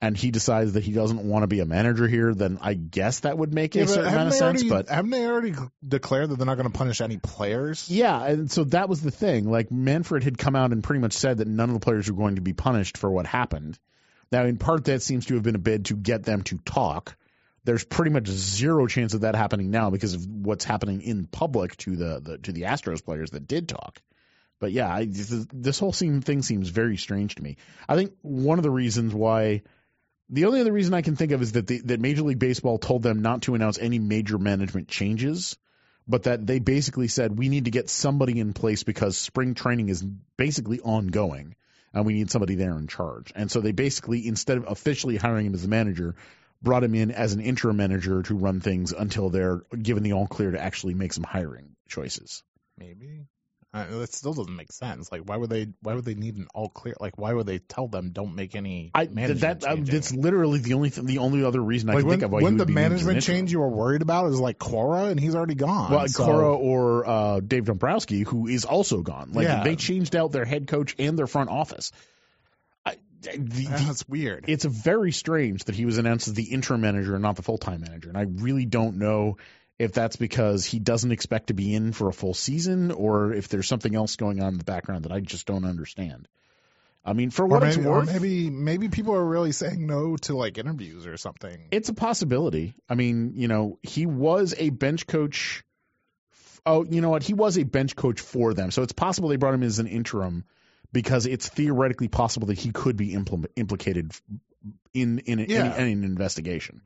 And 0.00 0.16
he 0.16 0.32
decides 0.32 0.72
that 0.72 0.82
he 0.82 0.90
doesn't 0.90 1.22
want 1.28 1.44
to 1.44 1.46
be 1.46 1.60
a 1.60 1.64
manager 1.64 2.08
here, 2.08 2.34
then 2.34 2.58
I 2.60 2.74
guess 2.74 3.20
that 3.20 3.38
would 3.38 3.54
make 3.54 3.76
Yeah, 3.76 3.84
a 3.84 3.86
certain 3.86 4.12
amount 4.12 4.26
of 4.30 4.34
sense. 4.34 4.62
already, 4.62 4.68
But 4.68 4.88
haven't 4.88 5.10
they 5.12 5.24
already 5.24 5.54
declared 5.86 6.28
that 6.30 6.38
they're 6.38 6.46
not 6.46 6.56
going 6.56 6.68
to 6.68 6.76
punish 6.76 7.00
any 7.00 7.18
players? 7.18 7.88
yeah, 7.88 8.20
and 8.26 8.50
so 8.50 8.64
that 8.64 8.88
was 8.88 9.00
the 9.00 9.12
thing. 9.12 9.48
Like 9.48 9.70
Manfred 9.70 10.24
had 10.24 10.38
come 10.38 10.56
out 10.56 10.72
and 10.72 10.82
pretty 10.82 10.98
much 11.00 11.12
said 11.12 11.38
that 11.38 11.46
none 11.46 11.68
of 11.70 11.74
the 11.74 11.78
players 11.84 12.10
were 12.10 12.16
going 12.16 12.34
to 12.34 12.40
be 12.40 12.52
punished 12.52 12.98
for 12.98 13.08
what 13.12 13.26
happened. 13.26 13.78
Now, 14.32 14.44
in 14.46 14.56
part, 14.56 14.86
that 14.86 15.02
seems 15.02 15.26
to 15.26 15.34
have 15.34 15.42
been 15.42 15.54
a 15.54 15.58
bid 15.58 15.84
to 15.86 15.94
get 15.94 16.24
them 16.24 16.42
to 16.44 16.58
talk. 16.58 17.16
There's 17.64 17.84
pretty 17.84 18.10
much 18.10 18.26
zero 18.26 18.86
chance 18.86 19.14
of 19.14 19.20
that 19.20 19.36
happening 19.36 19.70
now 19.70 19.90
because 19.90 20.14
of 20.14 20.26
what's 20.26 20.64
happening 20.64 21.02
in 21.02 21.26
public 21.26 21.76
to 21.78 21.94
the, 21.94 22.20
the 22.20 22.38
to 22.38 22.52
the 22.52 22.62
Astros 22.62 23.04
players 23.04 23.30
that 23.30 23.46
did 23.46 23.68
talk. 23.68 24.00
But 24.58 24.72
yeah, 24.72 24.92
I, 24.92 25.04
this, 25.04 25.46
this 25.52 25.78
whole 25.78 25.92
seem, 25.92 26.22
thing 26.22 26.42
seems 26.42 26.70
very 26.70 26.96
strange 26.96 27.34
to 27.34 27.42
me. 27.42 27.58
I 27.88 27.94
think 27.94 28.14
one 28.22 28.58
of 28.58 28.62
the 28.62 28.70
reasons 28.70 29.14
why, 29.14 29.62
the 30.30 30.46
only 30.46 30.60
other 30.60 30.72
reason 30.72 30.94
I 30.94 31.02
can 31.02 31.14
think 31.14 31.32
of 31.32 31.42
is 31.42 31.52
that 31.52 31.66
the, 31.66 31.80
that 31.82 32.00
Major 32.00 32.22
League 32.22 32.38
Baseball 32.38 32.78
told 32.78 33.02
them 33.02 33.22
not 33.22 33.42
to 33.42 33.54
announce 33.54 33.78
any 33.78 33.98
major 33.98 34.38
management 34.38 34.88
changes 34.88 35.56
but 36.08 36.24
that 36.24 36.44
they 36.44 36.58
basically 36.58 37.06
said 37.06 37.38
we 37.38 37.48
need 37.48 37.66
to 37.66 37.70
get 37.70 37.88
somebody 37.88 38.40
in 38.40 38.52
place 38.52 38.82
because 38.82 39.16
spring 39.16 39.54
training 39.54 39.88
is 39.88 40.02
basically 40.02 40.80
ongoing 40.80 41.54
and 41.92 42.06
we 42.06 42.14
need 42.14 42.30
somebody 42.30 42.54
there 42.54 42.76
in 42.78 42.86
charge. 42.86 43.32
And 43.34 43.50
so 43.50 43.60
they 43.60 43.72
basically, 43.72 44.26
instead 44.26 44.58
of 44.58 44.64
officially 44.68 45.16
hiring 45.16 45.46
him 45.46 45.54
as 45.54 45.62
the 45.62 45.68
manager, 45.68 46.14
brought 46.62 46.84
him 46.84 46.94
in 46.94 47.10
as 47.10 47.32
an 47.32 47.40
interim 47.40 47.76
manager 47.76 48.22
to 48.22 48.34
run 48.34 48.60
things 48.60 48.92
until 48.92 49.30
they're 49.30 49.62
given 49.80 50.02
the 50.02 50.12
all 50.12 50.26
clear 50.26 50.52
to 50.52 50.62
actually 50.62 50.94
make 50.94 51.12
some 51.12 51.24
hiring 51.24 51.76
choices. 51.88 52.42
Maybe. 52.78 53.26
Uh, 53.74 53.86
that 54.00 54.12
still 54.12 54.34
doesn't 54.34 54.54
make 54.54 54.70
sense. 54.70 55.10
Like, 55.10 55.22
why 55.22 55.38
would 55.38 55.48
they? 55.48 55.68
Why 55.80 55.94
would 55.94 56.04
they 56.04 56.12
need 56.14 56.36
an 56.36 56.46
all 56.54 56.68
clear? 56.68 56.94
Like, 57.00 57.16
why 57.16 57.32
would 57.32 57.46
they 57.46 57.58
tell 57.58 57.88
them 57.88 58.10
don't 58.10 58.34
make 58.34 58.54
any 58.54 58.90
I 58.94 59.06
management 59.06 59.60
that 59.62 59.86
that's 59.86 60.12
literally 60.12 60.58
the 60.58 60.74
only 60.74 60.90
th- 60.90 61.06
the 61.06 61.18
only 61.18 61.42
other 61.42 61.60
reason 61.62 61.88
I 61.88 61.94
like 61.94 62.02
can 62.02 62.08
when, 62.08 62.18
think 62.18 62.24
of 62.26 62.30
why 62.32 62.42
when 62.42 62.58
the 62.58 62.64
would 62.64 62.68
be 62.68 62.74
named 62.74 62.90
management 62.90 63.22
change 63.22 63.50
you 63.50 63.60
were 63.60 63.70
worried 63.70 64.02
about 64.02 64.26
is 64.30 64.38
like 64.38 64.58
Cora, 64.58 65.04
and 65.04 65.18
he's 65.18 65.34
already 65.34 65.54
gone. 65.54 65.90
Well, 65.90 66.06
so- 66.06 66.22
Cora 66.22 66.54
or 66.54 67.08
uh, 67.08 67.40
Dave 67.40 67.64
Dombrowski, 67.64 68.20
who 68.24 68.46
is 68.46 68.66
also 68.66 69.00
gone. 69.00 69.32
Like 69.32 69.44
Yeah. 69.44 69.64
they 69.64 69.76
changed 69.76 70.14
out 70.16 70.32
their 70.32 70.44
head 70.44 70.66
coach 70.66 70.94
and 70.98 71.18
their 71.18 71.26
front 71.26 71.48
office. 71.48 71.92
I, 72.84 72.96
the, 73.22 73.30
the, 73.38 73.68
That's 73.70 74.06
weird. 74.06 74.44
it's 74.48 74.66
very 74.66 75.12
strange 75.12 75.64
that 75.64 75.74
he 75.74 75.86
was 75.86 75.96
announced 75.96 76.28
as 76.28 76.34
the 76.34 76.44
interim 76.52 76.82
manager 76.82 77.14
and 77.14 77.22
not 77.22 77.36
the 77.36 77.42
full 77.42 77.56
time 77.56 77.80
manager. 77.80 78.10
And 78.10 78.18
I 78.18 78.26
really 78.42 78.66
don't 78.66 78.98
know 78.98 79.38
if 79.82 79.92
that's 79.92 80.16
because 80.16 80.64
he 80.64 80.78
doesn't 80.78 81.10
expect 81.12 81.48
to 81.48 81.54
be 81.54 81.74
in 81.74 81.92
for 81.92 82.08
a 82.08 82.12
full 82.12 82.34
season 82.34 82.92
or 82.92 83.32
if 83.32 83.48
there's 83.48 83.66
something 83.66 83.94
else 83.94 84.16
going 84.16 84.40
on 84.40 84.52
in 84.52 84.58
the 84.58 84.64
background 84.64 85.04
that 85.04 85.12
I 85.12 85.20
just 85.20 85.46
don't 85.46 85.64
understand. 85.64 86.28
I 87.04 87.14
mean, 87.14 87.30
for 87.30 87.44
or 87.44 87.48
what 87.48 87.62
maybe, 87.62 87.74
it's 87.80 87.84
or 87.86 87.90
worth, 87.90 88.06
maybe 88.12 88.48
maybe 88.48 88.88
people 88.88 89.14
are 89.16 89.24
really 89.24 89.50
saying 89.50 89.84
no 89.88 90.16
to 90.18 90.36
like 90.36 90.56
interviews 90.56 91.04
or 91.04 91.16
something. 91.16 91.66
it's 91.72 91.88
a 91.88 91.94
possibility. 91.94 92.74
I 92.88 92.94
mean, 92.94 93.32
you 93.34 93.48
know, 93.48 93.78
he 93.82 94.06
was 94.06 94.54
a 94.56 94.70
bench 94.70 95.08
coach. 95.08 95.64
Oh, 96.64 96.84
you 96.84 97.00
know 97.00 97.10
what? 97.10 97.24
He 97.24 97.34
was 97.34 97.58
a 97.58 97.64
bench 97.64 97.96
coach 97.96 98.20
for 98.20 98.54
them. 98.54 98.70
So 98.70 98.82
it's 98.82 98.92
possible 98.92 99.30
they 99.30 99.36
brought 99.36 99.54
him 99.54 99.64
as 99.64 99.80
an 99.80 99.88
interim 99.88 100.44
because 100.92 101.26
it's 101.26 101.48
theoretically 101.48 102.06
possible 102.06 102.46
that 102.48 102.58
he 102.58 102.70
could 102.70 102.96
be 102.96 103.14
implement, 103.14 103.52
implicated 103.56 104.12
in 104.94 105.18
in, 105.18 105.40
Yeah. 105.40 105.74
in, 105.74 105.88
in 105.88 105.98
an 105.98 106.04
investigation. 106.04 106.82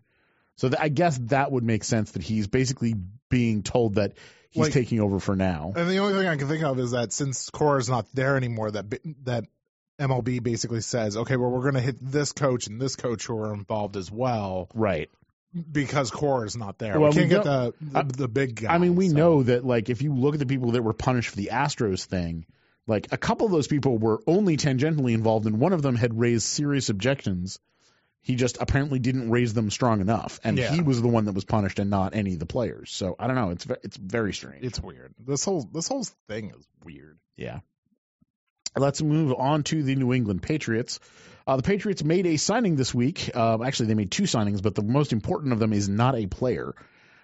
So 0.56 0.68
th- 0.68 0.80
I 0.80 0.88
guess 0.88 1.18
that 1.24 1.52
would 1.52 1.64
make 1.64 1.84
sense 1.84 2.12
that 2.12 2.22
he's 2.22 2.46
basically 2.46 2.94
being 3.28 3.62
told 3.62 3.96
that 3.96 4.14
he's 4.50 4.62
Like- 4.64 4.72
taking 4.72 5.00
over 5.00 5.20
for 5.20 5.36
now. 5.36 5.72
And 5.76 5.88
the 5.90 5.98
only 5.98 6.14
thing 6.14 6.26
I 6.26 6.36
can 6.36 6.48
think 6.48 6.62
of 6.64 6.78
is 6.78 6.92
that 6.92 7.12
since 7.12 7.50
Cora's 7.50 7.88
not 7.88 8.06
there 8.14 8.36
anymore, 8.36 8.70
that 8.70 8.86
that 9.24 9.44
MLB 9.98 10.42
basically 10.42 10.80
says, 10.82 11.16
okay, 11.16 11.36
well, 11.36 11.50
we're 11.50 11.62
going 11.62 11.74
to 11.74 11.80
hit 11.80 11.96
this 12.00 12.32
coach 12.32 12.66
and 12.66 12.80
this 12.80 12.96
coach 12.96 13.24
who 13.26 13.38
are 13.38 13.54
involved 13.54 13.96
as 13.96 14.10
well 14.10 14.68
Right. 14.74 15.08
because 15.72 16.10
Cora's 16.10 16.56
not 16.56 16.78
there. 16.78 16.98
Well, 17.00 17.10
we 17.12 17.16
can't 17.16 17.28
we 17.30 17.34
get 17.36 17.44
the 17.44 17.74
the, 17.80 17.98
I- 17.98 18.02
the 18.02 18.28
big 18.28 18.56
guy. 18.62 18.74
I 18.74 18.78
mean, 18.78 18.94
we 18.96 19.08
so- 19.08 19.14
know 19.16 19.42
that 19.42 19.64
like 19.64 19.88
if 19.90 20.02
you 20.02 20.14
look 20.14 20.34
at 20.34 20.40
the 20.40 20.46
people 20.46 20.72
that 20.72 20.82
were 20.82 20.92
punished 20.92 21.30
for 21.30 21.36
the 21.36 21.50
Astros 21.52 22.04
thing, 22.04 22.46
like 22.86 23.08
a 23.10 23.16
couple 23.16 23.46
of 23.46 23.52
those 23.52 23.66
people 23.66 23.98
were 23.98 24.20
only 24.26 24.56
tangentially 24.56 25.12
involved, 25.12 25.46
and 25.46 25.58
one 25.58 25.72
of 25.72 25.82
them 25.82 25.96
had 25.96 26.18
raised 26.18 26.44
serious 26.44 26.88
objections. 26.88 27.58
He 28.26 28.34
just 28.34 28.58
apparently 28.60 28.98
didn't 28.98 29.30
raise 29.30 29.54
them 29.54 29.70
strong 29.70 30.00
enough, 30.00 30.40
and 30.42 30.58
Yeah. 30.58 30.72
he 30.74 30.80
was 30.82 31.00
the 31.00 31.06
one 31.06 31.26
that 31.26 31.32
was 31.32 31.44
punished, 31.44 31.78
and 31.78 31.90
not 31.90 32.16
any 32.16 32.32
of 32.32 32.40
the 32.40 32.46
players. 32.46 32.90
So 32.90 33.14
I 33.20 33.28
don't 33.28 33.36
know. 33.36 33.50
It's 33.50 33.64
it's 33.84 33.96
very 33.96 34.32
strange. 34.34 34.64
it's 34.64 34.80
weird. 34.80 35.14
This 35.24 35.44
whole 35.44 35.62
this 35.72 35.86
whole 35.86 36.04
thing 36.26 36.50
is 36.50 36.66
weird. 36.84 37.18
Yeah. 37.36 37.60
Let's 38.76 39.00
move 39.00 39.32
on 39.38 39.62
to 39.64 39.80
the 39.84 39.94
New 39.94 40.12
England 40.12 40.42
Patriots. 40.42 40.98
Uh, 41.46 41.56
the 41.56 41.62
Patriots 41.62 42.02
made 42.02 42.26
a 42.26 42.36
signing 42.36 42.74
this 42.74 42.92
week. 42.92 43.30
Uh, 43.32 43.62
actually, 43.62 43.86
they 43.86 43.94
made 43.94 44.10
two 44.10 44.24
signings, 44.24 44.60
but 44.60 44.74
the 44.74 44.82
most 44.82 45.12
important 45.12 45.52
of 45.52 45.60
them 45.60 45.72
is 45.72 45.88
not 45.88 46.16
a 46.16 46.26
player. 46.26 46.74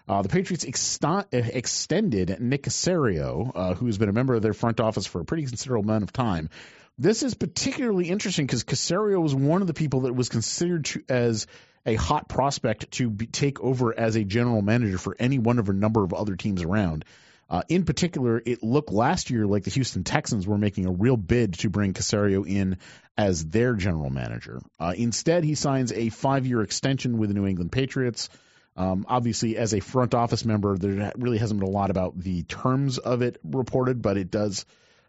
Uh, 0.09 0.23
the 0.23 0.29
Patriots 0.29 0.65
ext- 0.65 1.33
extended 1.33 2.41
Nick 2.41 2.65
Caserio, 2.65 3.53
uh, 3.55 3.75
who's 3.75 3.99
been 3.99 4.09
a 4.09 4.13
member 4.13 4.35
of 4.35 4.43
their 4.43 4.53
front 4.53 4.81
office 4.81 5.07
for 5.07 5.21
a 5.21 5.25
pretty 5.25 5.47
considerable 5.47 5.89
amount 5.89 6.03
of 6.03 6.13
time. 6.13 6.51
This 6.99 7.23
is 7.23 7.35
particularly 7.35 8.11
interesting 8.11 8.47
because 8.47 8.65
Caserio 8.65 9.21
was 9.21 9.35
one 9.35 9.61
of 9.63 9.67
the 9.67 9.75
people 9.75 10.01
that 10.03 10.15
was 10.15 10.29
considered 10.29 10.85
to, 10.87 11.03
as 11.09 11.47
a 11.87 11.95
hot 11.95 12.29
prospect 12.29 12.91
to 12.93 13.11
be, 13.11 13.27
take 13.27 13.61
over 13.61 13.99
as 13.99 14.17
a 14.17 14.25
general 14.25 14.63
manager 14.63 14.99
for 14.99 15.17
any 15.19 15.39
one 15.39 15.59
of 15.59 15.69
a 15.69 15.73
number 15.73 16.05
of 16.05 16.13
other 16.13 16.37
teams 16.37 16.63
around. 16.63 17.05
Uh, 17.49 17.63
in 17.69 17.85
particular, 17.85 18.43
it 18.45 18.63
looked 18.63 18.91
last 18.91 19.31
year 19.31 19.47
like 19.47 19.65
the 19.65 19.71
Houston 19.71 20.05
Texans 20.05 20.47
were 20.47 20.57
making 20.57 20.87
a 20.87 20.91
real 20.91 21.17
bid 21.17 21.55
to 21.55 21.69
bring 21.69 21.93
Caserio 21.93 22.47
in 22.47 22.79
as 23.17 23.45
their 23.45 23.75
general 23.75 24.09
manager. 24.09 24.61
Uh, 24.81 24.95
instead, 24.97 25.45
he 25.45 25.55
signs 25.55 25.93
a 25.93 26.09
five 26.09 26.47
year 26.47 26.63
extension 26.63 27.19
with 27.19 27.29
the 27.29 27.35
New 27.35 27.47
England 27.47 27.71
Patriots. 27.71 28.31
Um, 28.77 29.05
obviously, 29.09 29.57
as 29.57 29.75
a 29.75 29.81
front 29.81 30.15
office 30.15 30.45
member, 30.45 30.79
there 30.79 31.13
really 31.17 31.39
hasn't 31.39 31.61
been 31.61 31.69
a 31.69 31.73
lot 31.73 31.91
about 31.91 32.19
the 32.19 32.43
terms 32.45 32.99
of 32.99 33.23
it 33.23 33.39
reported, 33.45 34.01
but 34.01 34.17
it 34.17 34.31
does 34.31 34.65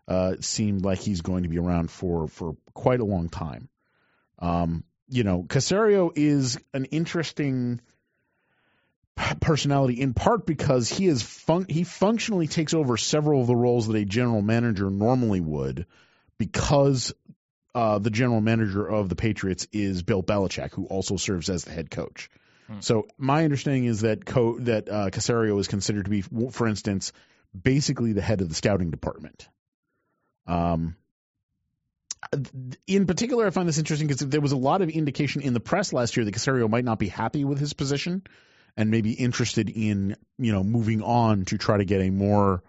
uh, 0.07 0.35
seem 0.41 0.79
like 0.79 0.99
he's 0.99 1.21
going 1.21 1.43
to 1.43 1.49
be 1.49 1.59
around 1.59 1.89
for, 1.89 2.27
for 2.27 2.57
quite 2.73 2.99
a 2.99 3.05
long 3.05 3.29
time. 3.29 3.69
Um, 4.39 4.83
you 5.07 5.23
know, 5.23 5.43
Caserio 5.43 6.11
is 6.15 6.57
an 6.73 6.85
interesting 6.85 7.79
personality 9.39 10.01
in 10.01 10.13
part 10.13 10.45
because 10.45 10.89
he 10.89 11.07
is 11.07 11.21
fun- 11.21 11.67
he 11.69 11.83
functionally 11.83 12.47
takes 12.47 12.73
over 12.73 12.97
several 12.97 13.41
of 13.41 13.47
the 13.47 13.55
roles 13.55 13.87
that 13.87 13.95
a 13.95 14.05
general 14.05 14.41
manager 14.41 14.89
normally 14.89 15.39
would 15.39 15.85
because 16.37 17.13
uh, 17.75 17.99
the 17.99 18.09
general 18.09 18.41
manager 18.41 18.85
of 18.85 19.09
the 19.09 19.15
Patriots 19.15 19.67
is 19.71 20.03
Bill 20.03 20.23
Belichick, 20.23 20.73
who 20.73 20.85
also 20.85 21.17
serves 21.17 21.49
as 21.49 21.63
the 21.63 21.71
head 21.71 21.89
coach. 21.89 22.29
Hmm. 22.67 22.79
So 22.79 23.07
my 23.17 23.43
understanding 23.43 23.85
is 23.85 24.01
that 24.01 24.25
Co- 24.25 24.59
that 24.59 24.89
uh, 24.89 25.09
Caserio 25.09 25.59
is 25.59 25.67
considered 25.67 26.05
to 26.05 26.11
be, 26.11 26.21
for 26.21 26.67
instance, 26.67 27.13
basically 27.59 28.13
the 28.13 28.21
head 28.21 28.41
of 28.41 28.49
the 28.49 28.55
scouting 28.55 28.91
department. 28.91 29.47
Um, 30.47 30.95
in 32.87 33.05
particular, 33.05 33.45
I 33.45 33.49
find 33.49 33.67
this 33.67 33.77
interesting 33.77 34.07
because 34.07 34.27
there 34.27 34.41
was 34.41 34.53
a 34.53 34.57
lot 34.57 34.81
of 34.81 34.89
indication 34.89 35.41
in 35.41 35.53
the 35.53 35.59
press 35.59 35.93
last 35.93 36.15
year 36.15 36.25
that 36.25 36.33
Caserio 36.33 36.69
might 36.69 36.85
not 36.85 36.99
be 36.99 37.07
happy 37.07 37.43
with 37.43 37.59
his 37.59 37.73
position 37.73 38.23
and 38.75 38.89
maybe 38.89 39.11
interested 39.11 39.69
in 39.69 40.15
you 40.37 40.51
know 40.51 40.63
moving 40.63 41.01
on 41.01 41.45
to 41.45 41.57
try 41.57 41.77
to 41.77 41.85
get 41.85 42.01
a 42.01 42.09
more 42.09 42.63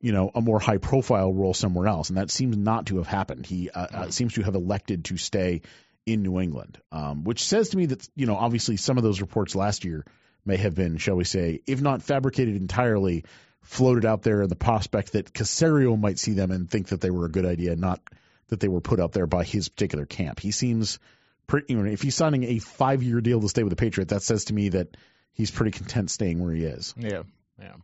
you 0.00 0.12
know 0.12 0.30
a 0.34 0.40
more 0.40 0.58
high 0.58 0.78
profile 0.78 1.32
role 1.32 1.54
somewhere 1.54 1.86
else, 1.86 2.08
and 2.08 2.18
that 2.18 2.30
seems 2.30 2.56
not 2.56 2.86
to 2.86 2.96
have 2.96 3.06
happened. 3.06 3.46
He 3.46 3.70
uh, 3.70 3.80
uh, 3.80 4.10
seems 4.10 4.34
to 4.34 4.42
have 4.42 4.54
elected 4.54 5.04
to 5.06 5.16
stay 5.16 5.62
in 6.06 6.22
New 6.22 6.40
England, 6.40 6.78
um, 6.92 7.24
which 7.24 7.44
says 7.44 7.70
to 7.70 7.76
me 7.76 7.86
that 7.86 8.08
you 8.14 8.26
know 8.26 8.36
obviously 8.36 8.76
some 8.76 8.96
of 8.96 9.02
those 9.02 9.20
reports 9.20 9.54
last 9.54 9.84
year 9.84 10.04
may 10.44 10.56
have 10.56 10.74
been, 10.74 10.96
shall 10.96 11.16
we 11.16 11.24
say, 11.24 11.60
if 11.66 11.82
not 11.82 12.02
fabricated 12.02 12.54
entirely, 12.54 13.24
floated 13.62 14.04
out 14.06 14.22
there 14.22 14.42
in 14.42 14.48
the 14.48 14.56
prospect 14.56 15.12
that 15.12 15.32
Caserio 15.32 15.98
might 15.98 16.20
see 16.20 16.32
them 16.32 16.52
and 16.52 16.70
think 16.70 16.88
that 16.88 17.00
they 17.00 17.10
were 17.10 17.26
a 17.26 17.30
good 17.30 17.44
idea, 17.44 17.74
not 17.74 18.00
that 18.48 18.60
they 18.60 18.68
were 18.68 18.80
put 18.80 19.00
out 19.00 19.12
there 19.12 19.26
by 19.26 19.42
his 19.42 19.68
particular 19.68 20.06
camp. 20.06 20.38
He 20.38 20.52
seems 20.52 21.00
pretty. 21.48 21.72
You 21.72 21.82
know, 21.82 21.90
if 21.90 22.02
he's 22.02 22.14
signing 22.14 22.44
a 22.44 22.60
five 22.60 23.02
year 23.02 23.20
deal 23.20 23.40
to 23.40 23.48
stay 23.48 23.64
with 23.64 23.70
the 23.70 23.76
Patriot, 23.76 24.08
that 24.10 24.22
says 24.22 24.46
to 24.46 24.54
me 24.54 24.70
that 24.70 24.96
he's 25.32 25.50
pretty 25.50 25.72
content 25.72 26.10
staying 26.10 26.42
where 26.42 26.54
he 26.54 26.64
is. 26.64 26.94
Yeah, 26.96 27.22
yeah. 27.60 27.74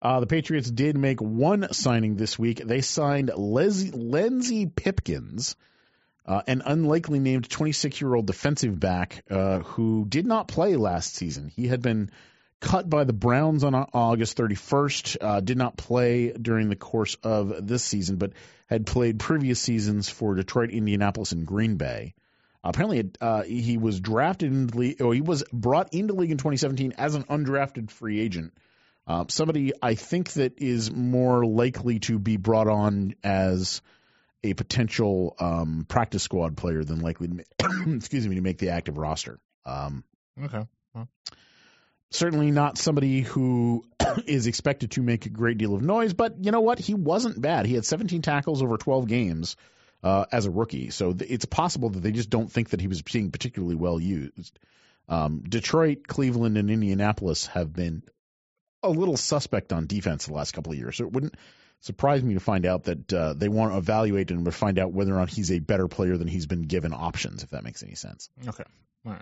Uh, 0.00 0.18
the 0.18 0.26
Patriots 0.26 0.68
did 0.68 0.96
make 0.96 1.20
one 1.20 1.72
signing 1.72 2.16
this 2.16 2.36
week. 2.36 2.60
They 2.64 2.80
signed 2.80 3.30
Les- 3.36 3.92
Lenzy 3.92 4.66
Pipkins, 4.66 5.54
uh, 6.26 6.42
an 6.46 6.62
unlikely 6.64 7.18
named 7.18 7.48
26 7.48 8.00
year 8.00 8.14
old 8.14 8.26
defensive 8.26 8.78
back 8.78 9.24
uh, 9.30 9.60
who 9.60 10.04
did 10.08 10.26
not 10.26 10.48
play 10.48 10.76
last 10.76 11.14
season. 11.14 11.48
He 11.54 11.66
had 11.66 11.82
been 11.82 12.10
cut 12.60 12.88
by 12.88 13.04
the 13.04 13.12
Browns 13.12 13.64
on 13.64 13.74
August 13.74 14.36
31st, 14.38 15.16
uh, 15.20 15.40
did 15.40 15.58
not 15.58 15.76
play 15.76 16.32
during 16.32 16.68
the 16.68 16.76
course 16.76 17.16
of 17.22 17.66
this 17.66 17.82
season, 17.82 18.16
but 18.16 18.32
had 18.68 18.86
played 18.86 19.18
previous 19.18 19.60
seasons 19.60 20.08
for 20.08 20.34
Detroit, 20.34 20.70
Indianapolis, 20.70 21.32
and 21.32 21.46
Green 21.46 21.76
Bay. 21.76 22.14
Apparently, 22.64 23.10
uh, 23.20 23.42
he 23.42 23.76
was 23.76 23.98
drafted 23.98 24.52
into 24.52 24.72
the 24.72 24.78
league, 24.78 25.02
or 25.02 25.12
he 25.12 25.20
was 25.20 25.42
brought 25.52 25.92
into 25.92 26.14
the 26.14 26.20
league 26.20 26.30
in 26.30 26.38
2017 26.38 26.94
as 26.96 27.16
an 27.16 27.24
undrafted 27.24 27.90
free 27.90 28.20
agent. 28.20 28.52
Uh, 29.04 29.24
somebody 29.28 29.72
I 29.82 29.96
think 29.96 30.32
that 30.34 30.62
is 30.62 30.92
more 30.92 31.44
likely 31.44 31.98
to 32.00 32.20
be 32.20 32.36
brought 32.36 32.68
on 32.68 33.16
as 33.24 33.82
a 34.44 34.54
potential 34.54 35.36
um, 35.38 35.86
practice 35.88 36.22
squad 36.22 36.56
player 36.56 36.82
than 36.82 37.00
likely 37.00 37.28
to, 37.28 37.34
make, 37.34 37.46
excuse 37.96 38.26
me, 38.26 38.36
to 38.36 38.40
make 38.40 38.58
the 38.58 38.70
active 38.70 38.98
roster. 38.98 39.38
Um, 39.64 40.04
okay. 40.42 40.64
certainly 42.10 42.50
not 42.50 42.78
somebody 42.78 43.20
who 43.20 43.84
is 44.26 44.46
expected 44.46 44.92
to 44.92 45.02
make 45.02 45.26
a 45.26 45.30
great 45.30 45.58
deal 45.58 45.74
of 45.74 45.82
noise, 45.82 46.12
but 46.12 46.44
you 46.44 46.50
know 46.50 46.60
what? 46.60 46.78
He 46.78 46.94
wasn't 46.94 47.40
bad. 47.40 47.66
He 47.66 47.74
had 47.74 47.84
17 47.84 48.22
tackles 48.22 48.62
over 48.62 48.76
12 48.76 49.06
games 49.06 49.56
uh, 50.02 50.24
as 50.32 50.46
a 50.46 50.50
rookie, 50.50 50.90
so 50.90 51.12
th- 51.12 51.30
it's 51.30 51.44
possible 51.44 51.90
that 51.90 52.00
they 52.00 52.12
just 52.12 52.30
don't 52.30 52.50
think 52.50 52.70
that 52.70 52.80
he 52.80 52.88
was 52.88 53.02
being 53.02 53.30
particularly 53.30 53.76
well 53.76 54.00
used. 54.00 54.58
Um, 55.08 55.42
Detroit, 55.48 56.06
Cleveland, 56.06 56.56
and 56.56 56.70
Indianapolis 56.70 57.46
have 57.46 57.72
been 57.72 58.02
a 58.82 58.90
little 58.90 59.16
suspect 59.16 59.72
on 59.72 59.86
defense 59.86 60.26
the 60.26 60.32
last 60.32 60.52
couple 60.52 60.72
of 60.72 60.78
years, 60.78 60.96
so 60.96 61.04
it 61.04 61.12
wouldn't 61.12 61.34
surprise 61.82 62.22
me 62.22 62.34
to 62.34 62.40
find 62.40 62.64
out 62.64 62.84
that 62.84 63.12
uh, 63.12 63.34
they 63.34 63.48
want 63.48 63.72
to 63.72 63.78
evaluate 63.78 64.30
him 64.30 64.44
to 64.46 64.50
find 64.52 64.78
out 64.78 64.92
whether 64.92 65.12
or 65.14 65.18
not 65.18 65.28
he's 65.28 65.52
a 65.52 65.58
better 65.58 65.86
player 65.88 66.16
than 66.16 66.26
he's 66.28 66.46
been 66.46 66.62
given 66.62 66.92
options, 66.94 67.42
if 67.42 67.50
that 67.50 67.62
makes 67.62 67.82
any 67.82 67.94
sense. 67.94 68.30
Okay. 68.48 68.64
All 69.04 69.12
right. 69.12 69.20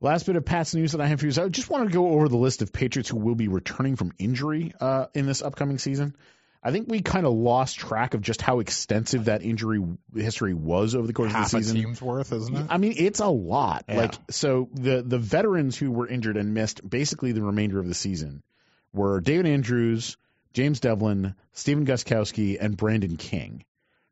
Last 0.00 0.26
bit 0.26 0.36
of 0.36 0.44
Pats 0.44 0.74
news 0.74 0.92
that 0.92 1.00
I 1.00 1.06
have 1.06 1.20
for 1.20 1.26
you 1.26 1.30
is 1.30 1.38
I 1.38 1.48
just 1.48 1.70
wanted 1.70 1.86
to 1.86 1.94
go 1.94 2.10
over 2.10 2.28
the 2.28 2.36
list 2.36 2.60
of 2.60 2.72
Patriots 2.74 3.08
who 3.08 3.16
will 3.16 3.36
be 3.36 3.48
returning 3.48 3.96
from 3.96 4.12
injury 4.18 4.74
uh, 4.78 5.06
in 5.14 5.24
this 5.24 5.40
upcoming 5.40 5.78
season. 5.78 6.14
I 6.62 6.72
think 6.72 6.88
we 6.88 7.00
kind 7.00 7.24
of 7.26 7.32
lost 7.32 7.78
track 7.78 8.12
of 8.14 8.20
just 8.20 8.42
how 8.42 8.60
extensive 8.60 9.26
that 9.26 9.42
injury 9.42 9.82
history 10.14 10.52
was 10.52 10.94
over 10.94 11.06
the 11.06 11.12
course 11.12 11.32
Half 11.32 11.46
of 11.46 11.50
the 11.52 11.58
season. 11.58 11.76
a 11.76 11.80
team's 11.80 12.02
worth, 12.02 12.32
isn't 12.32 12.54
it? 12.54 12.66
I 12.68 12.76
mean, 12.78 12.94
it's 12.96 13.20
a 13.20 13.28
lot. 13.28 13.84
Yeah. 13.88 13.96
Like 13.96 14.14
so, 14.30 14.68
the 14.72 15.02
the 15.02 15.18
veterans 15.18 15.76
who 15.76 15.90
were 15.90 16.08
injured 16.08 16.36
and 16.36 16.52
missed 16.54 16.86
basically 16.88 17.32
the 17.32 17.42
remainder 17.42 17.78
of 17.78 17.86
the 17.86 17.94
season 17.94 18.42
were 18.92 19.20
David 19.20 19.46
Andrews, 19.46 20.16
James 20.54 20.80
Develin, 20.80 21.34
Stephen 21.52 21.84
Gostkowski, 21.84 22.56
and 22.60 22.76
Brandon 22.76 23.16
King. 23.16 23.64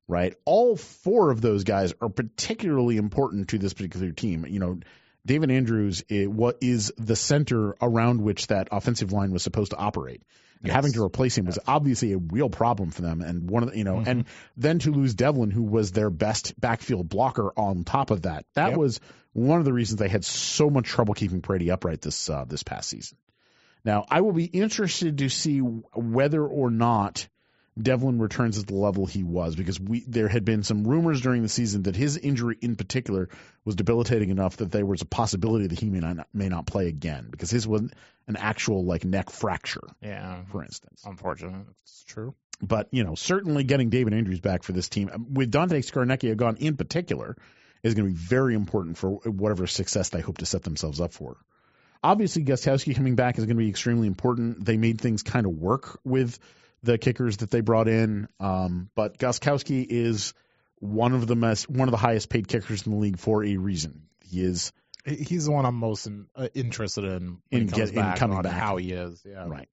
Right, 0.08 0.34
all 0.44 0.76
four 0.76 1.30
of 1.30 1.40
those 1.40 1.64
guys 1.64 1.94
are 2.00 2.08
particularly 2.10 2.96
important 2.98 3.48
to 3.48 3.58
this 3.58 3.72
particular 3.72 4.10
team. 4.10 4.44
You 4.46 4.58
know, 4.58 4.80
David 5.24 5.50
Andrews 5.50 6.02
is, 6.08 6.28
what 6.28 6.58
is 6.60 6.92
the 6.98 7.16
center 7.16 7.76
around 7.80 8.20
which 8.20 8.48
that 8.48 8.68
offensive 8.72 9.12
line 9.12 9.30
was 9.30 9.42
supposed 9.42 9.70
to 9.70 9.76
operate. 9.78 10.22
And 10.58 10.66
Yes. 10.68 10.74
having 10.74 10.92
to 10.94 11.02
replace 11.02 11.38
him 11.38 11.46
was 11.46 11.58
obviously 11.66 12.12
a 12.12 12.18
real 12.18 12.50
problem 12.50 12.90
for 12.90 13.02
them. 13.02 13.20
And 13.20 13.48
one 13.48 13.62
of 13.62 13.70
the, 13.70 13.78
you 13.78 13.84
know, 13.84 14.02
and 14.04 14.24
then 14.56 14.80
to 14.80 14.90
lose 14.92 15.14
Develin, 15.14 15.50
who 15.50 15.62
was 15.62 15.92
their 15.92 16.10
best 16.10 16.60
backfield 16.60 17.08
blocker 17.08 17.52
on 17.56 17.84
top 17.84 18.10
of 18.10 18.22
that, 18.22 18.44
that 18.54 18.70
Yep. 18.70 18.78
was 18.78 19.00
one 19.32 19.60
of 19.60 19.64
the 19.64 19.72
reasons 19.72 19.98
they 19.98 20.08
had 20.08 20.24
so 20.24 20.68
much 20.68 20.86
trouble 20.86 21.14
keeping 21.14 21.38
Brady 21.40 21.70
upright 21.70 22.00
this 22.02 22.28
uh, 22.28 22.44
this 22.44 22.64
past 22.64 22.90
season. 22.90 23.16
Now, 23.84 24.04
I 24.08 24.20
will 24.20 24.32
be 24.32 24.44
interested 24.44 25.18
to 25.18 25.28
see 25.28 25.58
whether 25.58 26.44
or 26.44 26.70
not 26.70 27.26
Develin 27.80 28.20
returns 28.20 28.58
at 28.58 28.66
the 28.66 28.74
level 28.74 29.06
he 29.06 29.22
was 29.22 29.56
because 29.56 29.80
we 29.80 30.04
there 30.06 30.28
had 30.28 30.44
been 30.44 30.62
some 30.62 30.84
rumors 30.84 31.22
during 31.22 31.42
the 31.42 31.48
season 31.48 31.84
that 31.84 31.96
his 31.96 32.18
injury 32.18 32.58
in 32.60 32.76
particular 32.76 33.30
was 33.64 33.76
debilitating 33.76 34.28
enough 34.28 34.58
that 34.58 34.70
there 34.70 34.84
was 34.84 35.00
a 35.00 35.06
possibility 35.06 35.68
that 35.68 35.78
he 35.80 35.88
may 35.88 36.00
not 36.00 36.28
may 36.34 36.50
not 36.50 36.66
play 36.66 36.88
again 36.88 37.28
because 37.30 37.50
his 37.50 37.66
was 37.66 37.80
an 38.28 38.36
actual 38.36 38.84
like 38.84 39.04
neck 39.06 39.30
fracture, 39.30 39.88
Yeah. 40.02 40.44
for 40.50 40.62
instance. 40.62 41.02
Unfortunate. 41.06 41.66
It's 41.84 42.04
true. 42.04 42.34
But 42.60 42.88
you 42.92 43.04
know, 43.04 43.14
certainly 43.14 43.64
getting 43.64 43.88
David 43.88 44.12
Andrews 44.12 44.40
back 44.40 44.64
for 44.64 44.72
this 44.72 44.90
team 44.90 45.10
um, 45.12 45.32
with 45.32 45.50
Dante 45.50 45.80
Scarnecchia 45.80 46.36
gone 46.36 46.56
in 46.58 46.76
particular 46.76 47.36
is 47.82 47.94
going 47.94 48.06
to 48.06 48.12
be 48.12 48.18
very 48.20 48.54
important 48.54 48.98
for 48.98 49.12
whatever 49.24 49.66
success 49.66 50.10
they 50.10 50.20
hope 50.20 50.38
to 50.38 50.46
set 50.46 50.62
themselves 50.62 51.00
up 51.00 51.14
for. 51.14 51.38
Obviously, 52.02 52.44
Gostkowski 52.44 52.96
coming 52.96 53.14
back 53.14 53.38
is 53.38 53.44
going 53.44 53.56
to 53.56 53.62
be 53.62 53.68
extremely 53.68 54.06
important. 54.08 54.64
They 54.64 54.76
made 54.76 55.00
things 55.00 55.22
kind 55.22 55.46
of 55.46 55.52
work 55.52 56.00
with 56.04 56.38
the 56.82 56.98
kickers 56.98 57.38
that 57.38 57.50
they 57.50 57.60
brought 57.60 57.86
in, 57.88 58.26
um, 58.40 58.90
but 58.96 59.18
Gostkowski 59.18 59.86
is 59.88 60.34
one 60.80 61.12
of 61.12 61.28
the 61.28 61.36
most, 61.36 61.68
one 61.70 61.86
of 61.86 61.92
the 61.92 61.98
highest 61.98 62.28
paid 62.28 62.48
kickers 62.48 62.84
in 62.86 62.92
the 62.92 62.98
league 62.98 63.18
for 63.20 63.44
a 63.44 63.56
reason. 63.56 64.08
He 64.24 64.42
is 64.42 64.72
He's 65.04 65.46
the 65.46 65.52
one 65.52 65.66
I'm 65.66 65.74
most 65.76 66.06
in, 66.06 66.26
uh, 66.36 66.46
interested 66.54 67.02
in 67.04 67.38
In 67.50 67.66
get- 67.66 67.92
in 67.92 68.12
coming 68.14 68.40
back. 68.42 68.52
how 68.52 68.76
he 68.76 68.92
is. 68.92 69.20
Yeah. 69.24 69.48
Right. 69.48 69.68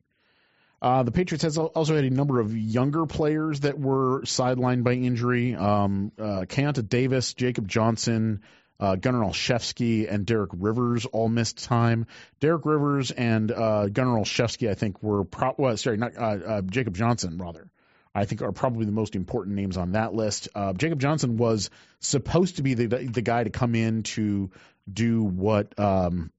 Uh, 0.82 1.03
the 1.03 1.11
Patriots 1.11 1.43
has 1.43 1.57
also 1.57 1.95
had 1.95 2.05
a 2.05 2.09
number 2.09 2.39
of 2.39 2.55
younger 2.57 3.05
players 3.05 3.59
that 3.61 3.77
were 3.77 4.21
sidelined 4.21 4.84
by 4.84 4.93
injury. 4.93 5.53
Um, 5.55 6.11
uh, 6.17 6.45
Keionta 6.47 6.88
Davis, 6.88 7.34
Jakob 7.36 7.67
Johnson, 7.67 8.41
uh, 8.80 8.95
Gunnar 8.95 9.25
Olszewski, 9.25 10.11
and 10.11 10.25
Derek 10.25 10.51
Rivers 10.53 11.05
all 11.05 11.30
missed 11.30 11.63
time. 11.63 12.07
Derek 12.39 12.65
Rivers 12.65 13.11
and 13.11 13.51
uh, 13.51 13.88
Gunnar 13.88 14.19
Olszewski, 14.19 14.69
I 14.69 14.73
think, 14.73 15.01
were 15.03 15.23
pro- 15.23 15.55
well, 15.57 15.77
sorry, 15.77 15.97
not 15.97 16.17
uh, 16.17 16.21
uh, 16.21 16.61
Jakob 16.61 16.95
Johnson 16.95 17.38
rather. 17.38 17.69
I 18.13 18.25
think 18.25 18.41
are 18.41 18.51
probably 18.51 18.86
the 18.86 18.91
most 18.91 19.15
important 19.15 19.55
names 19.55 19.77
on 19.77 19.91
that 19.91 20.13
list. 20.13 20.49
Uh, 20.55 20.73
Jakob 20.73 20.99
Johnson 20.99 21.38
was 21.38 21.69
supposed 21.99 22.55
to 22.55 22.63
be 22.63 22.73
the 22.73 22.88
the 22.88 23.21
guy 23.21 23.43
to 23.43 23.49
come 23.49 23.75
in 23.75 24.03
to 24.03 24.49
do 24.91 25.23
what 25.23 25.77
um, 25.80 26.32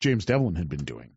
James 0.00 0.24
Develin 0.24 0.56
had 0.56 0.68
been 0.68 0.84
doing. 0.84 1.10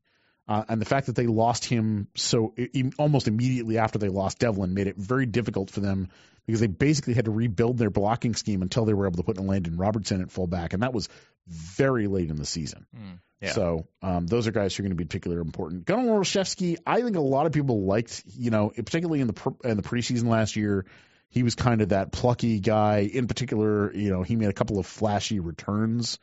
Uh, 0.51 0.65
and 0.67 0.81
the 0.81 0.85
fact 0.85 1.05
that 1.05 1.15
they 1.15 1.27
lost 1.27 1.63
him 1.63 2.09
so 2.13 2.53
almost 2.97 3.29
immediately 3.29 3.77
after 3.77 3.97
they 3.97 4.09
lost 4.09 4.37
Develin 4.37 4.73
made 4.73 4.87
it 4.87 4.97
very 4.97 5.25
difficult 5.25 5.69
for 5.69 5.79
them 5.79 6.09
because 6.45 6.59
they 6.59 6.67
basically 6.67 7.13
had 7.13 7.23
to 7.23 7.31
rebuild 7.31 7.77
their 7.77 7.89
blocking 7.89 8.35
scheme 8.35 8.61
until 8.61 8.83
they 8.83 8.93
were 8.93 9.07
able 9.07 9.15
to 9.15 9.23
put 9.23 9.37
in 9.37 9.47
Landon 9.47 9.77
Robertson 9.77 10.21
at 10.21 10.29
fullback, 10.29 10.73
and 10.73 10.83
that 10.83 10.93
was 10.93 11.07
very 11.47 12.07
late 12.07 12.29
in 12.29 12.35
the 12.35 12.45
season. 12.45 12.85
Mm, 12.93 13.19
yeah. 13.39 13.51
So 13.51 13.87
um, 14.01 14.27
those 14.27 14.45
are 14.45 14.51
guys 14.51 14.75
who 14.75 14.81
are 14.81 14.83
going 14.83 14.97
to 14.97 14.97
be 14.97 15.05
particularly 15.05 15.39
important. 15.39 15.85
Gunnar 15.85 16.19
Olszewski, 16.19 16.79
I 16.85 17.01
think 17.01 17.15
a 17.15 17.21
lot 17.21 17.45
of 17.45 17.53
people 17.53 17.85
liked, 17.85 18.21
you 18.37 18.51
know, 18.51 18.71
particularly 18.75 19.21
in 19.21 19.27
the 19.27 19.55
in 19.63 19.77
the 19.77 19.83
preseason 19.83 20.25
last 20.25 20.57
year, 20.57 20.85
he 21.29 21.43
was 21.43 21.55
kind 21.55 21.79
of 21.79 21.89
that 21.89 22.11
plucky 22.11 22.59
guy. 22.59 23.09
In 23.13 23.27
particular, 23.27 23.93
you 23.93 24.09
know, 24.09 24.23
he 24.23 24.35
made 24.35 24.49
a 24.49 24.53
couple 24.53 24.79
of 24.79 24.85
flashy 24.85 25.39
returns 25.39 26.19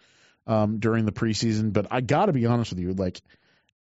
um, 0.46 0.80
during 0.80 1.06
the 1.06 1.12
preseason. 1.12 1.72
But 1.72 1.86
I 1.90 2.02
got 2.02 2.26
to 2.26 2.34
be 2.34 2.44
honest 2.44 2.72
with 2.72 2.80
you, 2.80 2.92
like, 2.92 3.22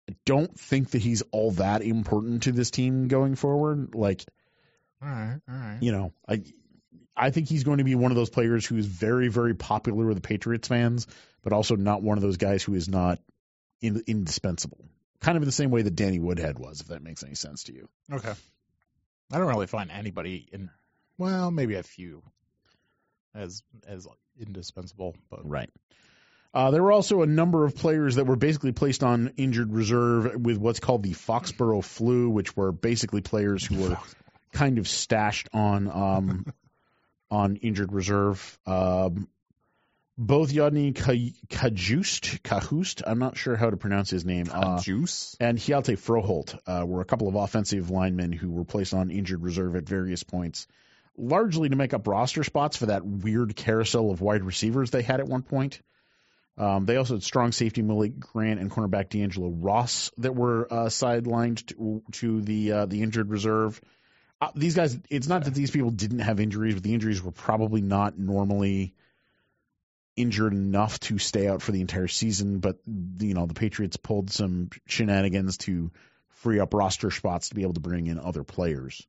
I 0.08 0.14
don't 0.24 0.58
think 0.58 0.90
that 0.90 1.02
he's 1.02 1.22
all 1.32 1.50
that 1.52 1.82
important 1.82 2.44
to 2.44 2.52
this 2.52 2.70
team 2.70 3.08
going 3.08 3.34
forward. 3.34 3.94
Like, 3.94 4.24
all 5.02 5.08
right, 5.08 5.40
all 5.48 5.54
right. 5.54 5.78
you 5.80 5.92
know, 5.92 6.12
I 6.26 6.42
I 7.16 7.30
think 7.30 7.48
he's 7.48 7.64
going 7.64 7.78
to 7.78 7.84
be 7.84 7.94
one 7.94 8.12
of 8.12 8.16
those 8.16 8.30
players 8.30 8.64
who 8.64 8.76
is 8.76 8.86
very, 8.86 9.28
very 9.28 9.54
popular 9.54 10.06
with 10.06 10.16
the 10.16 10.26
Patriots 10.26 10.68
fans, 10.68 11.06
but 11.42 11.52
also 11.52 11.74
not 11.76 12.02
one 12.02 12.16
of 12.16 12.22
those 12.22 12.36
guys 12.36 12.62
who 12.62 12.74
is 12.74 12.88
not 12.88 13.18
in, 13.80 14.02
indispensable. 14.06 14.78
Kind 15.20 15.36
of 15.36 15.42
in 15.42 15.46
the 15.48 15.52
same 15.52 15.70
way 15.70 15.82
that 15.82 15.96
Danny 15.96 16.20
Woodhead 16.20 16.58
was, 16.58 16.80
if 16.80 16.88
that 16.88 17.02
makes 17.02 17.24
any 17.24 17.34
sense 17.34 17.64
to 17.64 17.74
you. 17.74 17.88
Okay. 18.12 18.32
I 19.32 19.38
don't 19.38 19.48
really 19.48 19.66
find 19.66 19.90
anybody 19.90 20.48
in. 20.52 20.70
Well, 21.18 21.50
maybe 21.50 21.74
a 21.74 21.82
few 21.82 22.22
as 23.34 23.62
as 23.86 24.06
indispensable, 24.40 25.16
but 25.28 25.48
Right. 25.48 25.70
Uh, 26.54 26.70
there 26.70 26.82
were 26.82 26.92
also 26.92 27.22
a 27.22 27.26
number 27.26 27.64
of 27.64 27.76
players 27.76 28.14
that 28.14 28.26
were 28.26 28.36
basically 28.36 28.72
placed 28.72 29.04
on 29.04 29.32
injured 29.36 29.72
reserve 29.72 30.34
with 30.40 30.56
what's 30.56 30.80
called 30.80 31.02
the 31.02 31.12
Foxborough 31.12 31.84
flu, 31.84 32.30
which 32.30 32.56
were 32.56 32.72
basically 32.72 33.20
players 33.20 33.64
who 33.64 33.76
were 33.76 33.98
kind 34.52 34.78
of 34.78 34.88
stashed 34.88 35.48
on 35.52 35.88
um, 35.88 36.46
on 37.30 37.56
injured 37.56 37.92
reserve. 37.92 38.58
Um, 38.66 39.28
both 40.20 40.50
Yodny 40.50 40.94
Cajuste, 40.94 42.42
Kahust, 42.42 43.02
I'm 43.06 43.20
not 43.20 43.36
sure 43.36 43.54
how 43.54 43.70
to 43.70 43.76
pronounce 43.76 44.10
his 44.10 44.24
name, 44.24 44.46
uh, 44.50 44.80
and 45.38 45.58
Hjalte 45.58 45.96
Froholt 45.96 46.58
uh, 46.66 46.84
were 46.84 47.00
a 47.00 47.04
couple 47.04 47.28
of 47.28 47.36
offensive 47.36 47.90
linemen 47.90 48.32
who 48.32 48.50
were 48.50 48.64
placed 48.64 48.94
on 48.94 49.12
injured 49.12 49.42
reserve 49.42 49.76
at 49.76 49.84
various 49.84 50.24
points, 50.24 50.66
largely 51.16 51.68
to 51.68 51.76
make 51.76 51.94
up 51.94 52.08
roster 52.08 52.42
spots 52.42 52.76
for 52.76 52.86
that 52.86 53.06
weird 53.06 53.54
carousel 53.54 54.10
of 54.10 54.20
wide 54.20 54.42
receivers 54.42 54.90
they 54.90 55.02
had 55.02 55.20
at 55.20 55.28
one 55.28 55.42
point. 55.42 55.80
Um, 56.58 56.86
they 56.86 56.96
also 56.96 57.14
had 57.14 57.22
strong 57.22 57.52
safety 57.52 57.82
Malik 57.82 58.14
Gant 58.34 58.58
and 58.58 58.68
cornerback 58.70 59.10
D'Angelo 59.10 59.48
Ross 59.48 60.10
that 60.18 60.34
were 60.34 60.66
uh, 60.70 60.86
sidelined 60.86 61.64
to, 61.66 62.02
to 62.12 62.40
the 62.40 62.72
uh, 62.72 62.86
the 62.86 63.02
injured 63.02 63.30
reserve. 63.30 63.80
Uh, 64.40 64.50
these 64.56 64.74
guys, 64.74 64.98
it's 65.08 65.28
not 65.28 65.44
that 65.44 65.54
these 65.54 65.70
people 65.70 65.90
didn't 65.90 66.18
have 66.18 66.40
injuries, 66.40 66.74
but 66.74 66.82
the 66.82 66.94
injuries 66.94 67.22
were 67.22 67.30
probably 67.30 67.80
not 67.80 68.18
normally 68.18 68.94
injured 70.16 70.52
enough 70.52 70.98
to 70.98 71.18
stay 71.18 71.46
out 71.46 71.62
for 71.62 71.70
the 71.70 71.80
entire 71.80 72.08
season. 72.08 72.58
But 72.58 72.78
you 72.86 73.34
know, 73.34 73.46
the 73.46 73.54
Patriots 73.54 73.96
pulled 73.96 74.30
some 74.30 74.70
shenanigans 74.86 75.58
to 75.58 75.92
free 76.28 76.58
up 76.58 76.74
roster 76.74 77.12
spots 77.12 77.50
to 77.50 77.54
be 77.54 77.62
able 77.62 77.74
to 77.74 77.80
bring 77.80 78.08
in 78.08 78.18
other 78.18 78.42
players. 78.42 79.06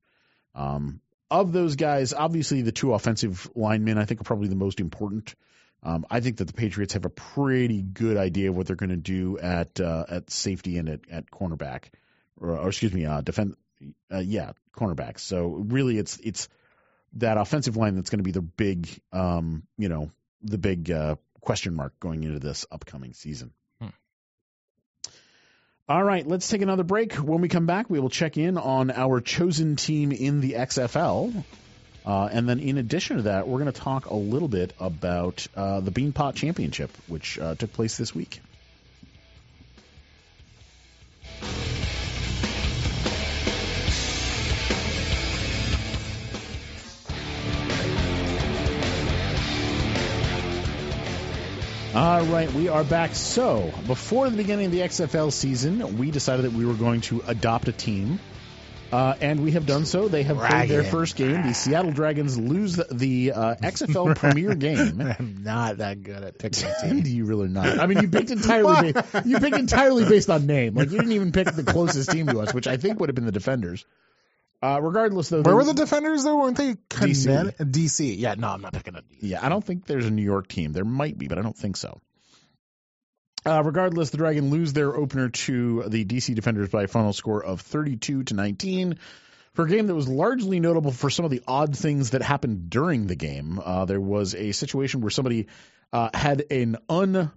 Um, 0.53 1.01
of 1.31 1.51
those 1.51 1.75
guys, 1.75 2.13
obviously 2.13 2.61
the 2.61 2.71
two 2.71 2.93
offensive 2.93 3.49
linemen 3.55 3.97
I 3.97 4.05
think 4.05 4.21
are 4.21 4.23
probably 4.23 4.49
the 4.49 4.55
most 4.55 4.79
important. 4.79 5.33
Um, 5.81 6.05
I 6.09 6.19
think 6.19 6.37
that 6.37 6.45
the 6.45 6.53
Patriots 6.53 6.93
have 6.93 7.05
a 7.05 7.09
pretty 7.09 7.81
good 7.81 8.17
idea 8.17 8.49
of 8.49 8.57
what 8.57 8.67
they're 8.67 8.75
going 8.75 8.89
to 8.89 8.97
do 8.97 9.37
at 9.39 9.79
uh, 9.79 10.05
at 10.09 10.29
safety 10.29 10.77
and 10.77 10.89
at, 10.89 10.99
at 11.09 11.31
cornerback, 11.31 11.85
or, 12.39 12.57
or 12.57 12.67
excuse 12.67 12.93
me, 12.93 13.05
uh, 13.05 13.21
defend, 13.21 13.55
uh, 14.13 14.19
yeah, 14.19 14.51
cornerback. 14.75 15.19
So 15.19 15.47
really, 15.47 15.97
it's 15.97 16.17
it's 16.17 16.49
that 17.13 17.37
offensive 17.37 17.77
line 17.77 17.95
that's 17.95 18.09
going 18.09 18.19
to 18.19 18.23
be 18.23 18.31
the 18.31 18.41
big, 18.41 18.89
um, 19.13 19.63
you 19.77 19.87
know, 19.87 20.11
the 20.41 20.57
big 20.57 20.91
uh, 20.91 21.15
question 21.39 21.75
mark 21.75 21.97
going 21.99 22.23
into 22.23 22.39
this 22.39 22.65
upcoming 22.71 23.13
season. 23.13 23.53
Hmm. 23.79 23.87
All 25.87 26.03
right, 26.03 26.27
let's 26.27 26.47
take 26.49 26.61
another 26.61 26.83
break. 26.83 27.13
When 27.13 27.39
we 27.39 27.47
come 27.47 27.65
back, 27.65 27.89
we 27.89 28.01
will 28.01 28.09
check 28.09 28.37
in 28.37 28.57
on 28.57 28.91
our 28.91 29.21
chosen 29.21 29.77
team 29.77 30.11
in 30.11 30.41
the 30.41 30.53
XFL. 30.53 31.43
Uh, 32.09 32.27
and 32.31 32.49
then, 32.49 32.59
in 32.59 32.79
addition 32.79 33.17
to 33.17 33.21
that, 33.21 33.47
we're 33.47 33.59
going 33.59 33.71
to 33.71 33.79
talk 33.81 34.07
a 34.07 34.15
little 34.15 34.47
bit 34.47 34.73
about 34.79 35.45
uh, 35.55 35.79
the 35.79 35.91
Beanpot 35.91 36.33
Championship, 36.33 36.89
which 37.05 37.37
uh, 37.37 37.53
took 37.53 37.71
place 37.71 37.97
this 37.97 38.15
week. 38.15 38.41
All 51.93 52.23
right, 52.23 52.51
we 52.51 52.69
are 52.69 52.83
back. 52.83 53.13
So, 53.13 53.71
before 53.85 54.31
the 54.31 54.37
beginning 54.37 54.65
of 54.65 54.71
the 54.71 54.79
XFL 54.79 55.31
season, 55.31 55.99
we 55.99 56.09
decided 56.09 56.45
that 56.45 56.53
we 56.53 56.65
were 56.65 56.73
going 56.73 57.01
to 57.01 57.21
adopt 57.27 57.67
a 57.67 57.71
team. 57.71 58.19
Uh, 58.91 59.15
and 59.21 59.43
we 59.43 59.51
have 59.51 59.65
done 59.65 59.85
so. 59.85 60.07
They 60.07 60.23
have 60.23 60.37
played 60.37 60.69
their 60.69 60.83
first 60.83 61.15
game. 61.15 61.43
The 61.43 61.53
Seattle 61.53 61.91
Dragons 61.91 62.39
lose 62.39 62.75
the, 62.75 62.87
the 62.91 63.31
uh, 63.33 63.55
XFL 63.55 64.15
Premier 64.17 64.55
game. 64.55 64.99
I'm 65.19 65.43
not 65.43 65.77
that 65.77 66.01
good 66.01 66.23
at 66.23 66.39
picking 66.39 67.01
Do 67.03 67.09
you 67.09 67.25
really 67.25 67.49
not? 67.49 67.79
I 67.79 67.85
mean, 67.85 67.99
you 67.99 68.09
picked 68.09 68.31
entirely 68.31 68.93
based, 68.93 69.25
you 69.25 69.39
picked 69.39 69.57
entirely 69.57 70.05
based 70.05 70.29
on 70.29 70.47
name. 70.47 70.73
Like 70.73 70.91
you 70.91 70.97
didn't 70.97 71.13
even 71.13 71.31
pick 71.31 71.51
the 71.51 71.63
closest 71.63 72.09
team 72.09 72.27
to 72.27 72.39
us, 72.39 72.53
which 72.53 72.67
I 72.67 72.77
think 72.77 72.99
would 72.99 73.09
have 73.09 73.15
been 73.15 73.25
the 73.25 73.31
Defenders. 73.31 73.85
Uh, 74.61 74.79
regardless, 74.81 75.29
though, 75.29 75.41
Where 75.41 75.55
were 75.55 75.63
the 75.63 75.73
defenders 75.73 76.25
though? 76.25 76.37
Weren't 76.37 76.57
they 76.57 76.73
DC. 76.73 77.55
DC. 77.55 78.15
Yeah, 78.17 78.35
no, 78.37 78.49
I'm 78.49 78.61
not 78.61 78.73
picking 78.73 78.95
a 78.95 78.99
DC. 78.99 79.03
Yeah, 79.21 79.39
I 79.41 79.47
don't 79.47 79.63
think 79.63 79.85
there's 79.85 80.05
a 80.05 80.11
New 80.11 80.23
York 80.23 80.49
team. 80.49 80.73
There 80.73 80.83
might 80.83 81.17
be, 81.17 81.29
but 81.29 81.37
I 81.37 81.41
don't 81.41 81.55
think 81.55 81.77
so. 81.77 82.01
Uh, 83.45 83.63
regardless, 83.63 84.09
the 84.09 84.17
Dragon 84.17 84.49
lose 84.49 84.73
their 84.73 84.95
opener 84.95 85.29
to 85.29 85.83
the 85.87 86.05
DC 86.05 86.35
Defenders 86.35 86.69
by 86.69 86.83
a 86.83 86.87
final 86.87 87.13
score 87.13 87.43
of 87.43 87.61
32 87.61 88.23
to 88.23 88.33
19 88.33 88.99
for 89.53 89.65
a 89.65 89.69
game 89.69 89.87
that 89.87 89.95
was 89.95 90.07
largely 90.07 90.59
notable 90.59 90.91
for 90.91 91.09
some 91.09 91.25
of 91.25 91.31
the 91.31 91.41
odd 91.47 91.77
things 91.77 92.11
that 92.11 92.21
happened 92.21 92.69
during 92.69 93.07
the 93.07 93.15
game. 93.15 93.59
Uh, 93.63 93.85
there 93.85 94.01
was 94.01 94.35
a 94.35 94.51
situation 94.51 95.01
where 95.01 95.09
somebody 95.09 95.47
uh, 95.91 96.09
had 96.13 96.45
an 96.51 96.77
un 96.89 97.31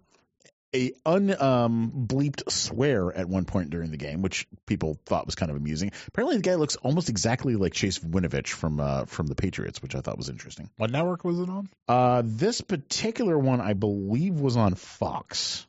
a 0.74 0.92
un 1.04 1.42
um, 1.42 1.92
bleeped 2.06 2.50
swear 2.50 3.14
at 3.14 3.28
one 3.28 3.44
point 3.44 3.70
during 3.70 3.90
the 3.90 3.96
game, 3.96 4.22
which 4.22 4.46
people 4.66 4.98
thought 5.04 5.26
was 5.26 5.34
kind 5.34 5.50
of 5.50 5.56
amusing. 5.56 5.92
Apparently, 6.08 6.36
the 6.36 6.42
guy 6.42 6.54
looks 6.54 6.76
almost 6.76 7.08
exactly 7.10 7.56
like 7.56 7.74
Chase 7.74 7.98
Winovich 7.98 8.48
from 8.48 8.80
uh, 8.80 9.04
from 9.04 9.26
the 9.26 9.34
Patriots, 9.34 9.82
which 9.82 9.94
I 9.94 10.00
thought 10.00 10.16
was 10.16 10.28
interesting. 10.28 10.70
What 10.78 10.90
network 10.90 11.24
was 11.24 11.40
it 11.40 11.48
on? 11.48 11.68
Uh, 11.88 12.22
this 12.24 12.60
particular 12.60 13.38
one, 13.38 13.60
I 13.60 13.74
believe, 13.74 14.40
was 14.40 14.56
on 14.56 14.74
Fox. 14.74 15.66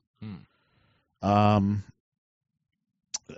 Hmm. 1.21 1.27
Um, 1.29 1.83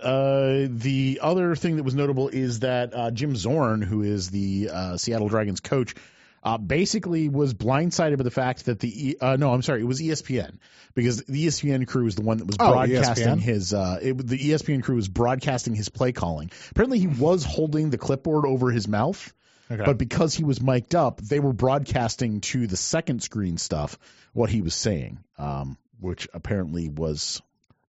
uh, 0.02 0.66
the 0.68 1.20
other 1.22 1.54
thing 1.54 1.76
that 1.76 1.82
was 1.84 1.94
notable 1.94 2.28
is 2.28 2.60
that 2.60 2.94
uh, 2.94 3.10
Jim 3.10 3.36
Zorn, 3.36 3.82
who 3.82 4.02
is 4.02 4.30
the 4.30 4.70
uh, 4.72 4.96
Seattle 4.96 5.28
Dragons 5.28 5.60
coach, 5.60 5.94
uh, 6.42 6.58
basically 6.58 7.28
was 7.28 7.54
blindsided 7.54 8.18
by 8.18 8.24
the 8.24 8.30
fact 8.30 8.66
that 8.66 8.78
the 8.80 9.08
E- 9.10 9.16
uh, 9.20 9.36
no, 9.36 9.52
I'm 9.52 9.62
sorry, 9.62 9.80
it 9.80 9.86
was 9.86 10.00
ESPN 10.00 10.58
because 10.94 11.22
the 11.24 11.46
ESPN 11.46 11.86
crew 11.86 12.06
is 12.06 12.14
the 12.14 12.22
one 12.22 12.38
that 12.38 12.46
was 12.46 12.56
Oh, 12.60 12.72
broadcasting 12.72 13.26
ESPN? 13.26 13.40
his. 13.40 13.74
Uh, 13.74 13.98
it, 14.02 14.26
the 14.26 14.38
ESPN 14.38 14.82
crew 14.82 14.96
was 14.96 15.08
broadcasting 15.08 15.74
his 15.74 15.88
play 15.88 16.12
calling. 16.12 16.50
Apparently, 16.70 16.98
he 16.98 17.06
was 17.08 17.44
holding 17.44 17.90
the 17.90 17.98
clipboard 17.98 18.44
over 18.46 18.70
his 18.70 18.86
mouth. 18.86 19.32
Okay. 19.68 19.82
But 19.84 19.98
because 19.98 20.32
he 20.34 20.44
was 20.44 20.60
mic'd 20.60 20.94
up, 20.94 21.20
they 21.20 21.40
were 21.40 21.52
broadcasting 21.52 22.40
to 22.42 22.68
the 22.68 22.76
second 22.76 23.22
screen 23.24 23.58
stuff 23.58 23.98
what 24.32 24.48
he 24.48 24.60
was 24.62 24.74
saying, 24.76 25.18
um, 25.38 25.76
which 26.00 26.28
apparently 26.34 26.88
was. 26.88 27.40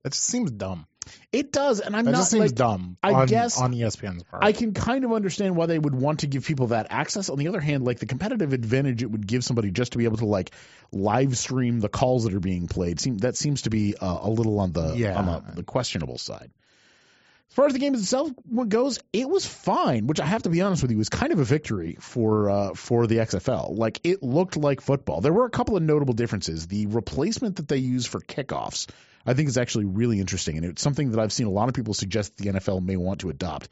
it 0.04 0.14
seems 0.14 0.52
dumb. 0.52 0.86
It 1.32 1.52
does, 1.52 1.82
and 1.82 1.96
I'm 1.96 2.06
That 2.06 2.12
not 2.12 2.18
just 2.18 2.32
seems 2.32 2.46
like. 2.46 2.56
dumb. 2.56 2.98
I 3.04 3.14
on, 3.14 3.28
guess- 3.28 3.62
on 3.62 3.74
ESPN's 3.74 4.24
part. 4.24 4.44
I 4.44 4.54
can 4.54 4.74
kind 4.74 5.06
of 5.06 5.14
understand 5.14 5.56
why 5.56 5.68
they 5.68 5.78
would 5.78 5.94
want 5.94 6.22
to 6.22 6.28
give 6.28 6.46
people 6.46 6.68
that 6.68 6.88
access. 6.90 7.30
On 7.30 7.38
the 7.38 7.48
other 7.48 7.60
hand, 7.60 7.84
like 7.84 8.00
the 8.00 8.08
competitive 8.08 8.54
advantage 8.54 9.04
it 9.04 9.12
would 9.12 9.28
give 9.28 9.44
somebody 9.44 9.70
just 9.70 9.92
to 9.92 10.00
be 10.00 10.06
able 10.06 10.18
to 10.18 10.26
like 10.26 10.50
live 10.92 11.38
stream 11.38 11.80
the 11.80 11.90
calls 11.90 12.24
that 12.24 12.34
are 12.34 12.40
being 12.40 12.68
played, 12.68 13.00
seem, 13.00 13.20
that 13.20 13.36
seems 13.38 13.64
to 13.64 13.70
be 13.70 13.96
uh, 13.96 14.18
a 14.24 14.30
little 14.30 14.60
on 14.60 14.72
the 14.72 14.96
Yeah. 14.96 15.16
on 15.16 15.26
the, 15.28 15.56
the 15.58 15.64
questionable 15.64 16.18
side. 16.18 16.50
As 17.50 17.56
far 17.56 17.68
as 17.68 17.74
the 17.74 17.80
game 17.80 17.94
itself 17.94 18.32
goes, 18.68 19.00
it 19.14 19.30
was 19.30 19.46
fine, 19.46 20.08
which 20.08 20.20
I 20.20 20.26
have 20.26 20.44
to 20.44 20.50
be 20.50 20.62
honest 20.62 20.82
with 20.82 20.92
you 20.92 20.98
was 20.98 21.10
kind 21.10 21.32
of 21.32 21.40
a 21.40 21.46
victory 21.46 21.96
for 22.00 22.50
uh, 22.50 22.74
for 22.74 23.08
the 23.08 23.18
XFL. 23.18 23.78
Like 23.78 24.02
it 24.04 24.22
looked 24.22 24.58
like 24.58 24.82
football. 24.82 25.22
There 25.22 25.32
were 25.32 25.46
a 25.46 25.50
couple 25.50 25.78
of 25.78 25.84
notable 25.84 26.14
differences. 26.14 26.68
The 26.68 26.88
replacement 26.88 27.58
that 27.58 27.68
they 27.68 27.78
use 27.78 28.06
for 28.06 28.20
kickoffs, 28.20 28.88
I 29.26 29.36
think, 29.36 29.48
is 29.48 29.58
actually 29.58 29.86
really 29.86 30.20
interesting, 30.20 30.58
and 30.58 30.66
it's 30.66 30.82
something 30.82 31.12
that 31.12 31.20
I've 31.20 31.32
seen 31.32 31.48
a 31.48 31.52
lot 31.52 31.70
of 31.70 31.76
people 31.76 31.94
suggest 31.94 32.36
the 32.36 32.50
NFL 32.50 32.84
may 32.84 32.98
want 32.98 33.22
to 33.22 33.30
adopt. 33.30 33.70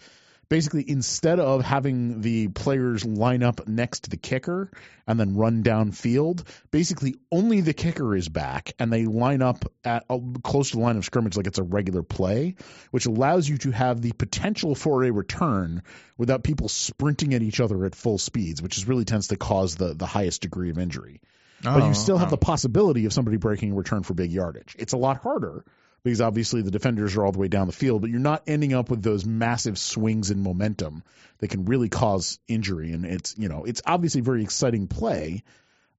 Basically 0.53 0.87
instead 0.87 1.39
of 1.39 1.65
having 1.65 2.21
the 2.21 2.47
players 2.47 3.03
line 3.03 3.41
up 3.41 3.67
next 3.67 4.03
to 4.03 4.11
the 4.11 4.17
kicker 4.17 4.69
and 5.07 5.19
then 5.19 5.35
run 5.35 5.63
downfield, 5.63 6.45
basically 6.69 7.15
only 7.31 7.61
the 7.61 7.73
kicker 7.73 8.15
is 8.15 8.29
back 8.29 8.71
and 8.77 8.93
they 8.93 9.07
line 9.07 9.41
up 9.41 9.65
at 9.83 10.05
uh, 10.11 10.19
close 10.43 10.69
to 10.69 10.77
the 10.77 10.83
line 10.83 10.95
of 10.95 11.03
scrimmage 11.05 11.35
like 11.35 11.47
it's 11.47 11.57
a 11.57 11.63
regular 11.63 12.03
play, 12.03 12.53
which 12.91 13.07
allows 13.07 13.49
you 13.49 13.57
to 13.57 13.71
have 13.71 13.99
the 13.99 14.11
potential 14.11 14.75
for 14.75 15.03
a 15.03 15.11
return 15.11 15.81
without 16.19 16.43
people 16.43 16.69
sprinting 16.69 17.33
at 17.33 17.41
each 17.41 17.59
other 17.59 17.83
at 17.85 17.95
full 17.95 18.19
speeds, 18.19 18.61
which 18.61 18.77
is 18.77 18.87
really 18.87 19.05
tends 19.05 19.29
to 19.29 19.37
cause 19.37 19.75
the 19.75 19.95
the 19.95 20.05
highest 20.05 20.43
degree 20.43 20.69
of 20.69 20.77
injury. 20.77 21.19
but 21.63 21.87
you 21.87 21.95
still 21.95 22.19
have 22.19 22.29
the 22.29 22.37
possibility 22.37 23.05
of 23.05 23.13
somebody 23.13 23.37
breaking 23.37 23.71
a 23.71 23.75
return 23.75 24.03
for 24.03 24.13
big 24.13 24.31
yardage. 24.31 24.75
It's 24.77 24.93
a 24.93 24.97
lot 24.97 25.17
harder 25.17 25.65
because 26.03 26.21
obviously 26.21 26.61
the 26.61 26.71
defenders 26.71 27.15
are 27.15 27.25
all 27.25 27.31
the 27.31 27.39
way 27.39 27.47
down 27.47 27.67
the 27.67 27.73
field, 27.73 28.01
but 28.01 28.09
you're 28.09 28.19
not 28.19 28.43
ending 28.47 28.73
up 28.73 28.89
with 28.89 29.01
those 29.01 29.25
massive 29.25 29.77
swings 29.77 30.31
in 30.31 30.43
momentum 30.43 31.03
that 31.39 31.49
can 31.49 31.65
really 31.65 31.89
cause 31.89 32.39
injury. 32.47 32.91
And 32.91 33.05
it's 33.05 33.35
you 33.37 33.49
know 33.49 33.63
it's 33.63 33.81
obviously 33.85 34.21
very 34.21 34.43
exciting 34.43 34.87
play, 34.87 35.43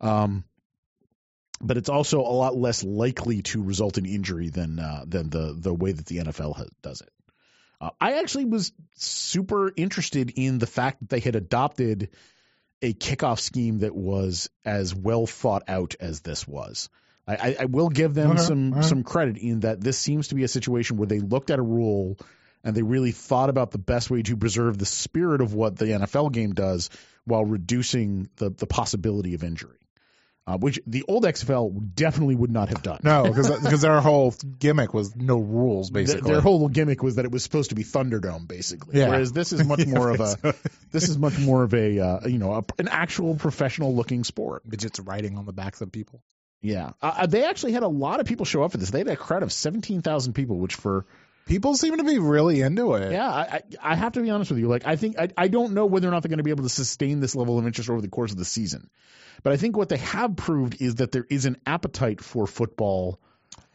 um, 0.01 0.45
but 1.61 1.77
it's 1.77 1.89
also 1.89 2.21
a 2.21 2.37
lot 2.37 2.57
less 2.57 2.85
likely 2.85 3.43
to 3.43 3.63
result 3.63 3.99
in 3.99 4.05
injury 4.05 4.51
than 4.51 4.79
uh, 4.79 5.05
than 5.07 5.31
the 5.31 5.57
the 5.59 5.73
way 5.73 5.93
that 5.93 6.07
the 6.07 6.19
NFL 6.19 6.69
does 6.83 7.01
it. 7.01 7.11
Uh, 7.81 7.91
I 8.01 8.21
actually 8.21 8.45
was 8.45 8.73
super 8.97 9.73
interested 9.75 10.33
in 10.37 10.59
the 10.59 10.67
fact 10.67 11.01
that 11.01 11.09
they 11.09 11.21
had 11.21 11.35
adopted 11.35 12.11
a 12.83 12.93
kickoff 12.93 13.41
scheme 13.41 13.79
that 13.79 13.95
was 13.95 14.51
as 14.65 14.95
well 14.95 15.27
thought 15.27 15.63
out 15.69 15.95
as 15.99 16.21
this 16.21 16.47
was. 16.47 16.91
I, 17.27 17.57
I 17.61 17.65
will 17.65 17.89
give 17.89 18.13
them 18.15 18.33
Okay, 18.33 18.43
some 18.43 18.73
right. 18.75 18.85
some 18.85 19.03
credit 19.03 19.39
in 19.39 19.61
that 19.61 19.81
this 19.81 19.99
seems 19.99 20.29
to 20.29 20.35
be 20.35 20.45
a 20.45 20.49
situation 20.49 20.99
where 20.99 21.07
they 21.07 21.21
looked 21.21 21.51
at 21.51 21.59
a 21.59 21.63
rule 21.63 22.19
and 22.63 22.75
they 22.75 22.83
really 22.83 23.13
thought 23.13 23.51
about 23.51 23.71
the 23.71 23.79
best 23.79 24.11
way 24.11 24.23
to 24.23 24.37
preserve 24.37 24.79
the 24.79 24.87
spirit 24.87 25.41
of 25.41 25.55
what 25.55 25.77
the 25.77 25.87
NFL 25.87 26.33
game 26.33 26.53
does 26.53 26.91
while 27.25 27.45
reducing 27.45 28.29
the 28.37 28.51
the 28.51 28.67
possibility 28.67 29.33
of 29.35 29.43
injury, 29.43 29.79
uh, 30.47 30.59
which 30.59 30.79
the 30.87 31.03
old 31.09 31.25
XFL 31.25 31.95
definitely 31.95 32.35
would 32.35 32.51
not 32.51 32.69
have 32.69 32.83
done. 32.83 33.01
No, 33.03 33.25
because 33.25 33.51
because 33.63 33.81
their 33.89 34.01
whole 34.03 34.35
gimmick 34.59 34.93
was 34.93 35.17
no 35.17 35.39
rules, 35.39 35.89
basically. 35.91 36.31
Their 36.31 36.43
whole 36.43 36.69
gimmick 36.69 37.03
was 37.03 37.15
that 37.17 37.25
it 37.25 37.31
was 37.31 37.43
supposed 37.43 37.71
to 37.71 37.75
be 37.75 37.85
Thunderdome, 37.85 38.47
basically. 38.47 38.99
Yeah. 38.99 39.09
Whereas 39.09 39.33
this 39.33 39.53
is 39.55 39.65
much 39.65 39.87
more 39.87 40.11
of 40.11 40.21
a 40.21 40.55
this 40.91 41.09
is 41.09 41.17
much 41.17 41.39
more 41.39 41.63
of 41.63 41.73
a 41.73 41.99
uh, 42.01 42.27
you 42.27 42.39
know 42.39 42.53
a, 42.53 42.65
an 42.79 42.89
actual 42.89 43.35
professional 43.35 43.95
looking 43.95 44.25
sport. 44.25 44.67
midgets 44.67 45.01
riding 45.01 45.39
on 45.39 45.47
the 45.47 45.55
backs 45.55 45.81
of 45.81 45.91
people. 45.91 46.23
Yeah, 46.65 46.93
uh, 47.03 47.27
they 47.27 47.45
actually 47.45 47.73
had 47.73 47.83
a 47.83 47.89
lot 47.89 48.21
of 48.21 48.27
people 48.27 48.47
show 48.47 48.63
up 48.63 48.73
for 48.73 48.79
this. 48.79 48.91
They 48.91 48.99
had 48.99 49.09
a 49.09 49.17
crowd 49.17 49.43
of 49.43 49.53
seventeen 49.53 50.03
thousand 50.03 50.33
people, 50.33 50.59
which 50.59 50.75
for 50.75 51.07
People 51.47 51.75
seem 51.77 51.99
to 51.99 52.05
be 52.05 52.19
really 52.19 52.63
into 52.63 52.95
it. 52.95 53.13
yeah, 53.13 53.29
I, 53.29 53.43
I 53.83 53.93
I 53.93 53.95
have 53.97 54.13
to 54.15 54.23
be 54.23 54.31
honest 54.31 54.51
with 54.51 54.61
you. 54.61 54.67
Like 54.69 54.87
I 54.87 54.97
think 54.97 55.19
I 55.19 55.29
I 55.37 55.49
don't 55.49 55.75
know 55.75 55.85
whether 55.85 56.09
or 56.09 56.11
not 56.11 56.23
they're 56.23 56.31
going 56.31 56.39
to 56.39 56.43
be 56.43 56.51
able 56.51 56.63
to 56.63 56.71
sustain 56.71 57.21
this 57.21 57.37
level 57.37 57.59
of 57.59 57.67
interest 57.67 57.91
over 57.91 58.01
the 58.01 58.09
course 58.09 58.33
of 58.33 58.39
the 58.39 58.47
season, 58.47 58.89
but 59.43 59.53
I 59.53 59.59
think 59.59 59.77
what 59.77 59.91
they 59.91 59.99
have 59.99 60.37
proved 60.37 60.81
is 60.81 60.95
that 60.97 61.13
there 61.13 61.27
is 61.29 61.45
an 61.45 61.59
appetite 61.67 62.23
for 62.23 62.47
football. 62.47 63.21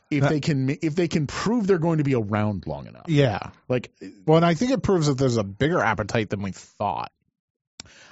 If 0.09 0.27
they 0.27 0.39
can, 0.39 0.71
if 0.81 0.95
they 0.95 1.07
can 1.07 1.27
prove 1.27 1.67
they're 1.67 1.77
going 1.77 1.99
to 1.99 2.03
be 2.03 2.15
around 2.15 2.65
long 2.65 2.87
enough, 2.87 3.05
Yeah. 3.07 3.51
like 3.67 3.91
Well, 4.25 4.37
and 4.37 4.45
I 4.47 4.55
think 4.55 4.71
it 4.71 4.81
proves 4.81 5.05
that 5.05 5.19
there's 5.19 5.37
a 5.37 5.43
bigger 5.43 5.79
appetite 5.79 6.31
than 6.31 6.41
we 6.41 6.51
thought. 6.51 7.11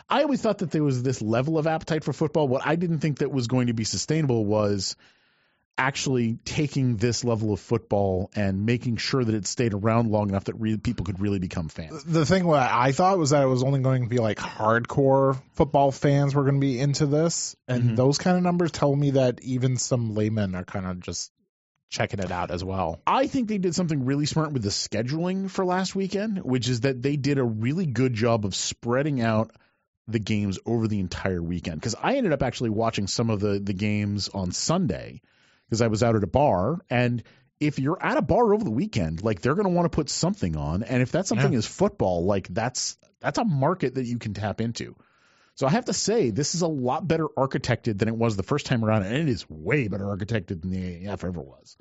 I 0.09 0.21
always 0.23 0.41
thought 0.41 0.59
that 0.59 0.71
there 0.71 0.83
was 0.83 1.03
this 1.03 1.21
level 1.21 1.57
of 1.57 1.67
appetite 1.67 2.03
for 2.03 2.13
football. 2.13 2.47
What 2.47 2.65
I 2.65 2.75
didn't 2.75 2.99
think 2.99 3.19
that 3.19 3.31
was 3.31 3.47
going 3.47 3.67
to 3.67 3.73
be 3.73 3.83
sustainable 3.83 4.45
was 4.45 4.95
actually 5.79 6.39
taking 6.43 6.97
this 6.97 7.23
level 7.23 7.53
of 7.53 7.59
football 7.59 8.31
and 8.35 8.65
making 8.65 8.97
sure 8.97 9.23
that 9.23 9.35
it 9.35 9.45
stayed 9.45 9.75
around 9.75 10.09
long 10.09 10.29
enough 10.29 10.45
that 10.45 10.55
re- 10.55 10.77
people 10.77 11.05
could 11.05 11.19
really 11.19 11.37
become 11.37 11.69
fans. 11.69 12.03
The 12.03 12.25
thing 12.25 12.47
what 12.47 12.61
I 12.61 12.91
thought 12.93 13.19
was 13.19 13.29
that 13.29 13.43
it 13.43 13.47
was 13.47 13.61
only 13.61 13.81
going 13.81 14.01
to 14.01 14.09
be 14.09 14.17
like 14.17 14.37
hardcore 14.39 15.39
football 15.53 15.91
fans 15.91 16.33
were 16.33 16.43
going 16.43 16.55
to 16.55 16.59
be 16.61 16.79
into 16.79 17.05
this, 17.05 17.55
and 17.67 17.91
Mhm. 17.91 17.95
those 17.95 18.17
kind 18.17 18.37
of 18.37 18.43
numbers 18.43 18.71
tell 18.71 18.95
me 18.95 19.11
that 19.11 19.39
even 19.43 19.77
some 19.77 20.15
laymen 20.15 20.55
are 20.55 20.63
kind 20.63 20.87
of 20.87 20.99
just 20.99 21.31
checking 21.89 22.19
it 22.19 22.31
out 22.31 22.49
as 22.49 22.63
well. 22.63 22.99
I 23.05 23.27
think 23.27 23.47
they 23.47 23.59
did 23.59 23.75
something 23.75 24.03
really 24.03 24.25
smart 24.25 24.51
with 24.51 24.63
the 24.63 24.69
scheduling 24.69 25.47
for 25.49 25.63
last 25.63 25.95
weekend, 25.95 26.39
which 26.39 26.67
is 26.67 26.81
that 26.81 27.03
they 27.03 27.17
did 27.17 27.37
a 27.37 27.43
really 27.43 27.85
good 27.85 28.13
job 28.15 28.45
of 28.45 28.55
spreading 28.55 29.21
out 29.21 29.51
the 30.07 30.19
games 30.19 30.59
over 30.65 30.87
the 30.87 30.99
entire 30.99 31.41
weekend. 31.41 31.79
Because 31.79 31.95
I 32.01 32.15
ended 32.15 32.33
up 32.33 32.43
actually 32.43 32.69
watching 32.69 33.07
some 33.07 33.29
of 33.29 33.39
the 33.39 33.59
the 33.59 33.73
games 33.73 34.29
on 34.29 34.51
Sunday 34.51 35.21
because 35.67 35.81
I 35.81 35.87
was 35.87 36.03
out 36.03 36.15
at 36.15 36.23
a 36.23 36.27
bar 36.27 36.79
and. 36.89 37.23
If 37.59 37.79
you're 37.79 37.97
at 37.99 38.17
a 38.19 38.21
bar 38.21 38.53
over 38.53 38.63
the 38.63 38.69
weekend, 38.69 39.23
like 39.23 39.41
they're 39.41 39.55
going 39.55 39.65
to 39.65 39.71
want 39.73 39.91
to 39.91 39.95
put 39.95 40.11
something 40.11 40.55
on, 40.55 40.83
and 40.83 41.01
if 41.01 41.13
that 41.13 41.25
something 41.25 41.53
Yeah. 41.53 41.57
is 41.57 41.65
football, 41.65 42.23
like 42.23 42.47
that's 42.47 42.99
that's 43.19 43.39
a 43.39 43.43
market 43.43 43.95
that 43.95 44.05
you 44.05 44.19
can 44.19 44.35
tap 44.35 44.61
into. 44.61 44.95
So 45.55 45.65
I 45.65 45.71
have 45.71 45.85
to 45.85 45.93
say, 45.93 46.29
this 46.29 46.53
is 46.53 46.61
a 46.61 46.67
lot 46.67 47.07
better 47.07 47.27
architected 47.27 47.97
than 47.97 48.09
it 48.09 48.15
was 48.15 48.35
the 48.35 48.43
first 48.43 48.67
time 48.67 48.85
around, 48.85 49.05
and 49.05 49.15
it 49.15 49.27
is 49.27 49.49
way 49.49 49.87
better 49.87 50.05
architected 50.05 50.61
than 50.61 50.69
the 50.69 51.07
AAF 51.07 51.23
ever 51.23 51.41
was. 51.41 51.75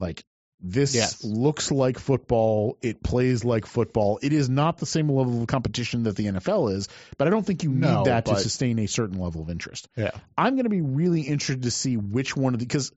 Like 0.00 0.24
this 0.66 0.94
Yes. 0.94 1.22
looks 1.22 1.70
like 1.70 1.98
football. 1.98 2.78
It 2.80 3.02
plays 3.02 3.44
like 3.44 3.66
football. 3.66 4.18
It 4.22 4.32
is 4.32 4.48
not 4.48 4.78
the 4.78 4.86
same 4.86 5.10
level 5.10 5.42
of 5.42 5.46
competition 5.46 6.04
that 6.04 6.16
the 6.16 6.24
NFL 6.26 6.74
is, 6.74 6.88
but 7.18 7.28
I 7.28 7.30
don't 7.30 7.44
think 7.44 7.62
you 7.62 7.68
need 7.68 7.80
No, 7.80 8.04
that 8.04 8.24
to 8.26 8.36
sustain 8.38 8.78
a 8.78 8.86
certain 8.86 9.18
level 9.18 9.42
of 9.42 9.50
interest. 9.50 9.88
Yeah. 9.94 10.12
I'm 10.38 10.54
going 10.54 10.64
to 10.64 10.70
be 10.70 10.80
really 10.80 11.20
interested 11.20 11.64
to 11.64 11.70
see 11.70 11.98
which 11.98 12.34
one 12.34 12.54
of 12.54 12.60
the 12.60 12.64
because 12.66 12.92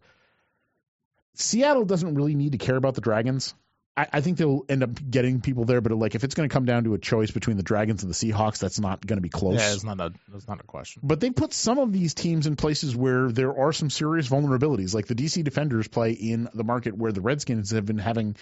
Seattle 1.36 1.86
doesn't 1.86 2.15
really 2.15 2.36
need 2.36 2.53
to 2.53 2.57
care 2.57 2.78
about 2.78 2.95
the 2.95 3.01
Dragons. 3.01 3.53
I, 3.98 4.08
I 4.14 4.22
think 4.22 4.38
they'll 4.38 4.64
end 4.70 4.84
up 4.84 4.91
getting 5.10 5.41
people 5.41 5.66
there, 5.66 5.82
but 5.82 5.91
like 5.93 6.14
if 6.14 6.24
it's 6.24 6.36
going 6.36 6.48
to 6.48 6.54
come 6.54 6.66
down 6.66 6.84
to 6.84 6.93
a 6.93 7.00
choice 7.00 7.32
between 7.32 7.58
the 7.58 7.64
Dragons 7.64 8.04
and 8.04 8.14
the 8.14 8.16
Seahawks, 8.16 8.60
that's 8.60 8.80
not 8.80 9.06
going 9.06 9.18
to 9.18 9.22
be 9.22 9.30
close. 9.30 9.60
Yeah, 9.60 9.74
it's 9.74 9.84
not 9.84 10.00
a 10.00 10.14
it's 10.36 10.48
not 10.48 10.60
a 10.60 10.64
question. 10.64 11.02
But 11.04 11.20
they 11.20 11.32
put 11.32 11.52
some 11.52 11.80
of 11.80 11.91
these 11.91 12.14
teams 12.14 12.45
in 12.45 12.56
places 12.56 12.95
where 12.95 13.32
there 13.32 13.58
are 13.58 13.74
some 13.74 13.89
serious 13.89 14.30
vulnerabilities. 14.30 14.93
Like 14.93 15.08
the 15.08 15.16
DC 15.16 15.43
Defenders 15.43 15.88
play 15.88 16.12
in 16.12 16.48
the 16.54 16.64
market 16.64 16.95
where 16.95 17.12
the 17.12 17.22
Redskins 17.22 17.72
have 17.72 17.88
been 17.88 17.98
having, 17.98 18.36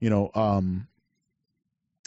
you 0.00 0.08
know, 0.08 0.30
um, 0.34 0.88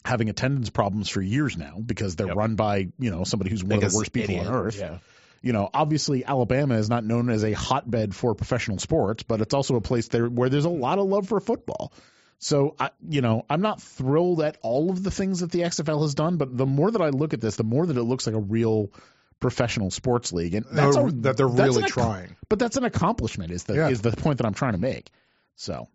having 0.04 0.30
attendance 0.30 0.70
problems 0.70 1.08
for 1.08 1.22
years 1.22 1.58
now 1.58 1.78
because 1.84 2.16
they're 2.16 2.28
Yep. 2.28 2.36
run 2.36 2.56
by, 2.56 2.90
you 3.00 3.12
know, 3.12 3.24
somebody 3.24 3.52
who's 3.52 3.64
one 3.64 3.84
of 3.84 3.92
the 3.92 3.98
worst 3.98 4.14
people 4.14 4.36
idiot. 4.36 4.48
on 4.48 4.54
earth. 4.54 4.80
Yeah. 4.80 4.98
You 5.42 5.54
know, 5.54 5.70
obviously 5.72 6.26
Alabama 6.26 6.76
is 6.76 6.90
not 6.90 7.04
known 7.04 7.30
as 7.30 7.44
a 7.44 7.52
hotbed 7.52 8.16
for 8.16 8.34
professional 8.34 8.80
sports, 8.80 9.22
but 9.22 9.42
it's 9.42 9.54
also 9.54 9.76
a 9.76 9.82
place 9.82 10.08
there 10.08 10.28
where 10.28 10.50
there's 10.50 10.66
a 10.66 10.70
lot 10.70 10.98
of 10.98 11.06
love 11.06 11.28
for 11.28 11.40
football. 11.40 11.94
So, 12.38 12.76
I, 12.80 12.92
you 13.08 13.22
know, 13.22 13.46
I'm 13.50 13.62
not 13.62 13.82
thrilled 13.82 14.42
at 14.42 14.58
all 14.62 14.90
of 14.90 15.04
the 15.04 15.12
things 15.12 15.40
that 15.40 15.52
the 15.52 15.62
XFL 15.62 16.02
has 16.02 16.16
done, 16.16 16.38
but 16.38 16.56
the 16.56 16.66
more 16.66 16.92
that 16.92 17.02
I 17.02 17.10
look 17.10 17.34
at 17.34 17.42
this, 17.42 17.56
the 17.56 17.64
more 17.64 17.86
that 17.86 17.98
it 17.98 18.04
looks 18.04 18.28
like 18.28 18.36
a 18.36 18.40
real 18.40 18.92
professional 19.40 19.92
sports 19.92 20.34
league, 20.34 20.54
and 20.56 20.66
that's 20.72 20.98
a, 20.98 21.10
that 21.22 21.38
they're 21.38 21.48
really 21.48 21.84
an 21.84 21.90
trying. 21.90 22.36
But 22.50 22.60
that's 22.60 22.78
an 22.78 22.84
accomplishment. 22.84 23.52
Is 23.52 23.64
the 23.64 23.76
Yeah. 23.76 23.90
is 23.90 24.02
the 24.02 24.12
point 24.12 24.38
that 24.40 24.46
I'm 24.46 24.54
trying 24.54 24.74
to 24.74 24.80
make. 24.80 25.10
So, 25.56 25.88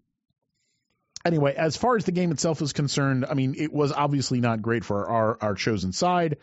anyway, 1.24 1.55
as 1.55 1.76
far 1.76 1.97
as 1.97 2.05
the 2.05 2.12
game 2.12 2.30
itself 2.30 2.62
is 2.62 2.72
concerned, 2.72 3.26
I 3.28 3.34
mean, 3.34 3.55
it 3.57 3.72
was 3.72 3.93
obviously 3.93 4.41
not 4.41 4.62
great 4.62 4.84
for 4.84 5.09
our 5.09 5.38
our 5.41 5.55
chosen 5.55 5.93
side. 5.93 6.38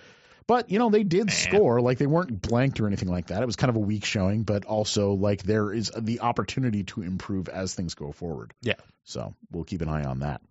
But 0.47 0.71
you 0.71 0.79
know 0.79 0.89
they 0.89 1.03
did 1.03 1.29
score, 1.29 1.81
like 1.81 1.97
they 1.97 2.07
weren't 2.07 2.41
blanked 2.41 2.79
or 2.79 2.87
anything 2.87 3.09
like 3.09 3.27
that. 3.27 3.43
It 3.43 3.45
was 3.45 3.57
kind 3.57 3.69
of 3.69 3.75
a 3.75 3.79
weak 3.79 4.05
showing, 4.05 4.43
but 4.43 4.63
also 4.63 5.11
like 5.13 5.43
there 5.43 5.73
is 5.73 5.91
the 5.97 6.21
opportunity 6.21 6.85
to 6.85 7.01
improve 7.01 7.49
as 7.49 7.75
things 7.75 7.95
go 7.95 8.13
forward. 8.13 8.53
Yeah. 8.61 8.75
So 9.03 9.33
we'll 9.51 9.65
keep 9.65 9.81
an 9.81 9.89
eye 9.89 10.05
on 10.05 10.19
that. 10.19 10.41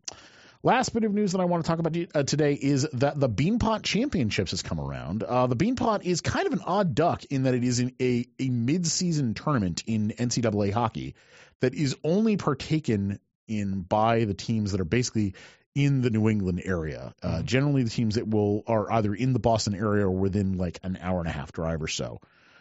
Last 0.63 0.93
bit 0.93 1.05
of 1.05 1.15
news 1.15 1.33
that 1.33 1.41
I 1.41 1.45
want 1.45 1.65
to 1.65 1.69
talk 1.69 1.79
about 1.79 1.97
uh, 2.15 2.23
today 2.25 2.55
is 2.55 2.89
that 2.95 3.19
the 3.21 3.29
Beanpot 3.29 3.83
Championships 3.85 4.51
has 4.51 4.63
come 4.63 4.81
around. 4.81 5.23
Uh, 5.23 5.47
the 5.47 5.57
Beanpot 5.57 6.05
is 6.05 6.21
kind 6.21 6.47
of 6.47 6.53
an 6.53 6.61
odd 6.65 6.95
duck 6.95 7.25
in 7.27 7.45
that 7.45 7.55
it 7.55 7.63
is 7.63 7.81
a, 8.01 8.27
a 8.39 8.49
mid-season 8.49 9.35
tournament 9.35 9.85
in 9.87 10.09
NCAA 10.11 10.73
hockey 10.73 11.15
that 11.61 11.75
is 11.75 11.97
only 12.03 12.37
partaken 12.37 13.21
in 13.47 13.83
by 13.83 14.25
the 14.25 14.35
teams 14.35 14.73
that 14.73 14.81
are 14.81 14.85
basically 14.85 15.35
in 15.77 16.01
the 16.01 16.11
New 16.11 16.29
England 16.29 16.63
area. 16.65 17.15
Uh, 17.23 17.43
Generally, 17.43 17.83
the 17.85 17.91
teams 17.91 18.15
that 18.17 18.27
will 18.27 18.65
are 18.67 18.91
either 18.91 19.15
in 19.15 19.33
the 19.35 19.39
Boston 19.39 19.75
area 19.75 20.05
or 20.07 20.11
within 20.11 20.57
like 20.57 20.81
an 20.83 20.99
hour 21.01 21.21
and 21.21 21.29
a 21.29 21.33
half 21.33 21.53
drive 21.53 21.83
or 21.83 21.89
so. 21.89 22.21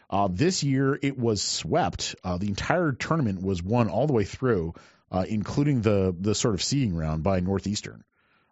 Uh, 0.09 0.28
this 0.32 0.63
year, 0.63 0.99
it 1.01 1.18
was 1.18 1.41
swept. 1.41 2.16
Uh, 2.24 2.38
the 2.38 2.47
entire 2.47 2.91
tournament 2.91 3.41
was 3.41 3.63
won 3.63 3.89
all 3.89 4.05
the 4.05 4.13
way 4.13 4.24
through, 4.26 4.74
uh, 5.11 5.26
including 5.28 5.82
the 5.82 6.13
the 6.20 6.36
sort 6.36 6.53
of 6.53 6.61
seeding 6.61 6.95
round 6.95 7.24
by 7.24 7.39
Northeastern, 7.39 8.03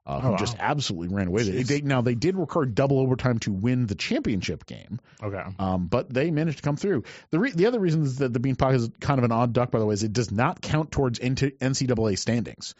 uh, 0.07 0.19
who 0.21 0.29
Oh, 0.29 0.31
wow. 0.31 0.37
just 0.37 0.55
absolutely 0.57 1.13
ran 1.15 1.27
away. 1.27 1.43
Jeez. 1.43 1.67
They, 1.67 1.81
now 1.81 2.01
they 2.01 2.15
did 2.15 2.35
record 2.37 2.73
double 2.73 2.99
overtime 2.99 3.39
to 3.39 3.51
win 3.51 3.85
the 3.85 3.95
championship 3.95 4.65
game, 4.65 4.99
Okay. 5.21 5.43
um, 5.59 5.87
but 5.87 6.11
they 6.11 6.31
managed 6.31 6.57
to 6.59 6.63
come 6.63 6.75
through. 6.77 7.03
The 7.31 7.39
re- 7.39 7.51
the 7.51 7.67
other 7.67 7.79
reason 7.79 8.03
is 8.03 8.17
that 8.19 8.33
the 8.33 8.39
Beanpot 8.39 8.73
is 8.73 8.89
kind 8.99 9.19
of 9.19 9.25
an 9.25 9.31
odd 9.31 9.51
duck, 9.53 9.71
by 9.71 9.79
the 9.79 9.85
way, 9.85 9.93
is 9.93 10.03
it 10.03 10.13
does 10.13 10.31
not 10.31 10.61
count 10.61 10.89
towards 10.91 11.19
NCAA 11.19 12.17
standings. 12.17 12.73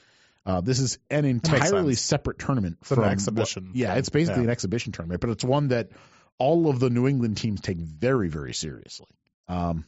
Uh, 0.46 0.62
this 0.62 0.80
is 0.80 0.98
an 1.10 1.24
entirely 1.26 1.96
separate 1.96 2.38
tournament. 2.40 2.78
It's 2.82 2.92
an 2.92 2.96
from 2.96 3.04
exhibition. 3.06 3.68
what- 3.68 3.76
yeah, 3.76 3.96
it's 3.96 4.10
basically 4.10 4.42
Yeah. 4.42 4.46
an 4.46 4.52
exhibition 4.52 4.92
tournament, 4.92 5.22
but 5.22 5.30
it's 5.30 5.44
one 5.44 5.70
that 5.70 5.92
all 6.38 6.70
of 6.70 6.80
the 6.80 6.90
New 6.90 7.08
England 7.08 7.38
teams 7.38 7.62
take 7.62 7.78
very, 7.78 8.28
very 8.28 8.54
seriously. 8.54 9.08
Um, 9.48 9.86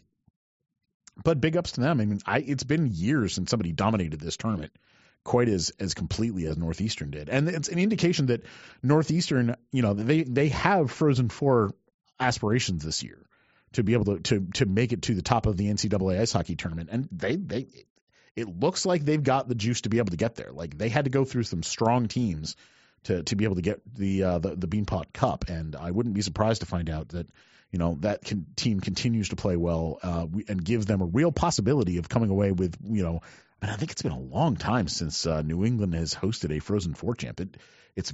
but 1.23 1.39
big 1.41 1.57
ups 1.57 1.73
to 1.73 1.81
them. 1.81 1.99
I 1.99 2.05
mean, 2.05 2.19
I, 2.25 2.39
it's 2.39 2.63
been 2.63 2.87
years 2.87 3.33
since 3.33 3.49
somebody 3.49 3.71
dominated 3.71 4.19
this 4.19 4.37
tournament. 4.37 4.71
quite 5.23 5.49
as 5.49 5.71
as 5.79 5.95
completely 5.95 6.45
as 6.45 6.55
Northeastern 6.55 7.09
did, 7.09 7.29
and 7.29 7.49
it's 7.49 7.67
an 7.69 7.79
indication 7.79 8.27
that 8.27 8.43
Northeastern, 8.83 9.55
you 9.71 9.81
know, 9.81 9.95
they 9.95 10.21
they 10.21 10.49
have 10.49 10.91
Frozen 10.91 11.29
Four 11.29 11.73
aspirations 12.19 12.83
this 12.85 13.01
year 13.01 13.25
to 13.73 13.81
be 13.83 13.93
able 13.93 14.05
to 14.05 14.19
to 14.19 14.47
to 14.53 14.65
make 14.67 14.93
it 14.93 15.01
to 15.03 15.15
the 15.15 15.23
top 15.23 15.47
of 15.47 15.57
the 15.57 15.65
NCAA 15.67 16.19
ice 16.19 16.31
hockey 16.31 16.55
tournament, 16.55 16.89
and 16.91 17.09
they 17.11 17.37
they 17.37 17.65
it 18.35 18.47
looks 18.47 18.85
like 18.85 19.03
they've 19.03 19.23
got 19.23 19.47
the 19.47 19.55
juice 19.55 19.81
to 19.81 19.89
be 19.89 19.97
able 19.97 20.11
to 20.11 20.17
get 20.17 20.35
there. 20.35 20.51
Like 20.51 20.77
they 20.77 20.89
had 20.89 21.05
to 21.05 21.11
go 21.11 21.25
through 21.25 21.43
some 21.43 21.63
strong 21.63 22.07
teams 22.07 22.55
to 23.03 23.23
to 23.23 23.35
be 23.35 23.45
able 23.45 23.55
to 23.55 23.61
get 23.61 23.81
the 23.95 24.23
uh, 24.23 24.39
the, 24.39 24.55
the 24.55 24.67
Beanpot 24.67 25.13
Cup, 25.13 25.45
and 25.47 25.75
I 25.75 25.91
wouldn't 25.91 26.15
be 26.15 26.21
surprised 26.21 26.61
to 26.61 26.67
find 26.67 26.89
out 26.89 27.09
that 27.09 27.27
you 27.71 27.79
know 27.79 27.97
that 28.01 28.23
can, 28.23 28.45
team 28.55 28.79
continues 28.79 29.29
to 29.29 29.35
play 29.35 29.55
well 29.55 29.99
uh, 30.03 30.27
and 30.47 30.63
gives 30.63 30.85
them 30.85 31.01
a 31.01 31.05
real 31.05 31.31
possibility 31.31 31.97
of 31.97 32.09
coming 32.09 32.29
away 32.29 32.51
with 32.51 32.75
you 32.83 33.03
know. 33.03 33.21
And 33.61 33.71
I 33.71 33.77
think 33.77 33.91
it's 33.91 34.01
been 34.01 34.11
a 34.11 34.19
long 34.19 34.57
time 34.57 34.87
since 34.87 35.25
uh, 35.25 35.41
New 35.41 35.65
England 35.65 35.95
has 35.95 36.13
hosted 36.13 36.55
a 36.55 36.59
Frozen 36.59 36.93
Four 36.93 37.15
champ. 37.15 37.39
It, 37.39 37.57
it's 37.95 38.13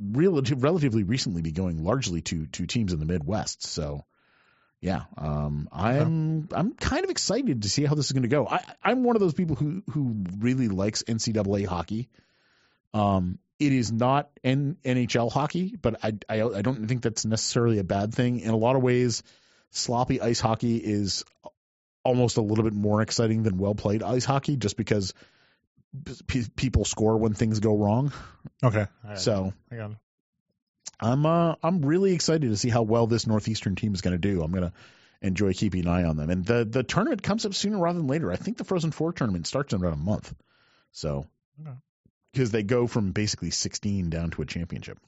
relative, 0.00 0.62
relatively 0.62 1.02
recently 1.02 1.42
be 1.42 1.52
going 1.52 1.82
largely 1.82 2.20
to 2.22 2.46
to 2.46 2.66
teams 2.66 2.92
in 2.92 3.00
the 3.00 3.06
Midwest. 3.06 3.66
So 3.66 4.04
yeah, 4.80 5.02
um, 5.16 5.68
I'm 5.72 6.48
I'm 6.52 6.72
kind 6.74 7.04
of 7.04 7.10
excited 7.10 7.62
to 7.62 7.68
see 7.68 7.84
how 7.84 7.94
this 7.94 8.06
is 8.06 8.12
going 8.12 8.22
to 8.22 8.28
go. 8.28 8.46
I, 8.46 8.62
I'm 8.82 9.02
one 9.02 9.16
of 9.16 9.20
those 9.20 9.34
people 9.34 9.56
who 9.56 9.82
who 9.90 10.24
really 10.38 10.68
likes 10.68 11.02
NCAA 11.02 11.66
hockey. 11.66 12.08
Um, 12.94 13.38
it 13.58 13.72
is 13.72 13.90
not 13.90 14.30
N- 14.44 14.76
NHL 14.84 15.32
hockey, 15.32 15.74
but 15.80 16.04
I, 16.04 16.12
I 16.28 16.42
I 16.42 16.62
don't 16.62 16.86
think 16.86 17.02
that's 17.02 17.24
necessarily 17.24 17.78
a 17.78 17.84
bad 17.84 18.14
thing. 18.14 18.40
In 18.40 18.50
a 18.50 18.56
lot 18.56 18.76
of 18.76 18.82
ways, 18.82 19.24
sloppy 19.70 20.20
ice 20.20 20.38
hockey 20.38 20.76
is 20.76 21.24
almost 22.04 22.36
a 22.36 22.42
little 22.42 22.64
bit 22.64 22.72
more 22.72 23.02
exciting 23.02 23.42
than 23.42 23.58
well 23.58 23.74
played 23.74 24.02
ice 24.04 24.24
hockey, 24.24 24.56
just 24.56 24.76
because 24.76 25.12
p- 26.26 26.46
people 26.54 26.84
score 26.84 27.16
when 27.16 27.34
things 27.34 27.58
go 27.60 27.76
wrong. 27.76 28.12
Okay. 28.62 28.86
So 29.16 29.52
Hang 29.70 29.80
on. 29.80 29.98
I'm 31.00 31.26
uh, 31.26 31.54
I'm 31.62 31.82
really 31.82 32.12
excited 32.12 32.48
to 32.48 32.56
see 32.56 32.68
how 32.68 32.82
well 32.82 33.06
this 33.06 33.26
Northeastern 33.26 33.76
team 33.76 33.94
is 33.94 34.00
going 34.00 34.14
to 34.14 34.18
do. 34.18 34.42
I'm 34.42 34.50
going 34.50 34.64
to 34.64 34.72
enjoy 35.20 35.52
keeping 35.52 35.82
an 35.82 35.88
eye 35.88 36.04
on 36.04 36.16
them. 36.16 36.30
And 36.30 36.44
the 36.44 36.64
the 36.64 36.82
tournament 36.82 37.22
comes 37.22 37.46
up 37.46 37.54
sooner 37.54 37.78
rather 37.78 37.98
than 37.98 38.08
later. 38.08 38.32
I 38.32 38.36
think 38.36 38.56
the 38.56 38.64
Frozen 38.64 38.92
Four 38.92 39.12
tournament 39.12 39.46
starts 39.46 39.72
in 39.72 39.80
about 39.80 39.92
a 39.92 39.96
month. 39.96 40.34
So 40.92 41.26
because 42.32 42.50
they 42.50 42.62
go 42.62 42.86
from 42.86 43.12
basically 43.12 43.50
16 43.50 44.10
down 44.10 44.30
to 44.30 44.42
a 44.42 44.46
championship. 44.46 44.98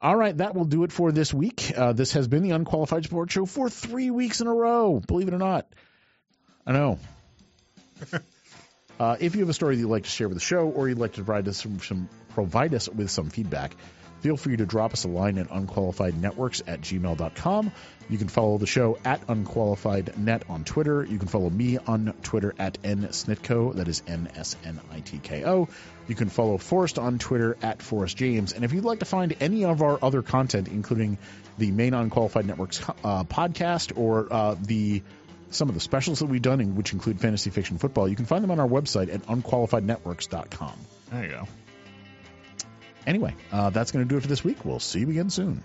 All 0.00 0.16
right, 0.16 0.36
that 0.38 0.54
will 0.54 0.64
do 0.64 0.82
it 0.82 0.90
for 0.90 1.12
this 1.12 1.32
week. 1.32 1.72
Uh, 1.76 1.92
this 1.92 2.14
has 2.14 2.26
been 2.26 2.42
the 2.42 2.50
Unqualified 2.50 3.04
Sports 3.04 3.32
Show 3.32 3.46
for 3.46 3.68
three 3.68 4.10
weeks 4.10 4.40
in 4.40 4.46
a 4.46 4.54
row. 4.54 5.00
Believe 5.06 5.28
it 5.28 5.34
or 5.34 5.38
not, 5.38 5.72
I 6.66 6.72
know. 6.72 6.98
uh, 9.00 9.16
if 9.20 9.34
you 9.34 9.42
have 9.42 9.48
a 9.48 9.54
story 9.54 9.76
that 9.76 9.80
you'd 9.80 9.90
like 9.90 10.02
to 10.04 10.10
share 10.10 10.28
with 10.28 10.36
the 10.36 10.44
show, 10.44 10.68
or 10.68 10.88
you'd 10.88 10.98
like 10.98 11.12
to 11.12 11.22
provide 11.22 11.46
us 11.46 11.62
some, 11.62 11.78
some 11.80 12.08
provide 12.30 12.74
us 12.74 12.88
with 12.88 13.10
some 13.10 13.30
feedback, 13.30 13.76
feel 14.22 14.36
free 14.36 14.56
to 14.56 14.64
drop 14.64 14.92
us 14.92 15.04
a 15.04 15.08
line 15.08 15.36
at 15.36 15.48
unqualifiednetworks 15.48 16.62
at 16.66 16.80
gmail.com. 16.80 17.72
You 18.08 18.18
can 18.18 18.28
follow 18.28 18.58
the 18.58 18.66
show 18.66 18.98
at 19.04 19.26
unqualifiednet 19.26 20.48
on 20.48 20.64
Twitter. 20.64 21.04
You 21.04 21.18
can 21.18 21.28
follow 21.28 21.50
me 21.50 21.78
on 21.78 22.14
Twitter 22.22 22.54
at 22.58 22.80
nsnitko. 22.82 23.74
That 23.76 23.88
is 23.88 24.02
N 24.06 24.28
S 24.36 24.56
N 24.64 24.80
I 24.92 25.00
T 25.00 25.18
K 25.18 25.44
O. 25.44 25.68
You 26.08 26.14
can 26.14 26.28
follow 26.28 26.58
Forrest 26.58 26.98
on 26.98 27.18
Twitter 27.18 27.56
at 27.62 27.82
Forrest 27.82 28.16
James. 28.16 28.52
And 28.52 28.64
if 28.64 28.72
you'd 28.72 28.84
like 28.84 29.00
to 29.00 29.04
find 29.04 29.34
any 29.40 29.64
of 29.64 29.82
our 29.82 29.98
other 30.02 30.22
content, 30.22 30.68
including 30.68 31.18
the 31.58 31.70
main 31.70 31.94
Unqualified 31.94 32.46
Networks 32.46 32.80
uh, 33.04 33.24
podcast 33.24 33.96
or 33.96 34.32
uh, 34.32 34.56
the 34.60 35.02
some 35.50 35.68
of 35.68 35.74
the 35.74 35.80
specials 35.80 36.20
that 36.20 36.26
we've 36.26 36.42
done, 36.42 36.76
which 36.76 36.92
include 36.92 37.20
fantasy 37.20 37.50
fiction 37.50 37.78
football, 37.78 38.08
you 38.08 38.16
can 38.16 38.24
find 38.24 38.42
them 38.42 38.50
on 38.50 38.58
our 38.58 38.68
website 38.68 39.12
at 39.12 39.22
unqualifiednetworks.com. 39.22 40.72
There 41.10 41.24
you 41.24 41.30
go. 41.30 41.48
Anyway, 43.06 43.34
uh, 43.50 43.70
that's 43.70 43.92
going 43.92 44.04
to 44.04 44.08
do 44.08 44.16
it 44.16 44.20
for 44.20 44.28
this 44.28 44.44
week. 44.44 44.64
We'll 44.64 44.80
see 44.80 45.00
you 45.00 45.10
again 45.10 45.30
soon. 45.30 45.62